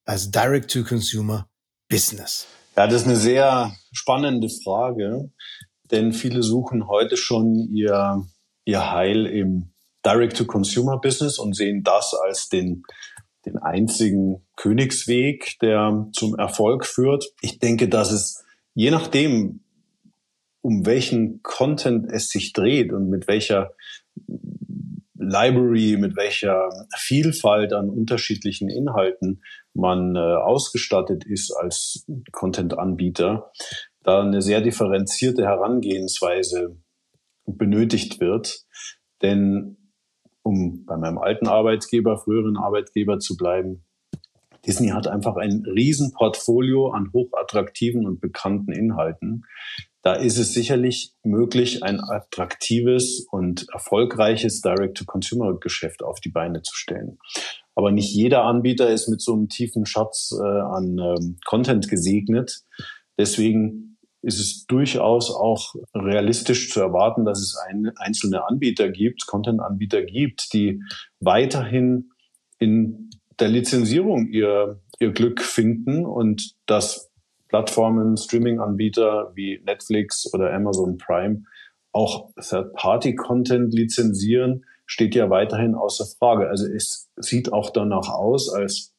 also 0.04 0.30
Direct-to-Consumer 0.30 1.48
Business? 1.88 2.46
Ja, 2.76 2.86
das 2.86 3.02
ist 3.02 3.06
eine 3.06 3.16
sehr 3.16 3.74
spannende 3.92 4.48
Frage, 4.48 5.30
denn 5.90 6.12
viele 6.12 6.42
suchen 6.42 6.88
heute 6.88 7.16
schon 7.16 7.68
ihr, 7.72 8.24
ihr 8.64 8.90
Heil 8.90 9.26
im 9.26 9.72
Direct-to-Consumer-Business 10.04 11.38
und 11.38 11.54
sehen 11.54 11.82
das 11.82 12.14
als 12.14 12.48
den 12.48 12.82
den 13.46 13.58
einzigen 13.58 14.46
Königsweg, 14.56 15.58
der 15.60 16.08
zum 16.12 16.34
Erfolg 16.36 16.86
führt. 16.86 17.24
Ich 17.40 17.58
denke, 17.58 17.88
dass 17.88 18.10
es 18.10 18.44
je 18.74 18.90
nachdem, 18.90 19.63
um 20.64 20.86
welchen 20.86 21.42
Content 21.42 22.10
es 22.10 22.30
sich 22.30 22.54
dreht 22.54 22.90
und 22.90 23.10
mit 23.10 23.28
welcher 23.28 23.74
Library, 25.14 25.98
mit 25.98 26.16
welcher 26.16 26.70
Vielfalt 26.96 27.74
an 27.74 27.90
unterschiedlichen 27.90 28.70
Inhalten 28.70 29.42
man 29.74 30.16
äh, 30.16 30.18
ausgestattet 30.18 31.24
ist 31.26 31.54
als 31.54 32.06
Content-Anbieter, 32.32 33.52
da 34.04 34.22
eine 34.22 34.40
sehr 34.40 34.62
differenzierte 34.62 35.44
Herangehensweise 35.44 36.78
benötigt 37.44 38.20
wird. 38.20 38.64
Denn 39.20 39.76
um 40.42 40.86
bei 40.86 40.96
meinem 40.96 41.18
alten 41.18 41.46
Arbeitgeber, 41.46 42.16
früheren 42.16 42.56
Arbeitgeber 42.56 43.18
zu 43.18 43.36
bleiben, 43.36 43.84
Disney 44.66 44.88
hat 44.88 45.08
einfach 45.08 45.36
ein 45.36 45.62
Riesenportfolio 45.66 46.88
an 46.92 47.10
hochattraktiven 47.12 48.06
und 48.06 48.22
bekannten 48.22 48.72
Inhalten. 48.72 49.44
Da 50.04 50.12
ist 50.12 50.36
es 50.36 50.52
sicherlich 50.52 51.14
möglich, 51.22 51.82
ein 51.82 51.98
attraktives 51.98 53.26
und 53.32 53.66
erfolgreiches 53.72 54.60
Direct-to-Consumer-Geschäft 54.60 56.02
auf 56.02 56.20
die 56.20 56.28
Beine 56.28 56.60
zu 56.60 56.76
stellen. 56.76 57.18
Aber 57.74 57.90
nicht 57.90 58.12
jeder 58.12 58.44
Anbieter 58.44 58.90
ist 58.90 59.08
mit 59.08 59.22
so 59.22 59.32
einem 59.32 59.48
tiefen 59.48 59.86
Schatz 59.86 60.34
äh, 60.38 60.44
an 60.44 60.98
ähm, 60.98 61.38
Content 61.46 61.88
gesegnet. 61.88 62.64
Deswegen 63.16 63.96
ist 64.20 64.38
es 64.38 64.66
durchaus 64.66 65.30
auch 65.30 65.74
realistisch 65.94 66.70
zu 66.70 66.80
erwarten, 66.80 67.24
dass 67.24 67.40
es 67.40 67.56
ein, 67.56 67.90
einzelne 67.96 68.46
Anbieter 68.46 68.90
gibt, 68.90 69.26
Content-Anbieter 69.26 70.02
gibt, 70.02 70.52
die 70.52 70.82
weiterhin 71.18 72.10
in 72.58 73.08
der 73.40 73.48
Lizenzierung 73.48 74.28
ihr, 74.28 74.82
ihr 75.00 75.12
Glück 75.12 75.40
finden 75.40 76.04
und 76.04 76.56
dass 76.66 77.10
Plattformen, 77.54 78.16
Streaming-Anbieter 78.16 79.30
wie 79.36 79.62
Netflix 79.64 80.28
oder 80.34 80.52
Amazon 80.52 80.98
Prime 80.98 81.44
auch 81.92 82.30
Third-Party-Content 82.34 83.72
lizenzieren, 83.72 84.64
steht 84.86 85.14
ja 85.14 85.30
weiterhin 85.30 85.76
außer 85.76 86.04
Frage. 86.18 86.48
Also 86.48 86.66
es 86.66 87.08
sieht 87.14 87.52
auch 87.52 87.70
danach 87.70 88.08
aus, 88.08 88.52
als 88.52 88.92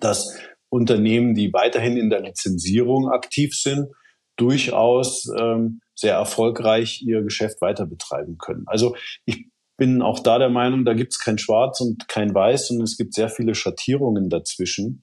dass 0.00 0.36
Unternehmen, 0.70 1.36
die 1.36 1.52
weiterhin 1.52 1.96
in 1.96 2.10
der 2.10 2.22
Lizenzierung 2.22 3.10
aktiv 3.10 3.54
sind, 3.54 3.86
durchaus 4.34 5.32
ähm, 5.38 5.80
sehr 5.94 6.14
erfolgreich 6.14 7.00
ihr 7.00 7.22
Geschäft 7.22 7.60
weiter 7.60 7.86
betreiben 7.86 8.38
können. 8.38 8.64
Also 8.66 8.96
ich 9.24 9.46
bin 9.76 10.02
auch 10.02 10.20
da 10.20 10.38
der 10.38 10.50
Meinung, 10.50 10.84
da 10.84 10.94
gibt 10.94 11.12
es 11.12 11.18
kein 11.18 11.38
Schwarz 11.38 11.80
und 11.80 12.08
kein 12.08 12.34
Weiß, 12.34 12.70
und 12.70 12.82
es 12.82 12.96
gibt 12.96 13.14
sehr 13.14 13.28
viele 13.28 13.54
Schattierungen 13.54 14.28
dazwischen. 14.28 15.02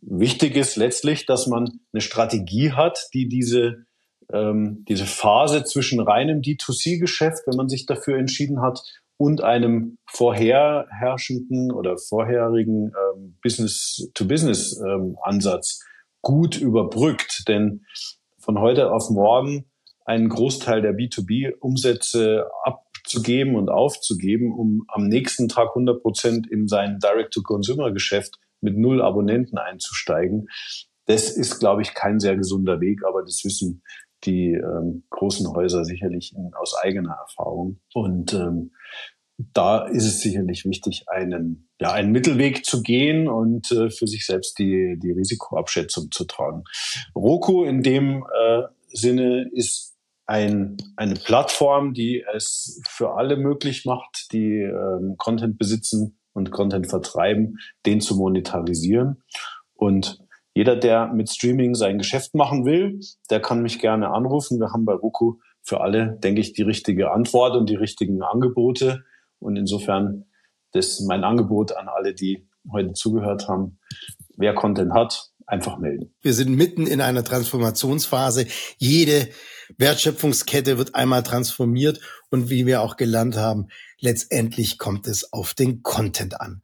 Wichtig 0.00 0.56
ist 0.56 0.76
letztlich, 0.76 1.26
dass 1.26 1.46
man 1.46 1.80
eine 1.92 2.00
Strategie 2.00 2.72
hat, 2.72 3.08
die 3.12 3.28
diese, 3.28 3.84
ähm, 4.32 4.84
diese 4.88 5.06
Phase 5.06 5.64
zwischen 5.64 6.00
reinem 6.00 6.40
D2C-Geschäft, 6.40 7.42
wenn 7.46 7.56
man 7.56 7.68
sich 7.68 7.86
dafür 7.86 8.18
entschieden 8.18 8.62
hat, 8.62 8.82
und 9.18 9.42
einem 9.42 9.98
vorherherrschenden 10.06 11.72
oder 11.72 11.98
vorherigen 11.98 12.92
ähm, 12.92 13.36
Business-to-Business-Ansatz 13.42 15.80
ähm, 15.80 15.86
gut 16.22 16.56
überbrückt. 16.56 17.42
Denn 17.48 17.84
von 18.38 18.60
heute 18.60 18.92
auf 18.92 19.10
morgen 19.10 19.64
einen 20.04 20.28
Großteil 20.28 20.82
der 20.82 20.94
B2B-Umsätze 20.94 22.46
abzugeben 23.08 23.56
und 23.56 23.70
aufzugeben, 23.70 24.52
um 24.52 24.84
am 24.88 25.08
nächsten 25.08 25.48
Tag 25.48 25.68
100 25.68 26.02
Prozent 26.02 26.46
in 26.46 26.68
sein 26.68 26.98
Direct-to-Consumer-Geschäft 27.02 28.38
mit 28.60 28.76
null 28.76 29.00
Abonnenten 29.00 29.56
einzusteigen. 29.56 30.48
Das 31.06 31.30
ist, 31.30 31.58
glaube 31.58 31.80
ich, 31.80 31.94
kein 31.94 32.20
sehr 32.20 32.36
gesunder 32.36 32.80
Weg, 32.80 33.00
aber 33.06 33.22
das 33.22 33.42
wissen 33.44 33.82
die 34.24 34.52
ähm, 34.52 35.04
großen 35.08 35.50
Häuser 35.54 35.84
sicherlich 35.84 36.34
in, 36.36 36.52
aus 36.54 36.74
eigener 36.82 37.14
Erfahrung. 37.14 37.78
Und 37.94 38.34
ähm, 38.34 38.72
da 39.54 39.86
ist 39.86 40.04
es 40.04 40.20
sicherlich 40.20 40.66
wichtig, 40.66 41.04
einen, 41.06 41.70
ja, 41.80 41.92
einen 41.92 42.12
Mittelweg 42.12 42.66
zu 42.66 42.82
gehen 42.82 43.28
und 43.28 43.70
äh, 43.70 43.88
für 43.88 44.06
sich 44.06 44.26
selbst 44.26 44.58
die, 44.58 44.98
die 45.02 45.12
Risikoabschätzung 45.12 46.10
zu 46.10 46.24
tragen. 46.24 46.64
Roku 47.14 47.64
in 47.64 47.82
dem 47.82 48.26
äh, 48.38 48.64
Sinne 48.88 49.48
ist 49.52 49.97
ein, 50.28 50.76
eine 50.96 51.14
Plattform, 51.14 51.94
die 51.94 52.22
es 52.34 52.82
für 52.86 53.14
alle 53.14 53.38
möglich 53.38 53.86
macht, 53.86 54.28
die 54.32 54.60
ähm, 54.60 55.14
Content 55.16 55.58
besitzen 55.58 56.18
und 56.34 56.50
Content 56.50 56.88
vertreiben, 56.88 57.56
den 57.86 58.02
zu 58.02 58.14
monetarisieren. 58.14 59.22
Und 59.74 60.18
jeder, 60.54 60.76
der 60.76 61.06
mit 61.06 61.30
Streaming 61.30 61.74
sein 61.74 61.96
Geschäft 61.96 62.34
machen 62.34 62.66
will, 62.66 63.00
der 63.30 63.40
kann 63.40 63.62
mich 63.62 63.78
gerne 63.78 64.10
anrufen. 64.10 64.60
Wir 64.60 64.70
haben 64.70 64.84
bei 64.84 64.92
Roku 64.92 65.38
für 65.62 65.80
alle, 65.80 66.18
denke 66.22 66.42
ich, 66.42 66.52
die 66.52 66.62
richtige 66.62 67.10
Antwort 67.10 67.56
und 67.56 67.70
die 67.70 67.76
richtigen 67.76 68.22
Angebote. 68.22 69.04
Und 69.38 69.56
insofern 69.56 70.26
das 70.72 71.00
mein 71.00 71.24
Angebot 71.24 71.74
an 71.74 71.88
alle, 71.88 72.12
die 72.12 72.46
heute 72.70 72.92
zugehört 72.92 73.48
haben. 73.48 73.78
Wer 74.36 74.54
Content 74.54 74.92
hat, 74.92 75.30
einfach 75.48 75.78
melden. 75.78 76.14
Wir 76.20 76.34
sind 76.34 76.54
mitten 76.54 76.86
in 76.86 77.00
einer 77.00 77.24
Transformationsphase. 77.24 78.46
Jede 78.76 79.28
Wertschöpfungskette 79.78 80.78
wird 80.78 80.94
einmal 80.94 81.22
transformiert 81.22 82.00
und 82.30 82.50
wie 82.50 82.66
wir 82.66 82.82
auch 82.82 82.96
gelernt 82.96 83.36
haben, 83.36 83.68
letztendlich 83.98 84.78
kommt 84.78 85.06
es 85.08 85.32
auf 85.32 85.54
den 85.54 85.82
Content 85.82 86.40
an. 86.40 86.62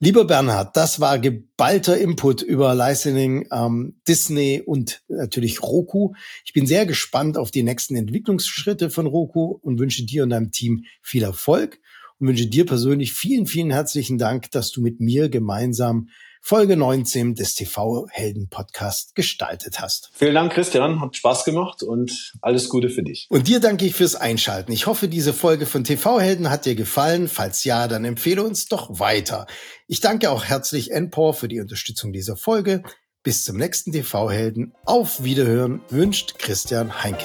Lieber 0.00 0.24
Bernhard, 0.24 0.76
das 0.76 1.00
war 1.00 1.18
geballter 1.18 1.96
Input 1.96 2.42
über 2.42 2.74
Licensing, 2.74 3.46
ähm, 3.52 4.00
Disney 4.08 4.60
und 4.64 5.02
natürlich 5.08 5.62
Roku. 5.62 6.14
Ich 6.44 6.52
bin 6.52 6.66
sehr 6.66 6.84
gespannt 6.84 7.38
auf 7.38 7.50
die 7.50 7.62
nächsten 7.62 7.94
Entwicklungsschritte 7.94 8.90
von 8.90 9.06
Roku 9.06 9.58
und 9.62 9.78
wünsche 9.78 10.04
dir 10.04 10.24
und 10.24 10.30
deinem 10.30 10.50
Team 10.50 10.84
viel 11.00 11.22
Erfolg 11.22 11.78
und 12.18 12.26
wünsche 12.26 12.46
dir 12.46 12.66
persönlich 12.66 13.12
vielen, 13.12 13.46
vielen 13.46 13.70
herzlichen 13.70 14.18
Dank, 14.18 14.50
dass 14.50 14.72
du 14.72 14.82
mit 14.82 15.00
mir 15.00 15.28
gemeinsam 15.28 16.08
Folge 16.46 16.76
19 16.76 17.34
des 17.34 17.54
TV-Helden-Podcast 17.54 19.14
gestaltet 19.14 19.80
hast. 19.80 20.10
Vielen 20.12 20.34
Dank, 20.34 20.52
Christian. 20.52 21.00
Hat 21.00 21.16
Spaß 21.16 21.46
gemacht 21.46 21.82
und 21.82 22.34
alles 22.42 22.68
Gute 22.68 22.90
für 22.90 23.02
dich. 23.02 23.26
Und 23.30 23.48
dir 23.48 23.60
danke 23.60 23.86
ich 23.86 23.94
fürs 23.94 24.14
Einschalten. 24.14 24.70
Ich 24.70 24.86
hoffe, 24.86 25.08
diese 25.08 25.32
Folge 25.32 25.64
von 25.64 25.84
TV-Helden 25.84 26.50
hat 26.50 26.66
dir 26.66 26.74
gefallen. 26.74 27.28
Falls 27.28 27.64
ja, 27.64 27.88
dann 27.88 28.04
empfehle 28.04 28.42
uns 28.42 28.66
doch 28.66 29.00
weiter. 29.00 29.46
Ich 29.86 30.00
danke 30.00 30.30
auch 30.30 30.44
herzlich 30.44 30.90
NPOR 30.90 31.32
für 31.32 31.48
die 31.48 31.60
Unterstützung 31.60 32.12
dieser 32.12 32.36
Folge. 32.36 32.82
Bis 33.22 33.46
zum 33.46 33.56
nächsten 33.56 33.92
TV-Helden. 33.92 34.74
Auf 34.84 35.24
Wiederhören 35.24 35.80
wünscht 35.88 36.38
Christian 36.38 37.02
Heinke. 37.02 37.24